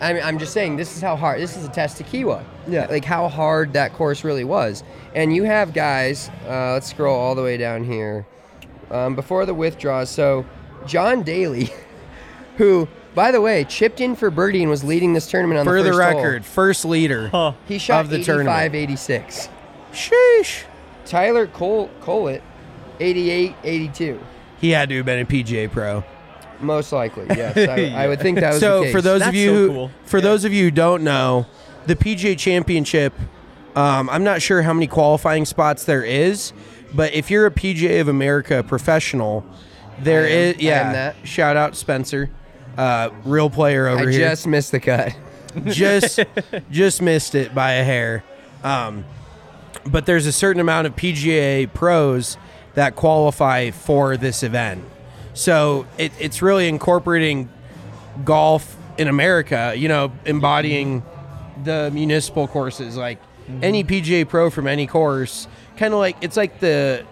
I 0.00 0.12
mean, 0.12 0.22
I'm 0.22 0.38
just 0.38 0.52
saying 0.52 0.76
this 0.76 0.94
is 0.96 1.00
how 1.02 1.16
hard. 1.16 1.40
This 1.40 1.56
is 1.56 1.64
a 1.64 1.68
test 1.68 1.96
to 1.98 2.04
Kiawah. 2.04 2.44
Yeah. 2.68 2.86
Like 2.86 3.04
how 3.04 3.28
hard 3.28 3.72
that 3.72 3.94
course 3.94 4.22
really 4.24 4.44
was. 4.44 4.82
And 5.14 5.34
you 5.34 5.44
have 5.44 5.72
guys. 5.72 6.30
Uh, 6.46 6.72
let's 6.74 6.88
scroll 6.88 7.16
all 7.18 7.34
the 7.34 7.42
way 7.42 7.56
down 7.56 7.84
here. 7.84 8.26
Um, 8.90 9.14
before 9.14 9.46
the 9.46 9.54
withdrawals, 9.54 10.10
so 10.10 10.44
John 10.86 11.22
Daly, 11.22 11.70
who, 12.56 12.88
by 13.14 13.30
the 13.30 13.40
way, 13.40 13.64
chipped 13.64 14.00
in 14.00 14.16
for 14.16 14.30
birdie 14.30 14.62
and 14.62 14.70
was 14.70 14.84
leading 14.84 15.12
this 15.12 15.28
tournament 15.30 15.58
on 15.60 15.64
for 15.66 15.82
the 15.82 15.90
the 15.90 15.96
first 15.96 16.12
hole. 16.12 16.22
record, 16.22 16.44
first 16.44 16.84
leader. 16.84 17.28
Huh. 17.28 17.52
He 17.66 17.78
shot 17.78 18.00
of 18.04 18.10
the 18.10 18.16
85, 18.16 18.26
tournament. 18.26 18.74
86. 18.74 19.48
Sheesh. 19.92 20.64
Tyler 21.04 21.46
Cole 21.46 21.90
Collet, 22.00 22.42
88, 23.00 23.54
82. 23.62 24.20
He 24.60 24.70
had 24.70 24.88
to 24.88 24.96
have 24.96 25.06
been 25.06 25.20
a 25.20 25.24
PGA 25.26 25.70
pro. 25.70 26.02
Most 26.60 26.92
likely, 26.92 27.26
yes. 27.28 27.56
I, 27.68 28.04
I 28.04 28.08
would 28.08 28.20
think 28.20 28.40
that 28.40 28.52
was 28.52 28.60
so 28.60 28.78
the 28.78 28.84
case. 28.86 28.92
for 28.94 29.02
those 29.02 29.20
of 29.20 29.26
That's 29.26 29.36
you 29.36 29.48
so 29.48 29.54
who, 29.54 29.68
cool. 29.68 29.90
for 30.04 30.20
those 30.20 30.44
of 30.44 30.52
you 30.52 30.64
who 30.64 30.70
don't 30.70 31.04
know, 31.04 31.46
the 31.86 31.96
PGA 31.96 32.38
Championship, 32.38 33.12
um, 33.76 34.08
I'm 34.08 34.24
not 34.24 34.40
sure 34.40 34.62
how 34.62 34.72
many 34.72 34.86
qualifying 34.86 35.44
spots 35.44 35.84
there 35.84 36.04
is, 36.04 36.52
but 36.94 37.12
if 37.12 37.30
you're 37.30 37.46
a 37.46 37.50
PGA 37.50 38.00
of 38.00 38.08
America 38.08 38.62
professional, 38.62 39.44
there 40.00 40.24
I 40.24 40.28
am. 40.28 40.32
is 40.32 40.56
I 40.56 40.60
yeah. 40.60 40.86
am 40.86 40.92
that. 40.92 41.16
Shout 41.24 41.56
out 41.56 41.76
Spencer, 41.76 42.30
uh, 42.76 43.10
real 43.24 43.50
player 43.50 43.86
over 43.86 44.08
I 44.08 44.12
here. 44.12 44.28
just 44.28 44.46
missed 44.46 44.72
the 44.72 44.80
cut. 44.80 45.14
just 45.66 46.20
just 46.70 47.02
missed 47.02 47.34
it 47.34 47.54
by 47.54 47.72
a 47.72 47.84
hair. 47.84 48.24
Um, 48.62 49.04
but 49.86 50.06
there's 50.06 50.26
a 50.26 50.32
certain 50.32 50.60
amount 50.60 50.86
of 50.86 50.96
PGA 50.96 51.72
pros 51.72 52.36
that 52.74 52.96
qualify 52.96 53.70
for 53.70 54.16
this 54.16 54.42
event. 54.42 54.84
So 55.34 55.86
it, 55.98 56.12
it's 56.18 56.42
really 56.42 56.68
incorporating 56.68 57.48
golf 58.24 58.76
in 58.98 59.08
America, 59.08 59.74
you 59.76 59.88
know, 59.88 60.12
embodying 60.24 61.02
the 61.62 61.90
municipal 61.92 62.48
courses. 62.48 62.96
Like 62.96 63.18
any 63.62 63.84
PGA 63.84 64.28
pro 64.28 64.50
from 64.50 64.66
any 64.66 64.86
course, 64.86 65.48
kind 65.76 65.92
of 65.94 66.00
like 66.00 66.16
it's 66.20 66.36
like 66.36 66.60
the 66.60 67.04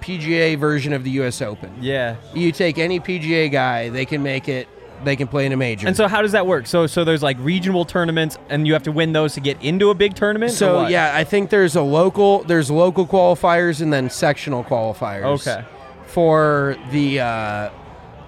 PGA 0.00 0.58
version 0.58 0.92
of 0.92 1.04
the 1.04 1.10
US 1.22 1.40
Open. 1.42 1.72
Yeah. 1.80 2.16
You 2.34 2.52
take 2.52 2.78
any 2.78 3.00
PGA 3.00 3.50
guy, 3.50 3.88
they 3.88 4.04
can 4.04 4.22
make 4.22 4.48
it, 4.48 4.68
they 5.04 5.14
can 5.16 5.28
play 5.28 5.46
in 5.46 5.52
a 5.52 5.56
major. 5.56 5.86
And 5.86 5.96
so 5.96 6.08
how 6.08 6.22
does 6.22 6.32
that 6.32 6.46
work? 6.46 6.66
So 6.66 6.86
so 6.86 7.04
there's 7.04 7.22
like 7.22 7.36
regional 7.40 7.84
tournaments 7.84 8.36
and 8.48 8.66
you 8.66 8.72
have 8.72 8.82
to 8.84 8.92
win 8.92 9.12
those 9.12 9.34
to 9.34 9.40
get 9.40 9.62
into 9.62 9.90
a 9.90 9.94
big 9.94 10.14
tournament? 10.14 10.52
So 10.52 10.86
yeah, 10.88 11.12
I 11.14 11.24
think 11.24 11.50
there's 11.50 11.76
a 11.76 11.82
local 11.82 12.42
there's 12.44 12.70
local 12.70 13.06
qualifiers 13.06 13.80
and 13.80 13.92
then 13.92 14.10
sectional 14.10 14.64
qualifiers. 14.64 15.24
Okay. 15.46 15.64
For 16.06 16.76
the 16.90 17.20
uh, 17.20 17.70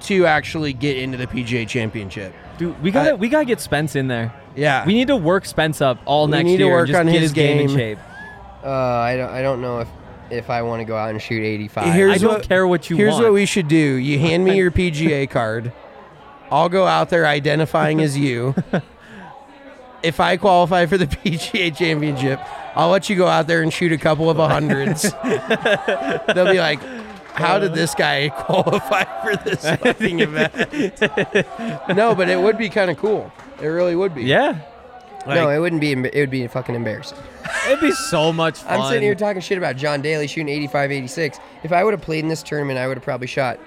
to 0.02 0.26
actually 0.26 0.72
get 0.72 0.96
into 0.96 1.18
the 1.18 1.26
PGA 1.26 1.66
Championship. 1.68 2.34
Dude, 2.56 2.80
we 2.82 2.90
gotta 2.90 3.14
Uh, 3.14 3.16
we 3.16 3.28
gotta 3.28 3.44
get 3.44 3.60
Spence 3.60 3.96
in 3.96 4.06
there. 4.08 4.32
Yeah. 4.54 4.86
We 4.86 4.94
need 4.94 5.08
to 5.08 5.16
work 5.16 5.44
Spence 5.44 5.80
up 5.80 5.98
all 6.04 6.26
We 6.26 6.30
next 6.32 6.44
need 6.46 6.56
to 6.58 6.64
year. 6.64 6.72
work 6.72 6.86
just 6.88 6.98
on 6.98 7.06
get 7.06 7.20
his 7.20 7.32
game 7.32 7.58
in 7.60 7.66
game. 7.66 7.76
shape. 7.76 7.98
Uh, 8.64 8.70
I 8.70 9.16
don't. 9.16 9.30
I 9.30 9.42
don't 9.42 9.60
know 9.60 9.80
if 9.80 9.88
if 10.30 10.50
I 10.50 10.62
want 10.62 10.80
to 10.80 10.84
go 10.84 10.96
out 10.96 11.10
and 11.10 11.20
shoot 11.20 11.42
85. 11.42 11.94
Here's 11.94 12.14
I 12.14 12.18
don't 12.18 12.34
what, 12.34 12.48
care 12.48 12.66
what 12.66 12.88
you 12.88 12.96
want. 12.96 13.00
Here's 13.00 13.12
want. 13.14 13.24
what 13.24 13.32
we 13.34 13.46
should 13.46 13.68
do. 13.68 13.76
You 13.76 14.18
hand 14.18 14.44
me 14.44 14.56
your 14.56 14.70
PGA 14.72 15.28
card. 15.28 15.72
I'll 16.50 16.68
go 16.68 16.86
out 16.86 17.10
there 17.10 17.26
identifying 17.26 18.00
as 18.00 18.16
you. 18.16 18.54
If 20.02 20.20
I 20.20 20.36
qualify 20.36 20.84
for 20.84 20.98
the 20.98 21.06
PGA 21.06 21.74
Championship, 21.74 22.38
I'll 22.76 22.90
let 22.90 23.08
you 23.08 23.16
go 23.16 23.26
out 23.26 23.46
there 23.46 23.62
and 23.62 23.72
shoot 23.72 23.90
a 23.90 23.96
couple 23.96 24.28
of 24.28 24.36
hundreds. 24.36 25.00
They'll 25.24 26.52
be 26.52 26.58
like, 26.58 26.78
"How 27.32 27.58
did 27.58 27.72
this 27.72 27.94
guy 27.94 28.28
qualify 28.28 29.04
for 29.22 29.34
this 29.42 29.62
fucking 29.62 30.20
event?" 30.20 30.54
no, 31.96 32.14
but 32.14 32.28
it 32.28 32.38
would 32.38 32.58
be 32.58 32.68
kind 32.68 32.90
of 32.90 32.98
cool. 32.98 33.32
It 33.62 33.68
really 33.68 33.96
would 33.96 34.14
be. 34.14 34.24
Yeah. 34.24 34.60
No, 35.26 35.48
it 35.50 35.58
wouldn't 35.58 35.80
be. 35.80 35.92
It 35.92 36.14
would 36.14 36.30
be 36.30 36.46
fucking 36.46 36.74
embarrassing. 36.74 37.18
It'd 37.66 37.80
be 37.80 37.92
so 37.92 38.32
much 38.32 38.58
fun. 38.58 38.80
I'm 38.80 38.88
sitting 38.88 39.02
here 39.02 39.14
talking 39.14 39.40
shit 39.40 39.58
about 39.58 39.76
John 39.76 40.02
Daly 40.02 40.26
shooting 40.26 40.48
85, 40.48 40.92
86. 40.92 41.38
If 41.62 41.72
I 41.72 41.82
would 41.84 41.92
have 41.94 42.00
played 42.02 42.20
in 42.24 42.28
this 42.28 42.42
tournament, 42.42 42.78
I 42.78 42.86
would 42.88 42.96
have 42.96 43.04
probably 43.04 43.26
shot 43.26 43.58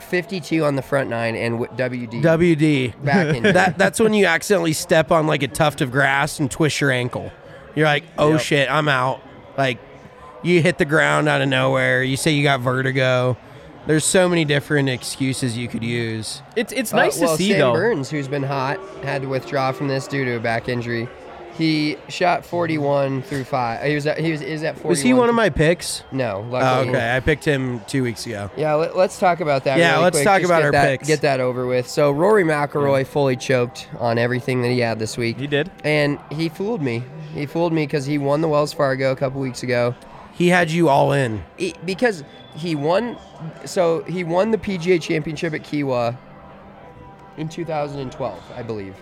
52 0.00 0.64
on 0.64 0.76
the 0.76 0.82
front 0.82 1.10
nine 1.10 1.34
and 1.36 1.60
w- 1.60 2.06
WD. 2.06 2.22
WD. 2.22 3.04
Back 3.04 3.34
in. 3.34 3.42
that 3.54 3.76
that's 3.78 3.98
when 4.00 4.14
you 4.14 4.26
accidentally 4.26 4.72
step 4.72 5.10
on 5.10 5.26
like 5.26 5.42
a 5.42 5.48
tuft 5.48 5.80
of 5.80 5.90
grass 5.90 6.38
and 6.38 6.50
twist 6.50 6.80
your 6.80 6.90
ankle. 6.90 7.30
You're 7.74 7.86
like, 7.86 8.04
oh 8.18 8.32
Yep. 8.32 8.40
shit, 8.40 8.70
I'm 8.70 8.88
out. 8.88 9.20
Like 9.58 9.78
you 10.42 10.62
hit 10.62 10.78
the 10.78 10.84
ground 10.84 11.28
out 11.28 11.40
of 11.42 11.48
nowhere. 11.48 12.02
You 12.02 12.16
say 12.16 12.32
you 12.32 12.42
got 12.42 12.60
vertigo. 12.60 13.36
There's 13.86 14.04
so 14.04 14.28
many 14.28 14.44
different 14.44 14.88
excuses 14.88 15.56
you 15.56 15.68
could 15.68 15.84
use. 15.84 16.42
It's 16.56 16.72
it's 16.72 16.92
Uh, 16.92 16.96
nice 16.96 17.20
well, 17.20 17.30
to 17.30 17.36
see 17.36 17.50
Sam 17.52 17.60
though. 17.60 17.72
Burns, 17.72 18.10
who's 18.10 18.28
been 18.28 18.42
hot, 18.42 18.78
had 19.04 19.22
to 19.22 19.28
withdraw 19.28 19.72
from 19.72 19.88
this 19.88 20.06
due 20.08 20.24
to 20.24 20.36
a 20.36 20.40
back 20.40 20.68
injury. 20.68 21.08
He 21.56 21.96
shot 22.08 22.44
41 22.44 23.22
through 23.22 23.44
five. 23.44 23.82
He 23.82 23.94
was 23.94 24.06
at, 24.06 24.18
he 24.18 24.30
was 24.30 24.42
is 24.42 24.62
at 24.62 24.74
41. 24.74 24.88
Was 24.90 25.00
he 25.00 25.14
one 25.14 25.30
of 25.30 25.34
my 25.34 25.48
picks? 25.48 26.02
No. 26.12 26.44
Oh, 26.46 26.50
Luckily. 26.50 26.90
okay, 26.90 27.16
I 27.16 27.20
picked 27.20 27.46
him 27.46 27.80
two 27.86 28.02
weeks 28.02 28.26
ago. 28.26 28.50
Yeah, 28.58 28.74
let, 28.74 28.94
us 28.94 29.18
talk 29.18 29.40
about 29.40 29.64
that. 29.64 29.78
Yeah, 29.78 29.92
really 29.92 30.02
let's 30.04 30.16
quick. 30.18 30.24
talk 30.26 30.40
Just 30.42 30.50
about 30.50 30.62
our 30.64 30.72
that, 30.72 30.84
picks. 30.86 31.08
Get 31.08 31.22
that 31.22 31.40
over 31.40 31.64
with. 31.66 31.88
So 31.88 32.10
Rory 32.10 32.44
McIlroy 32.44 33.06
fully 33.06 33.36
choked 33.36 33.88
on 33.98 34.18
everything 34.18 34.60
that 34.62 34.68
he 34.68 34.80
had 34.80 34.98
this 34.98 35.16
week. 35.16 35.38
He 35.38 35.46
did, 35.46 35.70
and 35.82 36.18
he 36.30 36.50
fooled 36.50 36.82
me. 36.82 37.02
He 37.32 37.46
fooled 37.46 37.72
me 37.72 37.86
because 37.86 38.04
he 38.04 38.18
won 38.18 38.42
the 38.42 38.48
Wells 38.48 38.74
Fargo 38.74 39.12
a 39.12 39.16
couple 39.16 39.40
weeks 39.40 39.62
ago. 39.62 39.94
He 40.36 40.48
had 40.48 40.70
you 40.70 40.88
all 40.88 41.12
in 41.12 41.42
He- 41.56 41.74
because 41.84 42.22
he 42.54 42.74
won. 42.74 43.16
So 43.64 44.02
he 44.04 44.22
won 44.24 44.50
the 44.50 44.58
PGA 44.58 45.00
Championship 45.00 45.54
at 45.54 45.62
Kiawah 45.62 46.16
in 47.36 47.48
2012, 47.48 48.38
I 48.56 48.62
believe. 48.62 48.94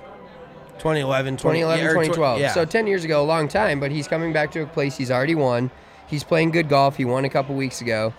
2011, 0.79 1.37
20, 1.37 1.61
2011, 1.61 1.85
yeah, 1.85 1.91
or 1.91 1.95
tw- 1.95 2.07
2012. 2.07 2.41
yeah. 2.41 2.53
So 2.53 2.65
10 2.65 2.87
years 2.87 3.05
ago, 3.05 3.23
a 3.23 3.25
long 3.25 3.47
time, 3.49 3.79
but 3.81 3.91
he's 3.93 4.09
coming 4.09 4.33
back 4.33 4.51
to 4.53 4.63
a 4.63 4.67
place 4.67 4.97
he's 4.97 5.11
already 5.11 5.35
won. 5.37 5.71
He's 6.07 6.25
playing 6.25 6.51
good 6.51 6.69
golf. 6.69 6.97
He 6.97 7.05
won 7.05 7.25
a 7.25 7.29
couple 7.29 7.55
weeks 7.55 7.81
ago. 7.81 8.13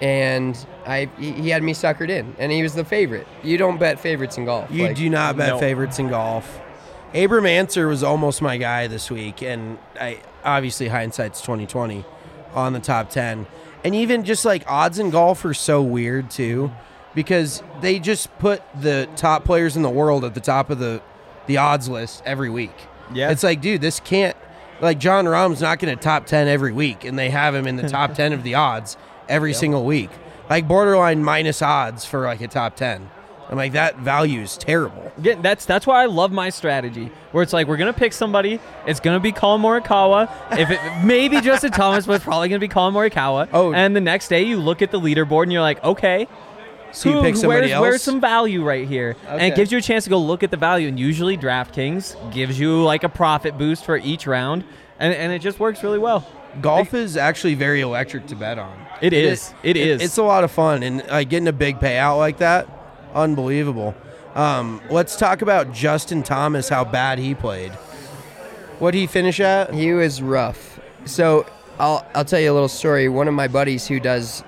And 0.00 0.58
I 0.84 1.08
he, 1.18 1.30
he 1.32 1.48
had 1.50 1.62
me 1.62 1.72
suckered 1.74 2.08
in, 2.10 2.34
and 2.38 2.50
he 2.50 2.62
was 2.64 2.74
the 2.74 2.84
favorite. 2.84 3.26
You 3.44 3.56
don't 3.56 3.78
bet 3.78 4.00
favorites 4.00 4.36
in 4.36 4.44
golf. 4.44 4.68
You 4.70 4.88
Like, 4.88 4.96
do 4.96 5.08
not 5.08 5.36
bet 5.36 5.50
no. 5.50 5.58
favorites 5.60 6.00
in 6.00 6.08
golf. 6.08 6.60
Abram 7.14 7.46
Ancer 7.46 7.88
was 7.88 8.02
almost 8.02 8.40
my 8.40 8.56
guy 8.56 8.86
this 8.86 9.10
week, 9.10 9.42
and 9.42 9.78
I 10.00 10.20
obviously 10.44 10.88
hindsight's 10.88 11.40
twenty 11.40 11.66
twenty 11.66 12.04
on 12.54 12.72
the 12.72 12.80
top 12.80 13.10
ten. 13.10 13.46
And 13.84 13.94
even 13.94 14.24
just 14.24 14.44
like 14.44 14.64
odds 14.66 14.98
in 14.98 15.10
golf 15.10 15.44
are 15.44 15.54
so 15.54 15.82
weird 15.82 16.30
too, 16.30 16.70
because 17.14 17.62
they 17.80 17.98
just 17.98 18.36
put 18.38 18.62
the 18.80 19.08
top 19.16 19.44
players 19.44 19.76
in 19.76 19.82
the 19.82 19.90
world 19.90 20.24
at 20.24 20.34
the 20.34 20.40
top 20.40 20.70
of 20.70 20.78
the 20.78 21.02
the 21.46 21.58
odds 21.58 21.88
list 21.88 22.22
every 22.24 22.48
week. 22.50 22.74
Yeah. 23.12 23.30
it's 23.30 23.42
like, 23.42 23.60
dude, 23.60 23.80
this 23.80 24.00
can't. 24.00 24.36
Like 24.80 24.98
Jon 24.98 25.26
Rahm's 25.28 25.60
not 25.60 25.78
going 25.78 25.94
to 25.96 26.02
top 26.02 26.26
ten 26.26 26.48
every 26.48 26.72
week, 26.72 27.04
and 27.04 27.18
they 27.18 27.30
have 27.30 27.54
him 27.54 27.66
in 27.66 27.76
the 27.76 27.88
top 27.88 28.14
ten 28.16 28.32
of 28.32 28.42
the 28.42 28.54
odds 28.54 28.96
every 29.28 29.52
single 29.52 29.84
week. 29.84 30.10
Like 30.48 30.66
borderline 30.66 31.22
minus 31.22 31.62
odds 31.62 32.04
for 32.04 32.22
like 32.22 32.40
a 32.40 32.48
top 32.48 32.76
ten. 32.76 33.10
I'm 33.52 33.58
like 33.58 33.72
that 33.72 33.98
value 33.98 34.40
is 34.40 34.56
terrible. 34.56 35.12
Yeah, 35.20 35.34
that's 35.42 35.66
that's 35.66 35.86
why 35.86 36.02
I 36.02 36.06
love 36.06 36.32
my 36.32 36.48
strategy, 36.48 37.10
where 37.32 37.42
it's 37.42 37.52
like 37.52 37.66
we're 37.66 37.76
gonna 37.76 37.92
pick 37.92 38.14
somebody. 38.14 38.58
It's 38.86 38.98
gonna 38.98 39.20
be 39.20 39.30
Collin 39.30 39.60
Morikawa. 39.60 40.30
If 40.58 40.70
it 40.70 40.80
maybe 41.04 41.38
Justin 41.42 41.70
Thomas, 41.70 42.06
but 42.06 42.14
it's 42.14 42.24
probably 42.24 42.48
gonna 42.48 42.60
be 42.60 42.68
Collin 42.68 42.94
Morikawa. 42.94 43.50
Oh. 43.52 43.74
and 43.74 43.94
the 43.94 44.00
next 44.00 44.28
day 44.28 44.42
you 44.44 44.56
look 44.56 44.80
at 44.80 44.90
the 44.90 44.98
leaderboard 44.98 45.42
and 45.42 45.52
you're 45.52 45.60
like, 45.60 45.84
okay, 45.84 46.26
So 46.92 47.10
you 47.10 47.16
who- 47.16 47.22
pick 47.22 47.36
somebody 47.36 47.60
where's, 47.60 47.70
else. 47.72 47.82
Where's 47.82 48.02
some 48.02 48.22
value 48.22 48.64
right 48.64 48.88
here? 48.88 49.16
And 49.26 49.34
Okay. 49.36 49.48
it 49.48 49.54
gives 49.54 49.70
you 49.70 49.76
a 49.76 49.82
chance 49.82 50.04
to 50.04 50.10
go 50.10 50.16
look 50.18 50.42
at 50.42 50.50
the 50.50 50.56
value. 50.56 50.88
And 50.88 50.98
usually 50.98 51.36
DraftKings 51.36 52.32
gives 52.32 52.58
you 52.58 52.82
like 52.82 53.04
a 53.04 53.10
profit 53.10 53.58
boost 53.58 53.84
for 53.84 53.98
each 53.98 54.26
round, 54.26 54.64
and, 54.98 55.12
and 55.12 55.30
it 55.30 55.40
just 55.40 55.60
works 55.60 55.82
really 55.82 55.98
well. 55.98 56.26
Golf 56.62 56.94
is 56.94 57.18
actually 57.18 57.54
very 57.54 57.82
electric 57.82 58.26
to 58.28 58.34
bet 58.34 58.58
on. 58.58 58.74
It 59.02 59.12
is. 59.12 59.52
It 59.62 59.76
is. 59.76 60.00
It's 60.00 60.16
a 60.16 60.22
lot 60.22 60.42
of 60.42 60.50
fun, 60.50 60.82
and 60.82 61.06
like 61.08 61.28
getting 61.28 61.48
a 61.48 61.52
big 61.52 61.80
payout 61.80 62.16
like 62.16 62.38
that, 62.38 62.66
unbelievable. 63.14 63.94
Um, 64.34 64.80
let's 64.90 65.16
talk 65.16 65.42
about 65.42 65.72
Justin 65.72 66.22
Thomas, 66.22 66.68
how 66.68 66.84
bad 66.84 67.18
he 67.18 67.34
played. 67.34 67.72
What 68.78 68.88
would 68.88 68.94
he 68.94 69.06
finish 69.06 69.40
at? 69.40 69.72
He 69.74 69.92
was 69.92 70.22
rough. 70.22 70.80
So 71.04 71.46
I'll 71.78 72.06
I'll 72.14 72.24
tell 72.24 72.40
you 72.40 72.50
a 72.50 72.54
little 72.54 72.68
story. 72.68 73.08
One 73.08 73.28
of 73.28 73.34
my 73.34 73.48
buddies 73.48 73.86
who 73.86 74.00
does 74.00 74.42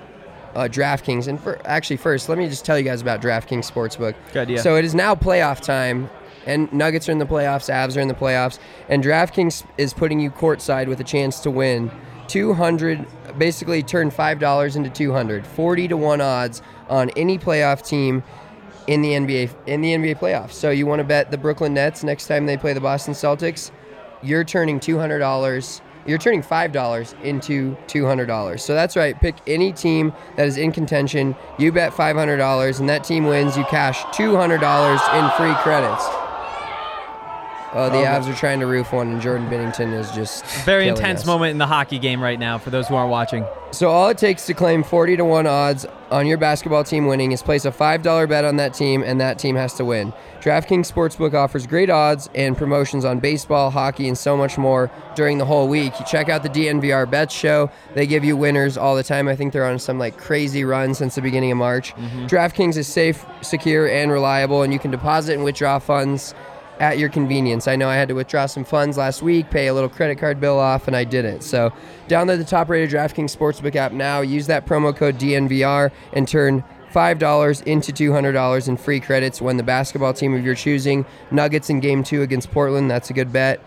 uh, 0.55 0.63
DraftKings, 0.63 1.27
and 1.27 1.39
for, 1.39 1.59
actually 1.65 1.97
first, 1.97 2.29
let 2.29 2.37
me 2.37 2.47
just 2.47 2.65
tell 2.65 2.77
you 2.77 2.83
guys 2.83 3.01
about 3.01 3.21
DraftKings 3.21 3.69
Sportsbook. 3.69 4.15
Good 4.33 4.41
idea. 4.41 4.59
So 4.61 4.75
it 4.77 4.85
is 4.85 4.95
now 4.95 5.15
playoff 5.15 5.61
time, 5.61 6.09
and 6.45 6.71
Nuggets 6.73 7.07
are 7.09 7.11
in 7.11 7.19
the 7.19 7.25
playoffs, 7.25 7.71
Avs 7.71 7.95
are 7.97 7.99
in 7.99 8.07
the 8.07 8.13
playoffs, 8.13 8.59
and 8.89 9.03
DraftKings 9.03 9.65
is 9.77 9.93
putting 9.93 10.19
you 10.19 10.31
courtside 10.31 10.87
with 10.87 10.99
a 10.99 11.03
chance 11.03 11.39
to 11.41 11.51
win 11.51 11.91
200, 12.27 13.05
basically 13.37 13.83
turn 13.83 14.09
five 14.09 14.39
dollars 14.39 14.75
into 14.75 14.89
200, 14.89 15.45
40 15.45 15.87
to 15.89 15.97
one 15.97 16.21
odds 16.21 16.61
on 16.89 17.09
any 17.11 17.37
playoff 17.37 17.85
team 17.85 18.23
in 18.87 19.01
the 19.01 19.11
NBA 19.11 19.49
in 19.67 19.81
the 19.81 19.93
NBA 19.93 20.19
playoffs. 20.19 20.53
So 20.53 20.69
you 20.69 20.85
want 20.85 20.99
to 20.99 21.03
bet 21.03 21.31
the 21.31 21.37
Brooklyn 21.37 21.73
Nets 21.73 22.03
next 22.03 22.27
time 22.27 22.45
they 22.45 22.57
play 22.57 22.73
the 22.73 22.81
Boston 22.81 23.13
Celtics, 23.13 23.71
you're 24.21 24.43
turning 24.43 24.79
two 24.79 24.97
hundred 24.97 25.19
dollars. 25.19 25.81
You're 26.07 26.19
turning 26.19 26.43
five 26.43 26.71
dollars 26.71 27.15
into 27.23 27.75
two 27.87 28.05
hundred 28.05 28.27
dollars. 28.27 28.63
So 28.63 28.75
that's 28.75 28.95
right. 28.95 29.19
Pick 29.19 29.35
any 29.47 29.73
team 29.73 30.13
that 30.35 30.47
is 30.47 30.57
in 30.57 30.71
contention. 30.71 31.35
You 31.57 31.71
bet 31.71 31.93
five 31.93 32.15
hundred 32.15 32.37
dollars, 32.37 32.79
and 32.79 32.87
that 32.89 33.03
team 33.03 33.25
wins. 33.25 33.57
You 33.57 33.63
cash 33.65 34.03
two 34.15 34.35
hundred 34.35 34.61
dollars 34.61 35.01
in 35.13 35.29
free 35.31 35.55
credits. 35.63 36.05
Oh, 37.75 37.89
the 37.89 37.97
um, 37.97 38.23
Avs 38.23 38.31
are 38.31 38.35
trying 38.35 38.61
to 38.61 38.67
roof 38.67 38.93
one, 38.93 39.09
and 39.11 39.21
Jordan 39.21 39.49
Binnington 39.49 39.93
is 39.93 40.09
just 40.11 40.45
Very 40.63 40.87
intense 40.87 41.21
us. 41.21 41.25
moment 41.25 41.51
in 41.51 41.57
the 41.57 41.67
hockey 41.67 41.99
game 41.99 42.23
right 42.23 42.39
now 42.39 42.57
for 42.57 42.69
those 42.69 42.87
who 42.87 42.95
aren't 42.95 43.11
watching. 43.11 43.45
So 43.71 43.89
all 43.89 44.07
it 44.07 44.17
takes 44.17 44.45
to 44.45 44.53
claim 44.53 44.81
40 44.81 45.17
to 45.17 45.25
1 45.25 45.45
odds 45.45 45.85
on 46.09 46.25
your 46.25 46.37
basketball 46.37 46.85
team 46.85 47.07
winning 47.07 47.33
is 47.33 47.41
place 47.41 47.65
a 47.65 47.71
$5 47.71 48.29
bet 48.29 48.45
on 48.45 48.55
that 48.55 48.73
team 48.73 49.03
and 49.03 49.19
that 49.19 49.37
team 49.37 49.57
has 49.57 49.73
to 49.73 49.83
win. 49.83 50.13
DraftKings 50.39 50.89
Sportsbook 50.89 51.33
offers 51.33 51.67
great 51.67 51.89
odds 51.89 52.29
and 52.33 52.57
promotions 52.57 53.03
on 53.03 53.19
baseball, 53.19 53.71
hockey, 53.71 54.07
and 54.07 54.17
so 54.17 54.37
much 54.37 54.57
more 54.57 54.89
during 55.15 55.37
the 55.37 55.45
whole 55.45 55.67
week. 55.67 55.99
You 55.99 56.05
check 56.05 56.29
out 56.29 56.43
the 56.43 56.49
DNVR 56.49 57.09
Bets 57.11 57.33
show. 57.33 57.69
They 57.93 58.07
give 58.07 58.23
you 58.23 58.37
winners 58.37 58.77
all 58.77 58.95
the 58.95 59.03
time. 59.03 59.27
I 59.27 59.35
think 59.35 59.51
they're 59.51 59.65
on 59.65 59.79
some 59.79 59.99
like 59.99 60.17
crazy 60.17 60.63
run 60.63 60.93
since 60.93 61.15
the 61.15 61.21
beginning 61.21 61.51
of 61.51 61.57
March. 61.57 61.93
Mm-hmm. 61.95 62.27
DraftKings 62.27 62.77
is 62.77 62.87
safe, 62.87 63.25
secure, 63.41 63.89
and 63.89 64.09
reliable 64.11 64.63
and 64.63 64.71
you 64.71 64.79
can 64.79 64.91
deposit 64.91 65.33
and 65.33 65.43
withdraw 65.43 65.79
funds 65.79 66.33
at 66.79 66.97
your 66.97 67.09
convenience. 67.09 67.67
I 67.67 67.75
know 67.75 67.89
I 67.89 67.95
had 67.95 68.07
to 68.09 68.13
withdraw 68.13 68.45
some 68.45 68.63
funds 68.63 68.97
last 68.97 69.21
week, 69.21 69.49
pay 69.49 69.67
a 69.67 69.73
little 69.73 69.89
credit 69.89 70.17
card 70.17 70.39
bill 70.39 70.59
off, 70.59 70.87
and 70.87 70.95
I 70.95 71.03
didn't. 71.03 71.41
So 71.41 71.71
download 72.07 72.37
the 72.37 72.45
top 72.45 72.69
rated 72.69 72.89
DraftKings 72.89 73.35
Sportsbook 73.35 73.75
app 73.75 73.91
now. 73.91 74.21
Use 74.21 74.47
that 74.47 74.65
promo 74.65 74.95
code 74.95 75.17
DNVR 75.17 75.91
and 76.13 76.27
turn 76.27 76.63
$5 76.91 77.63
into 77.63 77.91
$200 77.91 78.67
in 78.67 78.77
free 78.77 78.99
credits 78.99 79.41
when 79.41 79.57
the 79.57 79.63
basketball 79.63 80.13
team 80.13 80.33
of 80.33 80.45
your 80.45 80.55
choosing, 80.55 81.05
Nuggets 81.29 81.69
in 81.69 81.81
game 81.81 82.03
two 82.03 82.21
against 82.21 82.51
Portland, 82.51 82.89
that's 82.89 83.09
a 83.09 83.13
good 83.13 83.33
bet, 83.33 83.59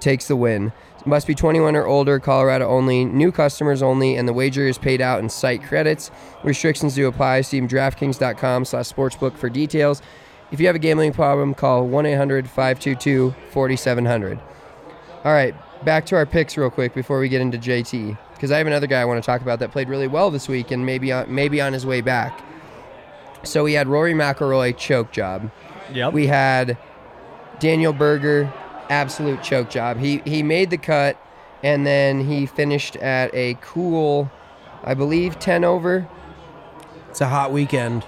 takes 0.00 0.28
the 0.28 0.36
win. 0.36 0.72
Must 1.06 1.26
be 1.26 1.34
21 1.34 1.76
or 1.76 1.86
older, 1.86 2.18
Colorado 2.18 2.66
only, 2.68 3.04
new 3.04 3.32
customers 3.32 3.82
only, 3.82 4.16
and 4.16 4.28
the 4.28 4.32
wager 4.32 4.66
is 4.66 4.76
paid 4.76 5.00
out 5.00 5.20
in 5.20 5.28
site 5.30 5.62
credits. 5.62 6.10
Restrictions 6.44 6.94
do 6.94 7.06
apply. 7.06 7.40
See 7.42 7.60
DraftKings.com 7.60 8.66
slash 8.66 8.92
sportsbook 8.92 9.36
for 9.36 9.48
details. 9.48 10.02
If 10.50 10.58
you 10.58 10.66
have 10.66 10.76
a 10.76 10.80
gambling 10.80 11.12
problem, 11.12 11.54
call 11.54 11.86
1 11.86 12.06
800 12.06 12.48
522 12.48 13.34
4700. 13.50 14.40
All 15.24 15.32
right, 15.32 15.54
back 15.84 16.06
to 16.06 16.16
our 16.16 16.26
picks 16.26 16.56
real 16.56 16.70
quick 16.70 16.94
before 16.94 17.20
we 17.20 17.28
get 17.28 17.40
into 17.40 17.58
JT, 17.58 18.18
because 18.34 18.50
I 18.50 18.58
have 18.58 18.66
another 18.66 18.86
guy 18.86 19.00
I 19.00 19.04
want 19.04 19.22
to 19.22 19.26
talk 19.26 19.42
about 19.42 19.60
that 19.60 19.70
played 19.70 19.88
really 19.88 20.08
well 20.08 20.30
this 20.30 20.48
week 20.48 20.70
and 20.70 20.84
maybe 20.84 21.12
on, 21.12 21.32
maybe 21.32 21.60
on 21.60 21.72
his 21.72 21.86
way 21.86 22.00
back. 22.00 22.42
So 23.42 23.64
we 23.64 23.74
had 23.74 23.86
Rory 23.86 24.12
McIlroy 24.12 24.76
choke 24.76 25.12
job. 25.12 25.50
Yep. 25.92 26.12
We 26.12 26.26
had 26.26 26.76
Daniel 27.58 27.92
Berger 27.92 28.52
absolute 28.88 29.42
choke 29.42 29.70
job. 29.70 29.98
He 29.98 30.20
he 30.24 30.42
made 30.42 30.70
the 30.70 30.78
cut, 30.78 31.16
and 31.62 31.86
then 31.86 32.26
he 32.26 32.46
finished 32.46 32.96
at 32.96 33.32
a 33.34 33.54
cool, 33.60 34.30
I 34.82 34.94
believe, 34.94 35.38
10 35.38 35.64
over. 35.64 36.08
It's 37.08 37.20
a 37.20 37.28
hot 37.28 37.52
weekend. 37.52 38.04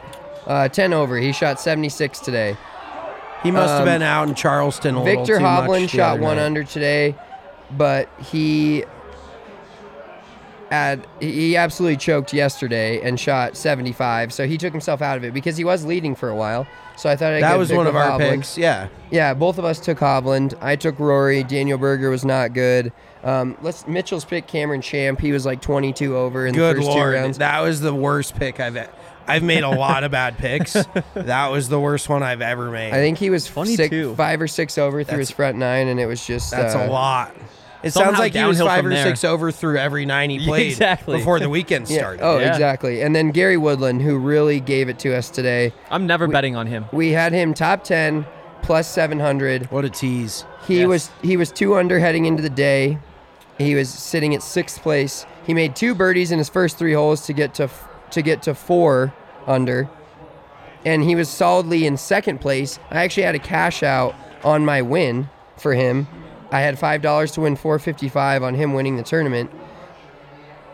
Uh, 0.46 0.68
10 0.68 0.92
over. 0.92 1.18
He 1.18 1.32
shot 1.32 1.60
76 1.60 2.18
today. 2.20 2.56
He 3.42 3.50
must 3.50 3.70
have 3.70 3.80
Um, 3.80 3.84
been 3.86 4.02
out 4.02 4.28
in 4.28 4.34
Charleston 4.34 4.94
a 4.94 5.02
little 5.02 5.24
Viktor 5.24 5.40
much 5.40 5.68
Hovland 5.68 5.80
the 5.82 5.88
shot 5.88 6.12
other 6.14 6.22
one 6.22 6.36
night. 6.36 6.44
under 6.44 6.64
today, 6.64 7.14
but 7.76 8.08
he 8.30 8.84
had 10.70 11.06
he 11.20 11.54
absolutely 11.56 11.96
choked 11.98 12.32
yesterday 12.32 13.00
and 13.02 13.20
shot 13.20 13.56
75. 13.56 14.32
So 14.32 14.46
he 14.46 14.56
took 14.56 14.72
himself 14.72 15.02
out 15.02 15.16
of 15.18 15.24
it 15.24 15.34
because 15.34 15.56
he 15.56 15.64
was 15.64 15.84
leading 15.84 16.14
for 16.14 16.28
a 16.30 16.34
while. 16.36 16.66
So 16.96 17.10
I 17.10 17.16
thought 17.16 17.32
I'd 17.32 17.42
That 17.42 17.52
get 17.52 17.58
was 17.58 17.72
one 17.72 17.86
of 17.86 17.96
our 17.96 18.18
Hovland. 18.18 18.30
picks. 18.36 18.56
Yeah. 18.56 18.88
Yeah, 19.10 19.34
both 19.34 19.58
of 19.58 19.64
us 19.64 19.80
took 19.80 19.98
Hovland. 19.98 20.54
I 20.62 20.76
took 20.76 20.98
Rory. 20.98 21.42
Daniel 21.42 21.78
Berger 21.78 22.10
was 22.10 22.24
not 22.24 22.54
good. 22.54 22.92
Um, 23.24 23.56
let's 23.60 23.86
Mitchell's 23.86 24.24
pick 24.24 24.46
Cameron 24.46 24.80
Champ. 24.82 25.20
He 25.20 25.32
was 25.32 25.44
like 25.44 25.60
22 25.60 26.16
over 26.16 26.46
in 26.46 26.54
Good 26.54 26.76
the 26.76 26.80
first 26.80 26.88
lord, 26.88 27.14
two 27.16 27.20
rounds. 27.20 27.38
that 27.38 27.60
was 27.60 27.80
the 27.80 27.94
worst 27.94 28.36
pick 28.36 28.58
I've. 28.60 28.76
e- 28.76 28.80
I've 29.26 29.42
made 29.42 29.62
a 29.64 29.68
lot 29.78 30.04
of 30.04 30.10
bad 30.10 30.38
picks. 30.38 30.72
that 31.14 31.48
was 31.48 31.68
the 31.68 31.78
worst 31.80 32.08
one 32.08 32.22
I've 32.22 32.42
ever 32.42 32.70
made. 32.70 32.92
I 32.92 32.96
think 32.96 33.18
he 33.18 33.30
was 33.30 33.44
six, 33.44 33.52
22. 33.54 34.14
five 34.16 34.40
or 34.40 34.48
six 34.48 34.78
over 34.78 35.04
through 35.04 35.18
his 35.18 35.30
front 35.30 35.58
nine, 35.58 35.88
and 35.88 35.98
it 36.00 36.06
was 36.06 36.24
just 36.26 36.50
That's 36.50 36.74
uh, 36.74 36.86
a 36.86 36.90
lot. 36.90 37.34
It 37.82 37.92
sounds 37.92 38.18
like 38.18 38.32
he 38.34 38.44
was 38.44 38.60
five 38.60 38.86
or 38.86 38.90
there. 38.90 39.02
six 39.04 39.24
over 39.24 39.50
through 39.50 39.76
every 39.78 40.06
nine 40.06 40.30
he 40.30 40.38
played 40.46 40.68
Exactly. 40.68 41.18
before 41.18 41.40
the 41.40 41.48
weekend 41.48 41.90
Yeah. 41.90 41.98
started. 41.98 42.22
Oh, 42.24 42.38
Yeah. 42.38 42.52
exactly. 42.52 43.02
And 43.02 43.14
then 43.16 43.32
Gary 43.32 43.56
Woodland, 43.56 44.02
who 44.02 44.18
really 44.18 44.60
gave 44.60 44.88
it 44.88 45.00
to 45.00 45.12
us 45.16 45.30
today. 45.30 45.72
I'm 45.90 46.06
never 46.06 46.28
betting 46.28 46.54
on 46.54 46.68
him. 46.68 46.84
We 46.92 47.10
had 47.10 47.32
him 47.32 47.54
top 47.54 47.82
10 47.82 48.24
plus 48.62 48.86
700. 48.88 49.68
What 49.72 49.84
a 49.84 49.90
tease. 49.90 50.44
He 50.68 50.78
Yes. 50.80 50.86
was 50.88 51.10
he 51.22 51.36
was 51.36 51.50
two 51.50 51.74
under 51.74 51.98
heading 51.98 52.26
into 52.26 52.40
the 52.40 52.50
day. 52.50 52.98
He 53.58 53.74
was 53.74 53.88
sitting 53.90 54.32
at 54.34 54.44
sixth 54.44 54.80
place. 54.80 55.26
He 55.44 55.52
made 55.52 55.74
two 55.74 55.96
birdies 55.96 56.30
in 56.30 56.38
his 56.38 56.48
first 56.48 56.78
three 56.78 56.92
holes 56.92 57.26
to 57.26 57.32
get 57.32 57.52
to 57.54 57.64
f- 57.64 57.88
to 58.12 58.22
get 58.22 58.42
to 58.42 58.54
four 58.54 59.12
under, 59.46 59.88
and 60.84 61.02
he 61.02 61.14
was 61.14 61.28
solidly 61.28 61.86
in 61.86 61.96
second 61.96 62.40
place. 62.40 62.78
I 62.90 63.02
actually 63.02 63.24
had 63.24 63.34
a 63.34 63.40
cash 63.40 63.82
out 63.82 64.14
on 64.44 64.64
my 64.64 64.82
win 64.82 65.28
for 65.56 65.74
him, 65.74 66.08
I 66.52 66.60
had 66.60 66.78
five 66.78 67.00
dollars 67.00 67.32
to 67.32 67.40
win 67.40 67.56
four 67.56 67.78
fifty 67.78 68.08
five 68.08 68.42
on 68.42 68.54
him 68.54 68.74
winning 68.74 68.96
the 68.96 69.02
tournament, 69.02 69.50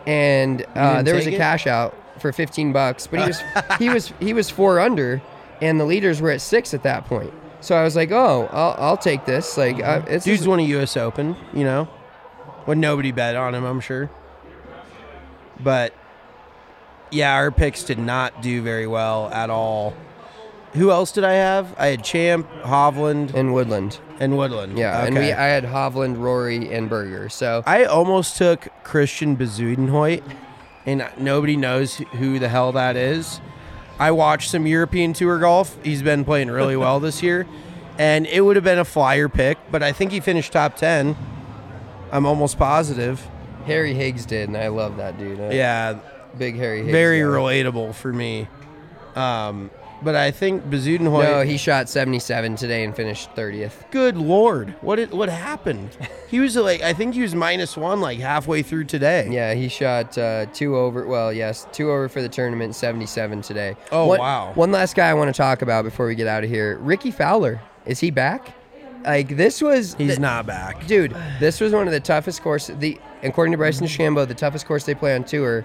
and 0.06 0.66
uh, 0.74 1.02
there 1.02 1.14
was 1.14 1.26
a 1.26 1.34
it? 1.34 1.36
cash 1.36 1.68
out 1.68 1.94
for 2.20 2.32
fifteen 2.32 2.72
bucks. 2.72 3.06
But 3.06 3.20
he 3.20 3.26
was 3.26 3.42
he 3.78 3.88
was 3.88 4.12
he 4.18 4.32
was 4.32 4.50
four 4.50 4.80
under, 4.80 5.22
and 5.62 5.78
the 5.78 5.84
leaders 5.84 6.20
were 6.20 6.32
at 6.32 6.40
six 6.40 6.74
at 6.74 6.82
that 6.82 7.04
point. 7.04 7.32
So 7.60 7.76
I 7.76 7.84
was 7.84 7.96
like, 7.96 8.10
oh, 8.10 8.48
I'll, 8.52 8.76
I'll 8.78 8.96
take 8.96 9.24
this. 9.24 9.56
Like, 9.56 9.82
uh, 9.82 10.02
it's 10.06 10.24
Dude's 10.24 10.46
won 10.46 10.60
a 10.60 10.62
U.S. 10.62 10.96
Open, 10.96 11.36
you 11.52 11.64
know, 11.64 11.84
when 12.66 12.78
nobody 12.78 13.10
bet 13.10 13.34
on 13.34 13.54
him, 13.54 13.64
I'm 13.64 13.80
sure. 13.80 14.10
But 15.58 15.92
yeah, 17.10 17.34
our 17.34 17.50
picks 17.50 17.82
did 17.84 17.98
not 17.98 18.42
do 18.42 18.62
very 18.62 18.86
well 18.86 19.28
at 19.32 19.50
all. 19.50 19.94
Who 20.74 20.90
else 20.90 21.12
did 21.12 21.24
I 21.24 21.32
have? 21.32 21.74
I 21.78 21.86
had 21.86 22.04
Champ, 22.04 22.46
Hovland, 22.62 23.34
and 23.34 23.54
Woodland. 23.54 23.98
and 24.20 24.36
Woodland. 24.36 24.76
Yeah, 24.78 25.04
and 25.04 25.14
we 25.14 25.20
Okay. 25.22 25.32
I 25.32 25.46
had 25.46 25.64
Hovland, 25.64 26.18
Rory, 26.18 26.72
and 26.72 26.88
Berger. 26.90 27.28
So 27.30 27.62
I 27.66 27.84
almost 27.84 28.36
took 28.36 28.68
Christian 28.84 29.36
Bezuidenhout, 29.36 30.22
and 30.86 31.06
nobody 31.18 31.56
knows 31.56 31.96
who 31.96 32.38
the 32.38 32.48
hell 32.48 32.72
that 32.72 32.96
is. 32.96 33.40
I 33.98 34.10
watched 34.10 34.50
some 34.50 34.66
European 34.66 35.12
Tour 35.14 35.38
golf. 35.38 35.76
He's 35.82 36.02
been 36.02 36.24
playing 36.24 36.50
really 36.50 36.76
well 36.84 37.00
this 37.00 37.22
year, 37.22 37.46
and 37.98 38.26
it 38.26 38.42
would 38.42 38.56
have 38.56 38.64
been 38.64 38.78
a 38.78 38.84
flyer 38.84 39.28
pick, 39.28 39.56
but 39.70 39.82
I 39.82 39.92
think 39.92 40.12
he 40.12 40.20
finished 40.20 40.52
top 40.52 40.76
10. 40.76 41.16
I'm 42.12 42.26
almost 42.26 42.58
positive. 42.58 43.26
Harry 43.66 43.94
Higgs 43.94 44.24
did, 44.26 44.48
and 44.48 44.56
I 44.56 44.68
love 44.68 44.96
that 44.98 45.18
dude. 45.18 45.38
Yeah, 45.52 45.98
big 46.38 46.56
Harry 46.56 46.80
Higgs. 46.80 46.92
very 46.92 47.20
guy. 47.20 47.26
relatable 47.26 47.94
for 47.94 48.12
me. 48.12 48.48
Um, 49.16 49.70
but 50.00 50.14
I 50.14 50.30
think 50.30 50.62
Bezuidenhout. 50.64 51.24
No, 51.24 51.42
he 51.42 51.56
shot 51.56 51.88
77 51.88 52.54
today 52.54 52.84
and 52.84 52.94
finished 52.94 53.34
30th. 53.34 53.90
Good 53.90 54.16
lord, 54.16 54.70
what 54.80 54.96
did, 54.96 55.10
what 55.12 55.28
happened? 55.28 55.96
He 56.28 56.38
was 56.38 56.54
like, 56.54 56.82
I 56.82 56.92
think 56.92 57.14
he 57.14 57.22
was 57.22 57.34
minus 57.34 57.76
one 57.76 58.00
like 58.00 58.18
halfway 58.20 58.62
through 58.62 58.84
today. 58.84 59.28
Yeah, 59.30 59.54
he 59.54 59.68
shot 59.68 60.16
uh, 60.16 60.46
two 60.52 60.76
over. 60.76 61.04
Well, 61.06 61.32
yes, 61.32 61.66
two 61.72 61.90
over 61.90 62.08
for 62.08 62.22
the 62.22 62.28
tournament, 62.28 62.74
77 62.76 63.42
today. 63.42 63.76
Oh, 63.90 64.06
One- 64.06 64.20
wow. 64.20 64.52
One 64.54 64.70
last 64.70 64.94
guy 64.94 65.08
I 65.08 65.14
want 65.14 65.34
to 65.34 65.36
talk 65.36 65.62
about 65.62 65.84
before 65.84 66.06
we 66.06 66.14
get 66.14 66.28
out 66.28 66.44
of 66.44 66.50
here. 66.50 66.76
Rickie 66.78 67.10
Fowler. 67.10 67.60
Is 67.86 67.98
he 67.98 68.10
back? 68.10 68.54
Like 69.04 69.36
this 69.36 69.62
was 69.62 69.94
He's 69.94 70.16
the- 70.16 70.20
not 70.20 70.46
back. 70.46 70.86
Dude, 70.86 71.16
this 71.40 71.60
was 71.60 71.72
one 71.72 71.86
of 71.88 71.92
the 71.92 72.00
toughest 72.00 72.42
courses. 72.42 72.76
The 72.78 73.00
according 73.22 73.52
to 73.52 73.58
Bryson 73.58 73.86
DeChambeau, 73.86 74.28
the 74.28 74.34
toughest 74.34 74.66
course 74.66 74.84
they 74.84 74.94
play 74.94 75.14
on 75.14 75.24
tour, 75.24 75.64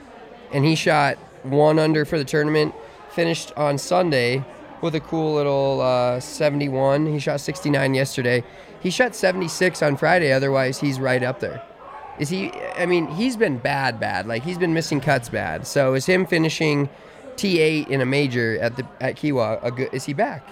and 0.54 0.64
he 0.64 0.76
shot 0.76 1.18
one 1.44 1.80
under 1.80 2.06
for 2.06 2.18
the 2.18 2.26
tournament. 2.26 2.74
Finished 3.12 3.52
on 3.58 3.78
Sunday 3.78 4.44
with 4.82 4.96
a 4.96 5.00
cool 5.00 5.36
little 5.36 5.82
uh, 5.82 6.20
71. 6.20 7.08
He 7.08 7.20
shot 7.20 7.42
69 7.42 7.94
yesterday. 7.94 8.44
He 8.80 8.90
shot 8.90 9.16
76 9.16 9.82
on 9.82 9.98
Friday. 9.98 10.32
Otherwise, 10.32 10.80
he's 10.80 11.00
right 11.00 11.24
up 11.24 11.40
there. 11.40 11.64
Is 12.20 12.30
he? 12.30 12.52
I 12.78 12.86
mean, 12.86 13.08
he's 13.08 13.36
been 13.36 13.58
bad, 13.58 14.00
bad. 14.00 14.28
Like 14.28 14.44
he's 14.44 14.58
been 14.58 14.74
missing 14.74 15.00
cuts, 15.00 15.30
bad. 15.30 15.66
So 15.66 15.94
is 15.96 16.06
him 16.06 16.26
finishing 16.26 16.90
T8 17.36 17.88
in 17.88 18.02
a 18.02 18.06
major 18.06 18.60
at 18.60 18.76
the 18.76 18.86
at 19.02 19.16
Kiawah? 19.16 19.64
A 19.64 19.72
good, 19.72 19.90
is 19.94 20.06
he 20.06 20.14
back? 20.14 20.48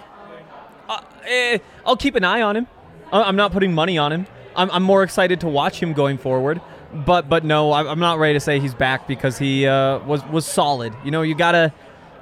Eh, 1.28 1.60
I'll 1.86 1.98
keep 1.98 2.16
an 2.16 2.24
eye 2.24 2.42
on 2.42 2.56
him. 2.56 2.68
I'm 3.12 3.36
not 3.36 3.52
putting 3.52 3.74
money 3.74 3.98
on 3.98 4.12
him. 4.12 4.26
I'm, 4.56 4.72
I'm 4.72 4.84
more 4.84 5.04
excited 5.04 5.42
to 5.42 5.48
watch 5.48 5.82
him 5.82 5.94
going 5.94 6.18
forward. 6.18 6.62
But 6.94 7.30
but 7.30 7.44
no, 7.46 7.72
I'm 7.72 7.88
I'm 7.88 8.00
not 8.00 8.20
ready 8.20 8.34
to 8.34 8.40
say 8.40 8.60
he's 8.60 8.74
back 8.74 9.08
because 9.08 9.38
he 9.38 9.66
uh, 9.66 10.00
was 10.00 10.24
was 10.26 10.46
solid. 10.46 10.94
You 11.06 11.12
know, 11.12 11.22
you 11.22 11.36
gotta 11.36 11.74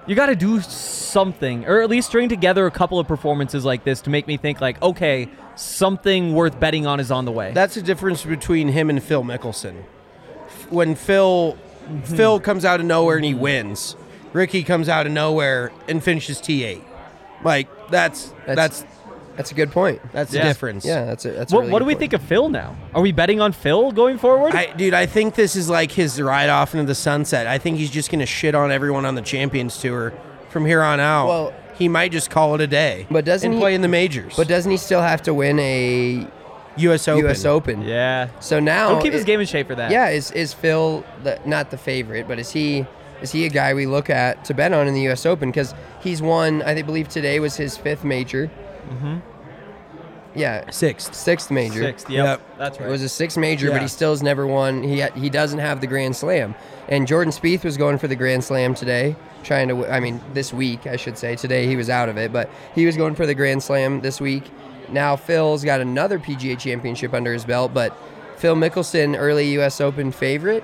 you 0.06 0.16
gotta 0.16 0.36
do 0.36 0.62
something, 0.62 1.66
or 1.66 1.82
at 1.82 1.90
least 1.90 2.10
string 2.10 2.30
together 2.30 2.66
a 2.66 2.72
couple 2.72 3.00
of 3.00 3.08
performances 3.08 3.66
like 3.66 3.84
this 3.84 4.02
to 4.02 4.10
make 4.10 4.28
me 4.28 4.38
think 4.38 4.62
like, 4.62 4.82
okay, 4.82 5.28
something 5.56 6.34
worth 6.34 6.60
betting 6.60 6.86
on 6.86 7.00
is 7.00 7.12
on 7.12 7.26
the 7.26 7.32
way. 7.32 7.52
That's 7.54 7.76
the 7.76 7.82
difference 7.82 8.24
between 8.24 8.70
him 8.70 8.90
and 8.90 9.02
Phil 9.04 9.24
Mickelson. 9.24 9.84
When 10.70 10.96
Phil 10.96 11.58
Phil 12.04 12.40
comes 12.40 12.64
out 12.64 12.80
of 12.80 12.86
nowhere 12.86 13.16
and 13.16 13.26
he 13.26 13.34
wins, 13.34 13.96
Rickie 14.34 14.64
comes 14.64 14.88
out 14.88 15.08
of 15.08 15.12
nowhere 15.12 15.72
and 15.88 16.04
finishes 16.04 16.40
T8. 16.40 16.84
Like 17.44 17.68
that's 17.90 18.34
that's 18.46 18.82
That's 18.82 18.86
a 19.52 19.54
good 19.54 19.72
point. 19.72 20.02
that's 20.12 20.34
Yeah. 20.34 20.42
the 20.44 20.48
difference. 20.50 20.84
Yeah, 20.86 21.06
that's 21.06 21.26
it. 21.26 21.36
that's. 21.38 21.54
what 21.54 21.62
really 21.62 21.72
what 21.72 21.80
do 21.80 21.86
we 21.86 21.94
point. 21.94 22.00
think 22.00 22.14
of 22.14 22.22
Phil 22.24 22.50
now? 22.50 22.76
Are 22.94 23.02
we 23.02 23.12
betting 23.12 23.40
on 23.40 23.52
Phil 23.54 23.92
going 23.92 24.18
forward? 24.18 24.54
I, 24.54 24.74
dude, 24.74 24.94
I 24.94 25.06
think 25.06 25.36
this 25.36 25.56
is 25.56 25.70
like 25.70 25.92
his 25.92 26.22
ride 26.22 26.50
off 26.50 26.74
into 26.74 26.86
the 26.86 26.96
sunset. 26.96 27.48
I 27.48 27.58
think 27.58 27.78
he's 27.78 27.90
just 27.92 28.12
gonna 28.12 28.26
shit 28.26 28.54
on 28.56 28.72
everyone 28.72 29.06
on 29.06 29.16
the 29.16 29.22
Champions 29.22 29.78
Tour 29.80 30.14
from 30.50 30.66
here 30.66 30.82
on 30.84 31.00
out. 31.00 31.28
Well- 31.28 31.54
he 31.78 31.88
might 31.88 32.12
just 32.12 32.30
call 32.30 32.56
it 32.56 32.60
a 32.62 32.68
day. 32.68 33.08
But 33.10 33.24
doesn't 33.24 33.46
and 33.46 33.54
he- 33.54 33.60
play 33.62 33.74
in 33.74 33.82
the 33.82 33.88
majors? 33.88 34.36
But 34.36 34.50
doesn't 34.50 34.70
he 34.70 34.76
still 34.76 35.02
have 35.02 35.22
to 35.22 35.34
win 35.34 35.58
a 35.60 36.28
U.S. 36.76 37.08
Open. 37.08 37.24
U.S. 37.24 37.46
Open? 37.46 37.82
yeah. 37.84 38.28
So 38.42 38.60
now 38.60 38.90
He'll 38.90 39.02
keep 39.02 39.14
his 39.14 39.24
game 39.24 39.40
in 39.40 39.46
shape 39.46 39.68
for 39.68 39.76
that. 39.76 39.90
Yeah, 39.90 40.10
is 40.10 40.32
is 40.32 40.54
Phil 40.54 41.06
the, 41.24 41.40
not 41.46 41.72
the 41.72 41.78
favorite, 41.78 42.28
but 42.28 42.38
is 42.38 42.52
he 42.52 42.86
is 43.22 43.32
he 43.32 43.46
a 43.46 43.50
guy 43.50 43.74
we 43.74 43.86
look 43.86 44.10
at 44.10 44.44
to 44.46 44.54
bet 44.54 44.74
on 44.74 44.88
in 44.90 44.94
the 44.94 45.02
U.S. 45.04 45.26
Open 45.26 45.50
because 45.52 45.74
he's 46.02 46.22
won? 46.22 46.62
I 46.64 46.82
believe 46.82 47.08
today 47.08 47.40
was 47.40 47.56
his 47.56 47.78
fifth 47.78 48.04
major. 48.04 48.52
Mm-hmm. 48.90 49.18
Yeah, 50.36 50.70
Sixth. 50.70 51.16
sixth 51.16 51.50
major. 51.52 51.82
Sixth. 51.84 52.10
Yep. 52.10 52.26
Yep. 52.26 52.58
That's 52.58 52.80
right. 52.80 52.88
It 52.88 52.92
was 52.92 53.02
a 53.02 53.10
sixth 53.10 53.38
major, 53.38 53.68
Yeah. 53.68 53.74
but 53.74 53.82
he 53.82 53.88
still 53.88 54.12
has 54.12 54.22
never 54.22 54.46
won. 54.46 54.84
He 54.84 55.02
ha- 55.02 55.12
he 55.16 55.30
doesn't 55.30 55.60
have 55.60 55.82
the 55.82 55.88
Grand 55.88 56.16
Slam. 56.16 56.56
And 56.88 57.08
Jordan 57.08 57.32
Spieth 57.34 57.64
was 57.64 57.78
going 57.78 57.98
for 57.98 58.08
the 58.08 58.16
Grand 58.16 58.44
Slam 58.44 58.74
today, 58.76 59.16
trying 59.44 59.68
to. 59.70 59.74
w- 59.76 59.92
I 59.92 60.00
mean, 60.00 60.22
this 60.34 60.54
week 60.54 60.86
I 60.88 60.96
should 60.98 61.18
say. 61.18 61.36
Today 61.36 61.66
he 61.68 61.76
was 61.76 61.90
out 61.90 62.10
of 62.10 62.18
it, 62.18 62.32
but 62.32 62.50
he 62.76 62.86
was 62.86 62.96
going 62.96 63.16
for 63.16 63.26
the 63.26 63.36
Grand 63.36 63.64
Slam 63.64 64.02
this 64.02 64.22
week. 64.22 64.44
Now 64.90 65.16
Phil's 65.16 65.64
got 65.64 65.82
another 65.82 66.20
PGA 66.20 66.56
Championship 66.58 67.14
under 67.14 67.34
his 67.34 67.46
belt, 67.46 67.74
but 67.74 67.96
Phil 68.38 68.56
Mickelson, 68.56 69.16
early 69.18 69.50
U.S. 69.54 69.82
Open 69.82 70.12
favorite, 70.12 70.64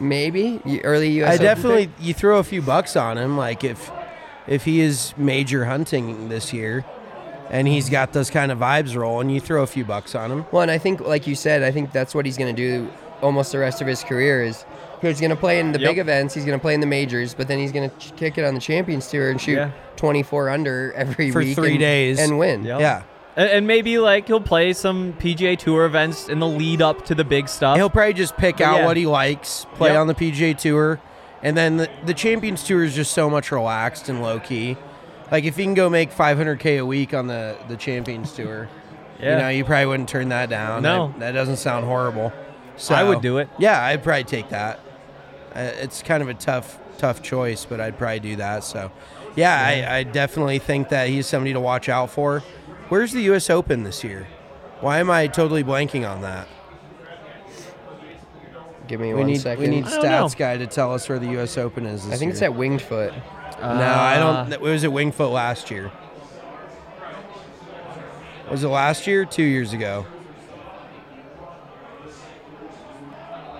maybe 0.00 0.60
early 0.84 1.10
U.S. 1.12 1.30
I 1.30 1.34
Open 1.34 1.44
definitely 1.46 1.86
pick? 1.88 2.06
you 2.06 2.14
throw 2.14 2.38
a 2.38 2.44
few 2.44 2.62
bucks 2.62 2.96
on 2.96 3.18
him, 3.18 3.36
like 3.36 3.64
if 3.64 3.90
if 4.46 4.64
he 4.64 4.80
is 4.80 5.12
major 5.16 5.64
hunting 5.64 6.28
this 6.28 6.52
year, 6.52 6.84
and 7.50 7.66
he's 7.68 7.88
got 7.88 8.12
those 8.12 8.30
kind 8.30 8.50
of 8.52 8.58
vibes 8.58 8.96
rolling, 8.96 9.30
you 9.30 9.40
throw 9.40 9.62
a 9.62 9.66
few 9.66 9.84
bucks 9.84 10.14
on 10.14 10.30
him. 10.30 10.44
Well, 10.52 10.62
and 10.62 10.70
I 10.70 10.78
think, 10.78 11.00
like 11.00 11.26
you 11.26 11.34
said, 11.34 11.62
I 11.62 11.70
think 11.70 11.92
that's 11.92 12.14
what 12.14 12.26
he's 12.26 12.36
going 12.36 12.54
to 12.54 12.60
do 12.60 12.88
almost 13.22 13.52
the 13.52 13.58
rest 13.58 13.80
of 13.80 13.86
his 13.86 14.02
career. 14.04 14.42
Is 14.42 14.64
he's 15.00 15.20
going 15.20 15.30
to 15.30 15.36
play 15.36 15.58
in 15.60 15.72
the 15.72 15.78
Yep. 15.80 15.90
big 15.90 15.98
events, 15.98 16.34
he's 16.34 16.44
going 16.44 16.58
to 16.58 16.62
play 16.62 16.74
in 16.74 16.80
the 16.80 16.86
majors, 16.86 17.34
but 17.34 17.48
then 17.48 17.58
he's 17.58 17.72
going 17.72 17.88
to 17.90 18.12
kick 18.14 18.36
it 18.38 18.44
on 18.44 18.54
the 18.54 18.60
Champions 18.60 19.08
Tour 19.10 19.30
and 19.30 19.40
shoot 19.40 19.56
Yeah. 19.56 19.70
24 19.96 20.50
under 20.50 20.92
every 20.94 21.30
For 21.30 21.38
week 21.40 21.54
three 21.54 21.70
and- 21.72 21.78
days. 21.80 22.18
and 22.18 22.38
win. 22.38 22.64
Yep. 22.64 22.80
Yeah, 22.80 23.02
And, 23.36 23.48
and 23.50 23.66
maybe 23.66 23.98
like 23.98 24.26
he'll 24.26 24.40
play 24.40 24.72
some 24.72 25.14
PGA 25.18 25.56
Tour 25.58 25.84
events 25.86 26.28
in 26.28 26.38
the 26.40 26.46
lead 26.48 26.82
up 26.82 27.04
to 27.06 27.14
the 27.14 27.24
big 27.24 27.48
stuff. 27.48 27.76
he'll 27.76 27.88
probably 27.90 28.12
just 28.14 28.36
pick 28.36 28.60
out 28.60 28.78
Yeah. 28.80 28.86
what 28.86 28.96
he 28.96 29.06
likes, 29.06 29.66
play 29.76 29.90
Yep. 29.90 29.98
on 30.00 30.06
the 30.08 30.14
PGA 30.14 30.52
Tour, 30.54 31.00
and 31.42 31.56
then 31.56 31.76
the, 31.78 31.88
the 32.04 32.14
Champions 32.14 32.64
Tour 32.64 32.82
is 32.84 32.94
just 32.94 33.12
so 33.12 33.30
much 33.30 33.50
relaxed 33.52 34.08
and 34.08 34.20
low 34.22 34.40
key. 34.40 34.76
Like 35.30 35.44
if 35.44 35.56
he 35.56 35.64
can 35.64 35.74
go 35.74 35.90
make 35.90 36.12
500k 36.12 36.78
a 36.80 36.86
week 36.86 37.12
on 37.14 37.26
the 37.26 37.56
the 37.68 37.76
Champions 37.76 38.32
Tour, 38.32 38.68
Yeah. 39.20 39.32
you 39.36 39.42
know, 39.42 39.48
you 39.48 39.64
probably 39.64 39.86
wouldn't 39.86 40.08
turn 40.08 40.28
that 40.30 40.48
down. 40.48 40.82
No. 40.82 41.08
that, 41.08 41.18
that 41.20 41.32
doesn't 41.32 41.56
sound 41.56 41.84
horrible. 41.84 42.32
So 42.76 42.94
I 42.94 43.02
would 43.02 43.22
do 43.22 43.38
it. 43.38 43.48
Yeah, 43.58 43.82
I'd 43.82 44.02
probably 44.02 44.24
take 44.24 44.50
that. 44.50 44.78
Uh, 45.54 45.70
it's 45.80 46.02
kind 46.02 46.22
of 46.22 46.28
a 46.28 46.34
tough 46.34 46.78
tough 46.98 47.22
choice, 47.22 47.64
but 47.64 47.80
I'd 47.80 47.96
probably 47.98 48.20
do 48.20 48.36
that. 48.36 48.64
So, 48.64 48.90
yeah, 49.34 49.58
I, 49.90 49.96
I 49.98 50.02
definitely 50.02 50.58
think 50.58 50.90
that 50.90 51.08
he's 51.08 51.26
somebody 51.26 51.52
to 51.54 51.60
watch 51.60 51.88
out 51.88 52.10
for. 52.10 52.40
Where's 52.88 53.12
the 53.12 53.22
U.S. 53.22 53.48
Open 53.50 53.82
this 53.82 54.04
year? 54.04 54.26
Why 54.80 54.98
am 54.98 55.10
I 55.10 55.26
totally 55.26 55.64
blanking 55.64 56.08
on 56.08 56.20
that? 56.22 56.46
Give 58.88 59.00
me 59.00 59.08
We 59.08 59.14
one 59.20 59.26
need 59.26 59.40
second. 59.40 59.64
we 59.64 59.68
need 59.70 59.84
I 59.86 59.90
know. 59.96 60.02
stats 60.02 60.36
guy 60.36 60.56
to 60.58 60.66
tell 60.66 60.92
us 60.94 61.08
where 61.08 61.18
the 61.18 61.30
U.S. 61.32 61.58
Open 61.58 61.86
is. 61.86 62.04
This 62.04 62.14
I 62.14 62.16
think 62.18 62.32
it's 62.32 62.42
at 62.42 62.54
Winged 62.54 62.82
Foot. 62.82 63.12
No, 63.60 63.66
I 63.68 64.16
Uh, 64.16 64.44
don't. 64.44 64.52
It 64.52 64.60
was 64.60 64.84
at 64.84 64.90
Wingfoot 64.90 65.32
last 65.32 65.70
year. 65.70 65.90
Was 68.50 68.62
it 68.62 68.68
last 68.68 69.06
year? 69.06 69.22
or 69.22 69.24
Two 69.26 69.42
years 69.42 69.72
ago. 69.72 70.06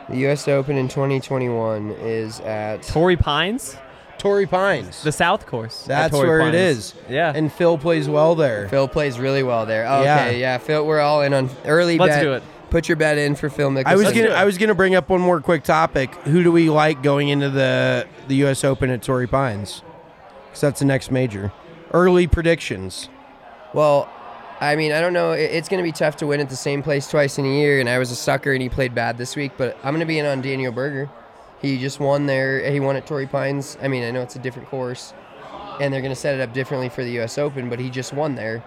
The 0.09 0.19
U.S. 0.19 0.47
Open 0.47 0.77
in 0.77 0.87
2021 0.89 1.91
is 2.01 2.39
at. 2.41 2.83
Torrey 2.85 3.17
Pines, 3.17 3.77
Torrey 4.19 4.47
Pines. 4.47 5.03
the 5.03 5.11
South 5.11 5.47
Course. 5.47 5.83
That's 5.85 6.15
where 6.15 6.41
Pines. 6.43 6.55
it 6.55 6.61
is. 6.61 6.95
Yeah. 7.09 7.33
And 7.35 7.53
Phil 7.53 7.77
plays 7.77 8.09
well 8.09 8.37
there. 8.37 8.69
Phil 8.69 8.87
plays 8.87 9.19
really 9.19 9.43
well 9.43 9.67
there. 9.67 9.85
Oh, 9.89 10.03
Yeah. 10.05 10.21
Okay, 10.27 10.41
yeah. 10.41 10.59
Phil, 10.59 10.87
we're 10.87 11.01
all 11.01 11.23
in 11.23 11.35
on 11.35 11.51
early 11.65 11.99
Let's 11.99 12.15
bet. 12.17 12.23
do 12.23 12.33
it. 12.35 12.43
Put 12.71 12.89
your 12.89 12.97
bet 12.97 13.19
in 13.19 13.35
for 13.35 13.49
Phil 13.51 13.71
Mickelson. 13.71 13.87
I 13.87 13.97
was 13.97 14.13
gonna. 14.13 14.29
I 14.31 14.45
was 14.45 14.59
gonna 14.59 14.75
bring 14.75 14.95
up 14.95 15.09
one 15.09 15.21
more 15.21 15.41
quick 15.41 15.65
topic. 15.65 16.15
Who 16.25 16.45
do 16.45 16.53
we 16.53 16.69
like 16.71 17.03
going 17.03 17.29
into 17.29 17.51
the 17.51 18.07
the 18.29 18.37
U.S. 18.37 18.63
Open 18.65 18.91
at 18.91 19.03
Torrey 19.03 19.27
Pines? 19.27 19.83
That's 20.61 20.81
the 20.81 20.85
next 20.87 21.11
major. 21.11 21.53
Early 21.93 22.27
predictions. 22.27 23.09
Well, 23.75 24.09
I 24.61 24.75
mean, 24.77 24.93
I 24.93 25.01
don't 25.01 25.13
know. 25.13 25.33
It's 25.33 25.69
going 25.69 25.83
to 25.83 25.87
be 25.87 25.93
tough 25.93 26.17
to 26.19 26.27
win 26.27 26.41
at 26.41 26.49
the 26.49 26.57
same 26.57 26.83
place 26.83 27.09
twice 27.09 27.39
in 27.39 27.45
a 27.45 27.49
year, 27.49 27.79
and 27.81 27.89
I 27.89 27.99
was 27.99 28.11
a 28.11 28.17
sucker, 28.17 28.53
and 28.53 28.63
he 28.63 28.69
played 28.69 28.95
bad 28.95 29.19
this 29.19 29.37
week. 29.37 29.53
But 29.57 29.77
I'm 29.85 29.91
going 29.93 30.01
to 30.01 30.07
be 30.07 30.19
in 30.19 30.27
on 30.27 30.41
Daniel 30.41 30.73
Berger. 30.73 31.11
He 31.61 31.79
just 31.79 32.01
won 32.01 32.27
there. 32.27 32.69
He 32.71 32.81
won 32.81 32.97
at 32.97 33.07
Torrey 33.07 33.27
Pines. 33.27 33.77
I 33.83 33.89
mean, 33.89 34.03
I 34.05 34.11
know 34.11 34.23
it's 34.23 34.37
a 34.37 34.39
different 34.41 34.69
course, 34.69 35.13
and 35.81 35.93
they're 35.93 36.01
going 36.01 36.13
to 36.13 36.21
set 36.21 36.35
it 36.35 36.41
up 36.41 36.53
differently 36.53 36.89
for 36.89 37.05
the 37.05 37.11
U.S. 37.13 37.39
Open, 37.39 37.69
but 37.69 37.79
he 37.79 37.91
just 37.91 38.13
won 38.13 38.35
there. 38.35 38.63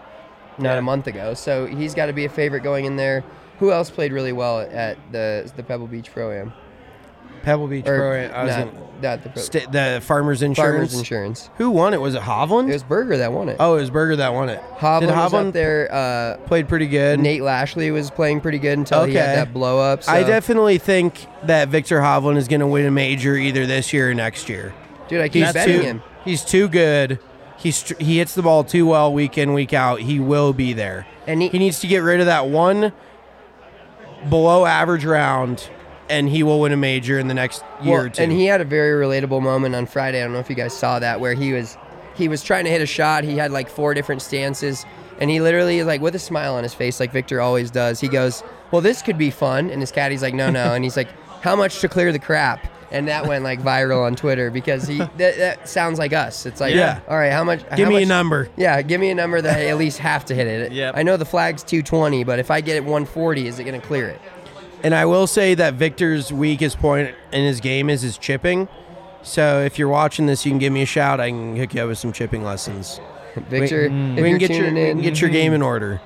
not 0.58 0.74
Yeah. 0.74 0.78
a 0.78 0.82
month 0.82 1.08
ago. 1.08 1.34
So 1.34 1.66
he's 1.66 1.94
got 1.96 2.08
to 2.08 2.14
be 2.14 2.26
a 2.26 2.30
favorite 2.30 2.62
going 2.64 2.86
in 2.86 2.96
there. 2.96 3.24
Who 3.60 3.72
else 3.72 3.90
played 3.90 4.12
really 4.14 4.32
well 4.34 4.60
at 4.62 4.98
the 5.12 5.52
the 5.56 5.64
Pebble 5.64 5.88
Beach 5.88 6.12
Pro 6.12 6.32
Am? 6.32 6.54
Pebble 7.44 7.68
Beach 7.68 7.88
Or 7.88 7.98
Pro. 7.98 8.22
I 8.38 8.44
was 8.44 8.58
not- 8.58 8.68
not 9.02 9.24
the 9.24 9.30
Pro- 9.30 9.42
sta- 9.42 9.66
the 9.72 10.02
Farmers 10.04 10.42
Insurance. 10.42 10.92
Farmers 10.92 10.94
Insurance. 10.94 11.50
Who 11.58 11.72
won 11.72 11.94
it? 11.94 12.02
Was 12.02 12.16
it 12.16 12.22
Hovland? 12.22 12.70
It 12.70 12.74
was 12.74 12.84
Berger 12.84 13.16
that 13.18 13.32
won 13.32 13.48
it. 13.48 13.56
oh, 13.60 13.76
it 13.78 13.80
was 13.82 13.90
Berger 13.90 14.18
that 14.18 14.34
won 14.34 14.50
it. 14.50 14.62
Hovland, 14.78 15.00
Did 15.02 15.10
was 15.16 15.34
up 15.34 15.54
there. 15.54 15.88
Uh, 15.90 16.38
played 16.48 16.68
pretty 16.68 16.88
good? 16.88 17.20
Nate 17.20 17.42
Lashley 17.42 17.92
was 17.92 18.12
playing 18.12 18.42
pretty 18.42 18.60
good 18.60 18.78
until 18.78 19.06
he 19.06 19.14
had 19.14 19.24
Okay. 19.30 19.36
that 19.36 19.54
blow 19.54 19.80
up. 19.80 20.04
So. 20.04 20.12
I 20.12 20.24
definitely 20.24 20.78
think 20.80 21.28
that 21.44 21.70
Viktor 21.70 22.02
Hovland 22.02 22.36
is 22.38 22.50
going 22.50 22.60
to 22.60 22.68
win 22.68 22.86
a 22.86 22.92
major 22.92 23.36
either 23.36 23.66
this 23.66 23.94
year 23.94 24.12
or 24.12 24.14
next 24.14 24.50
year. 24.50 24.74
dude, 25.08 25.22
I 25.22 25.30
keep 25.30 25.46
He's 25.46 25.54
betting 25.54 25.78
too, 25.80 25.82
him. 25.86 26.04
he's 26.26 26.44
too 26.44 26.68
good. 26.68 27.20
He's 27.58 27.82
he 28.00 28.18
hits 28.20 28.36
the 28.36 28.42
ball 28.42 28.64
too 28.66 28.86
well 28.86 29.12
week 29.14 29.38
in 29.38 29.54
week 29.54 29.74
out. 29.74 30.02
He 30.02 30.20
will 30.20 30.52
be 30.54 30.72
there. 30.74 31.08
And 31.26 31.42
he- 31.42 31.48
he 31.50 31.58
needs 31.60 31.80
to 31.80 31.88
get 31.88 32.00
rid 32.04 32.20
of 32.20 32.26
that 32.26 32.48
one 32.48 32.92
below 34.30 34.66
average 34.66 35.06
round, 35.06 35.70
and 36.10 36.28
he 36.30 36.44
will 36.44 36.60
win 36.60 36.72
a 36.72 36.78
major 36.78 37.20
in 37.20 37.28
the 37.28 37.34
next 37.34 37.64
year 37.82 37.94
Well, 37.98 38.06
or 38.06 38.10
two. 38.10 38.24
And 38.24 38.32
he 38.32 38.46
had 38.46 38.62
a 38.62 38.66
very 38.66 39.06
relatable 39.06 39.42
moment 39.42 39.76
on 39.76 39.86
Friday. 39.86 40.20
I 40.20 40.24
don't 40.24 40.34
know 40.34 40.40
if 40.40 40.50
you 40.50 40.56
guys 40.56 40.76
saw 40.76 41.00
that, 41.00 41.20
where 41.20 41.34
he 41.34 41.54
was 41.54 41.78
he 42.16 42.28
was 42.28 42.44
trying 42.44 42.66
to 42.66 42.72
hit 42.72 42.82
a 42.82 42.86
shot. 42.86 43.24
He 43.24 43.38
had 43.38 43.52
like 43.52 43.70
four 43.70 43.94
different 43.94 44.22
stances, 44.22 44.86
and 45.20 45.30
he 45.30 45.40
literally 45.40 45.84
like 45.84 46.02
with 46.02 46.16
a 46.16 46.20
smile 46.20 46.56
on 46.56 46.64
his 46.64 46.74
face, 46.74 47.00
like 47.00 47.12
Viktor 47.14 47.40
always 47.40 47.72
does. 47.72 48.00
He 48.00 48.08
goes, 48.10 48.44
"Well, 48.72 48.82
this 48.82 49.02
could 49.02 49.18
be 49.18 49.30
fun," 49.32 49.70
and 49.70 49.82
his 49.82 49.92
caddy's 49.92 50.22
like, 50.22 50.34
"No, 50.34 50.50
no," 50.50 50.74
and 50.74 50.84
he's 50.84 50.98
like, 50.98 51.08
"How 51.42 51.56
much 51.56 51.80
to 51.82 51.88
clear 51.90 52.12
the 52.12 52.20
crap?" 52.20 52.68
And 52.92 53.08
that 53.08 53.28
went 53.28 53.44
like 53.44 53.62
viral 53.62 54.04
on 54.04 54.16
Twitter 54.16 54.50
because 54.50 54.88
he 54.88 54.98
that, 55.18 55.38
that 55.38 55.70
sounds 55.70 56.00
like 56.00 56.12
us. 56.12 56.48
It's 56.48 56.60
like, 56.60 56.74
Yeah. 56.74 57.00
all 57.08 57.16
right, 57.18 57.32
how 57.32 57.44
much? 57.44 57.60
Give 57.76 57.88
how 57.88 57.94
me 57.96 58.02
a 58.02 58.06
number. 58.08 58.50
Yeah, 58.58 58.82
give 58.82 59.00
me 59.00 59.12
a 59.12 59.16
number 59.16 59.40
that 59.40 59.58
I 59.60 59.68
at 59.68 59.78
least 59.78 60.00
have 60.00 60.26
to 60.26 60.34
hit 60.36 60.48
it. 60.48 60.72
Yep. 60.80 60.96
I 60.98 61.04
know 61.04 61.16
the 61.16 61.24
flag's 61.26 61.62
220, 61.64 62.24
but 62.24 62.40
if 62.40 62.50
I 62.50 62.62
get 62.62 62.78
it 62.78 62.82
140, 62.84 63.48
is 63.48 63.60
it 63.60 63.64
going 63.66 63.80
to 63.80 63.86
clear 63.86 64.08
it? 64.08 64.20
And 64.84 64.96
I 64.96 65.06
will 65.06 65.28
say 65.28 65.56
that 65.56 65.74
Viktor's 65.74 66.32
weakest 66.32 66.80
point 66.80 67.14
in 67.32 67.44
his 67.44 67.60
game 67.60 67.90
is 67.90 68.02
his 68.02 68.18
chipping. 68.18 68.68
So 69.22 69.62
if 69.62 69.78
you're 69.78 69.90
watching 69.90 70.26
this, 70.26 70.46
you 70.46 70.52
can 70.52 70.60
give 70.60 70.72
me 70.72 70.82
a 70.82 70.86
shout. 70.86 71.20
I 71.20 71.30
can 71.30 71.56
hook 71.58 71.74
you 71.74 71.82
up 71.82 71.90
with 71.90 71.98
some 71.98 72.14
chipping 72.14 72.44
lessons. 72.44 73.02
Victor, 73.36 73.90
we, 73.90 74.22
we 74.22 74.30
can 74.30 74.38
get 74.38 74.52
your 74.52 74.66
tuning 74.66 74.98
we 74.98 75.04
can 75.04 75.14
get 75.14 75.22
your 75.22 75.30
game 75.30 75.54
in 75.54 75.62
order. 75.62 76.02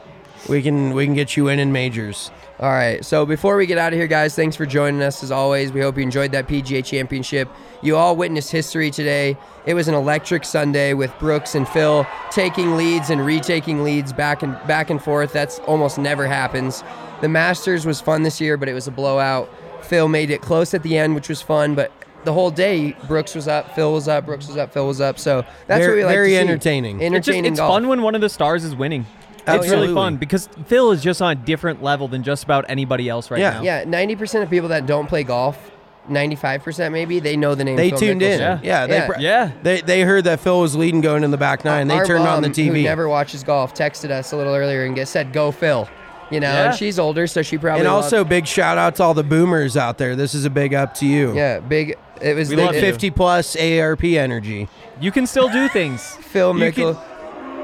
We 0.50 0.62
can 0.62 0.94
we 0.94 1.06
can 1.06 1.14
get 1.14 1.38
you 1.38 1.48
in 1.48 1.60
in 1.60 1.72
majors. 1.72 2.32
All 2.60 2.70
right. 2.70 3.04
So 3.04 3.26
before 3.26 3.56
we 3.56 3.66
get 3.66 3.78
out 3.78 3.94
of 3.94 4.00
here, 4.00 4.08
guys, 4.08 4.36
thanks 4.36 4.56
for 4.56 4.66
joining 4.66 5.02
us 5.02 5.24
as 5.24 5.32
always. 5.32 5.72
We 5.72 5.82
hope 5.82 5.98
you 5.98 6.04
enjoyed 6.04 6.32
that 6.34 6.48
PGA 6.48 6.84
Championship. 6.84 7.50
You 7.82 7.96
all 7.96 8.16
witnessed 8.16 8.52
history 8.52 8.92
today. 8.92 9.38
It 9.66 9.74
was 9.74 9.88
an 9.88 9.94
electric 9.94 10.44
Sunday 10.44 10.94
with 10.94 11.18
Brooks 11.18 11.56
and 11.56 11.68
Phil 11.68 12.06
taking 12.30 12.76
leads 12.76 13.10
and 13.10 13.26
retaking 13.26 13.84
leads 13.84 14.12
back 14.12 14.44
and 14.44 14.54
back 14.68 14.90
and 14.90 15.02
forth. 15.02 15.32
That's 15.34 15.60
almost 15.60 15.98
never 15.98 16.28
happens. 16.28 16.84
The 17.24 17.30
Masters 17.30 17.86
was 17.86 18.02
fun 18.02 18.24
this 18.24 18.42
year, 18.42 18.58
but 18.58 18.68
it 18.68 18.74
was 18.74 18.86
a 18.88 18.92
blowout. 18.92 19.50
Phil 19.82 20.10
made 20.10 20.30
it 20.30 20.42
close 20.42 20.74
at 20.74 20.84
the 20.84 20.98
end, 20.98 21.16
which 21.16 21.30
was 21.30 21.42
fun, 21.42 21.74
but 21.74 21.90
the 22.26 22.34
whole 22.34 22.52
day 22.52 22.98
Brooks 23.08 23.34
was 23.34 23.48
up, 23.48 23.74
Phil 23.76 23.94
was 23.94 24.10
up, 24.10 24.26
Brooks 24.26 24.48
was 24.48 24.58
up, 24.58 24.74
Phil 24.74 24.86
was 24.86 25.00
up. 25.00 25.18
So 25.18 25.46
that's 25.68 25.80
Very- 25.80 25.88
what 25.88 25.96
we 26.00 26.04
like 26.04 26.14
very 26.16 26.30
to 26.32 26.36
see. 26.36 26.40
entertaining. 26.40 26.96
It's, 26.98 27.04
just, 27.04 27.30
Entertaining 27.30 27.52
it's 27.54 27.60
fun 27.62 27.88
when 27.88 28.02
one 28.02 28.14
of 28.14 28.20
the 28.20 28.28
stars 28.28 28.66
is 28.66 28.76
winning. 28.76 29.06
It's 29.48 29.70
really 29.70 29.94
fun 29.94 30.18
because 30.18 30.50
Phil 30.68 30.92
is 30.92 31.02
just 31.02 31.22
on 31.22 31.32
a 31.32 31.36
different 31.36 31.82
level 31.82 32.10
than 32.10 32.24
just 32.24 32.44
about 32.44 32.66
anybody 32.68 33.08
else 33.08 33.32
right 33.32 33.40
Yeah. 33.40 33.52
now. 33.52 33.62
Yeah, 33.62 33.84
ninety 33.86 34.18
percent 34.18 34.44
of 34.44 34.50
people 34.50 34.68
that 34.70 34.86
don't 34.86 35.08
play 35.08 35.24
golf, 35.24 35.72
ninety-five 36.10 36.62
percent 36.64 36.92
maybe, 36.94 37.20
they 37.20 37.36
know 37.38 37.56
the 37.56 37.64
name. 37.64 37.76
They 37.78 37.90
Phil 37.90 38.00
tuned 38.00 38.22
in. 38.22 38.40
Mickelson. 38.40 38.60
Yeah, 38.64 38.86
they 38.88 38.96
Yeah. 38.98 39.08
pr- 39.08 39.20
Yeah. 39.20 39.52
They 39.64 39.80
they 39.82 40.02
heard 40.02 40.26
that 40.26 40.42
Phil 40.42 40.60
was 40.60 40.76
leading 40.76 41.00
going 41.02 41.24
in 41.24 41.32
the 41.32 41.38
back 41.38 41.64
nine. 41.66 41.88
They 41.88 41.96
Our 41.96 42.06
turned 42.06 42.28
on 42.28 42.42
the 42.42 42.50
mom, 42.50 42.56
Who 42.56 42.72
TV. 42.72 42.84
never 42.84 43.08
watches 43.10 43.44
golf 43.44 43.74
texted 43.74 44.12
us 44.12 44.32
a 44.34 44.38
little 44.38 44.54
earlier 44.56 44.84
and 44.86 44.94
get, 44.96 45.08
said, 45.10 45.32
"Go 45.34 45.52
Phil," 45.52 45.88
you 46.34 46.40
know. 46.40 46.52
Yeah. 46.52 46.66
And 46.70 46.76
she's 46.76 46.98
older, 47.00 47.28
so 47.28 47.42
she 47.42 47.58
probably 47.58 47.82
and 47.86 47.90
loved- 47.94 48.06
also 48.06 48.24
big 48.24 48.48
shout 48.48 48.78
out 48.78 48.96
to 48.98 49.04
all 49.04 49.14
the 49.14 49.24
boomers 49.24 49.78
out 49.78 49.98
there. 49.98 50.16
This 50.16 50.34
is 50.34 50.46
a 50.46 50.50
big 50.50 50.74
up 50.74 50.94
to 50.96 51.06
you. 51.06 51.34
yeah, 51.36 51.60
big. 51.60 51.98
It 52.22 52.36
was 52.36 52.50
We 52.50 52.56
the, 52.56 52.66
love 52.66 52.76
it- 52.76 52.82
50 52.82 53.12
plus 53.12 53.56
AARP 53.56 54.18
energy. 54.18 54.68
You 55.00 55.12
can 55.12 55.28
still 55.28 55.50
do 55.50 55.68
things. 55.70 56.02
Phil 56.22 56.58
You 56.58 56.64
Mickel. 56.72 57.00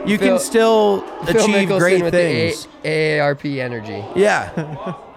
You 0.08 0.18
Phil- 0.18 0.28
can 0.38 0.40
still 0.40 1.02
Phil 1.26 1.42
achieve 1.44 1.70
Mickelson 1.70 1.80
great 1.80 2.04
with 2.04 2.14
things. 2.14 2.68
the 2.84 2.90
A- 2.90 3.18
AARP 3.20 3.60
energy. 3.60 4.04
yeah. 4.16 4.94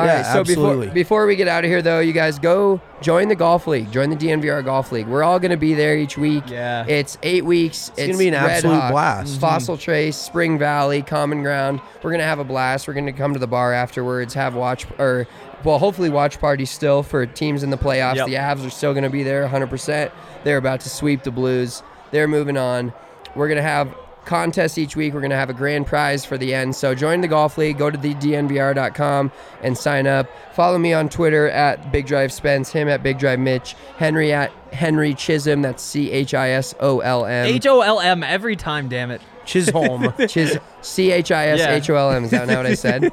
All 0.00 0.06
Yeah, 0.06 0.16
right, 0.22 0.32
so 0.32 0.40
absolutely. 0.40 0.86
before 0.86 0.94
before 0.94 1.26
we 1.26 1.36
get 1.36 1.48
out 1.48 1.64
of 1.64 1.70
here, 1.70 1.82
though, 1.82 2.00
you 2.00 2.12
guys 2.12 2.38
go 2.38 2.80
join 3.02 3.28
the 3.28 3.34
golf 3.36 3.66
league. 3.66 3.90
Join 3.92 4.10
the 4.10 4.16
DNVR 4.16 4.64
Golf 4.64 4.92
League. 4.92 5.06
We're 5.06 5.22
all 5.22 5.38
going 5.38 5.50
to 5.50 5.56
be 5.56 5.74
there 5.74 5.96
each 5.96 6.16
week. 6.18 6.44
Yeah. 6.48 6.84
it's 6.86 7.18
eight 7.22 7.44
weeks. 7.44 7.90
It's, 7.96 8.06
gonna 8.08 8.18
be 8.18 8.28
an 8.28 8.34
Red 8.34 8.50
absolute 8.50 8.74
Hawk, 8.80 8.90
blast. 8.92 9.40
Fossil 9.40 9.76
Trace, 9.76 10.16
Spring 10.16 10.58
Valley, 10.58 11.02
Common 11.02 11.42
Ground. 11.42 11.80
We're 12.02 12.10
gonna 12.12 12.24
have 12.24 12.38
a 12.38 12.44
blast. 12.44 12.88
We're 12.88 12.94
gonna 12.94 13.12
come 13.12 13.32
to 13.34 13.38
the 13.38 13.46
bar 13.46 13.72
afterwards, 13.72 14.34
have 14.34 14.54
watch 14.54 14.86
or 14.98 15.26
well, 15.64 15.78
hopefully 15.78 16.08
watch 16.08 16.40
parties 16.40 16.70
still 16.70 17.02
for 17.02 17.26
teams 17.26 17.62
in 17.62 17.68
the 17.70 17.76
playoffs. 17.76 18.16
Yep. 18.16 18.26
The 18.28 18.34
Avs 18.34 18.66
are 18.66 18.70
still 18.70 18.94
gonna 18.94 19.10
be 19.10 19.22
there, 19.22 19.46
100%. 19.46 20.10
They're 20.44 20.56
about 20.56 20.80
to 20.80 20.88
sweep 20.88 21.22
the 21.22 21.30
Blues. 21.30 21.82
They're 22.12 22.28
moving 22.28 22.56
on. 22.56 22.92
We're 23.36 23.48
gonna 23.48 23.60
have 23.62 23.94
contests 24.24 24.78
each 24.78 24.96
week. 24.96 25.14
We're 25.14 25.20
going 25.20 25.30
to 25.30 25.36
have 25.36 25.50
a 25.50 25.54
grand 25.54 25.86
prize 25.86 26.24
for 26.24 26.38
the 26.38 26.54
end. 26.54 26.76
So 26.76 26.94
join 26.94 27.20
the 27.20 27.28
golf 27.28 27.58
league. 27.58 27.78
Go 27.78 27.90
to 27.90 27.98
the 27.98 28.14
dnvr.com 28.14 29.32
and 29.62 29.76
sign 29.76 30.06
up. 30.06 30.28
Follow 30.54 30.78
me 30.78 30.92
on 30.92 31.08
Twitter 31.08 31.48
at 31.50 31.90
Big 31.92 32.06
Drive 32.06 32.32
Spence, 32.32 32.70
him 32.70 32.88
at 32.88 33.02
Big 33.02 33.18
Drive 33.18 33.38
Mitch, 33.38 33.74
Henry 33.96 34.32
at 34.32 34.50
Henry 34.72 35.14
Chisholm. 35.14 35.62
That's 35.62 35.82
C 35.82 36.10
H 36.10 36.34
I 36.34 36.50
S 36.50 36.74
O 36.80 37.00
L 37.00 37.26
M. 37.26 37.46
H 37.46 37.66
O 37.66 37.80
L 37.80 38.00
M 38.00 38.22
every 38.22 38.56
time, 38.56 38.88
damn 38.88 39.10
it. 39.10 39.20
Chisholm. 39.44 40.12
Chis 40.28 40.58
C 40.82 41.10
H 41.10 41.30
I 41.32 41.48
S 41.48 41.60
H 41.60 41.90
O 41.90 41.96
L 41.96 42.12
M. 42.12 42.24
Is 42.24 42.30
that 42.30 42.46
not 42.46 42.58
what 42.58 42.66
I 42.66 42.74
said? 42.74 43.12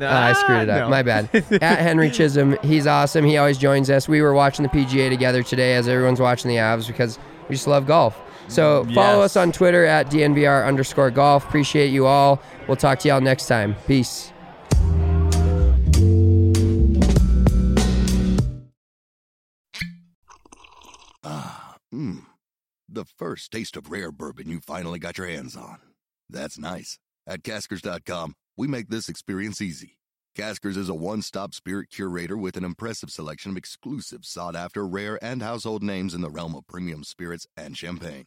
Ah, 0.00 0.28
I 0.28 0.32
screwed 0.32 0.62
it 0.62 0.68
up. 0.70 0.80
no. 0.80 0.88
My 0.88 1.02
bad. 1.02 1.28
At 1.62 1.78
Henry 1.78 2.10
Chisholm, 2.10 2.56
he's 2.62 2.86
awesome. 2.86 3.24
He 3.24 3.36
always 3.36 3.58
joins 3.58 3.88
us. 3.90 4.08
We 4.08 4.20
were 4.22 4.32
watching 4.32 4.64
the 4.64 4.68
PGA 4.70 5.08
together 5.10 5.42
today, 5.44 5.74
as 5.76 5.86
everyone's 5.86 6.18
watching 6.20 6.48
the 6.48 6.56
Avs 6.56 6.88
because 6.88 7.18
we 7.48 7.54
just 7.54 7.68
love 7.68 7.86
golf. 7.86 8.18
So 8.52 8.84
follow 8.94 9.20
Yes. 9.22 9.30
us 9.32 9.36
on 9.36 9.52
Twitter 9.52 9.84
at 9.84 10.10
DNVR 10.10 10.66
underscore 10.66 11.10
golf. 11.10 11.44
Appreciate 11.46 11.88
you 11.88 12.06
all. 12.06 12.40
We'll 12.68 12.76
talk 12.76 12.98
to 13.00 13.08
y'all 13.08 13.20
next 13.20 13.46
time. 13.48 13.74
Peace. 13.86 14.32
Ah, 21.24 21.76
Mmm. 21.94 22.24
The 22.88 23.04
first 23.04 23.50
taste 23.50 23.76
of 23.76 23.90
rare 23.90 24.12
bourbon 24.12 24.48
you 24.48 24.60
finally 24.60 24.98
got 24.98 25.16
your 25.16 25.26
hands 25.28 25.56
on. 25.56 25.78
That's 26.28 26.58
nice. 26.58 26.98
At 27.26 27.42
Caskers.com, 27.42 28.34
we 28.56 28.66
make 28.68 28.88
this 28.88 29.08
experience 29.08 29.60
easy. 29.62 29.98
Caskers 30.36 30.76
is 30.76 30.88
a 30.88 30.94
one 30.94 31.22
stop 31.22 31.54
spirit 31.54 31.88
curator 31.90 32.36
with 32.36 32.56
an 32.56 32.64
impressive 32.64 33.10
selection 33.10 33.52
of 33.52 33.56
exclusive, 33.56 34.24
sought 34.24 34.56
after, 34.56 34.86
rare, 34.86 35.22
and 35.24 35.42
household 35.42 35.82
names 35.82 36.14
in 36.14 36.20
the 36.20 36.30
realm 36.30 36.54
of 36.54 36.66
premium 36.66 37.04
spirits 37.04 37.46
and 37.56 37.76
champagne. 37.76 38.26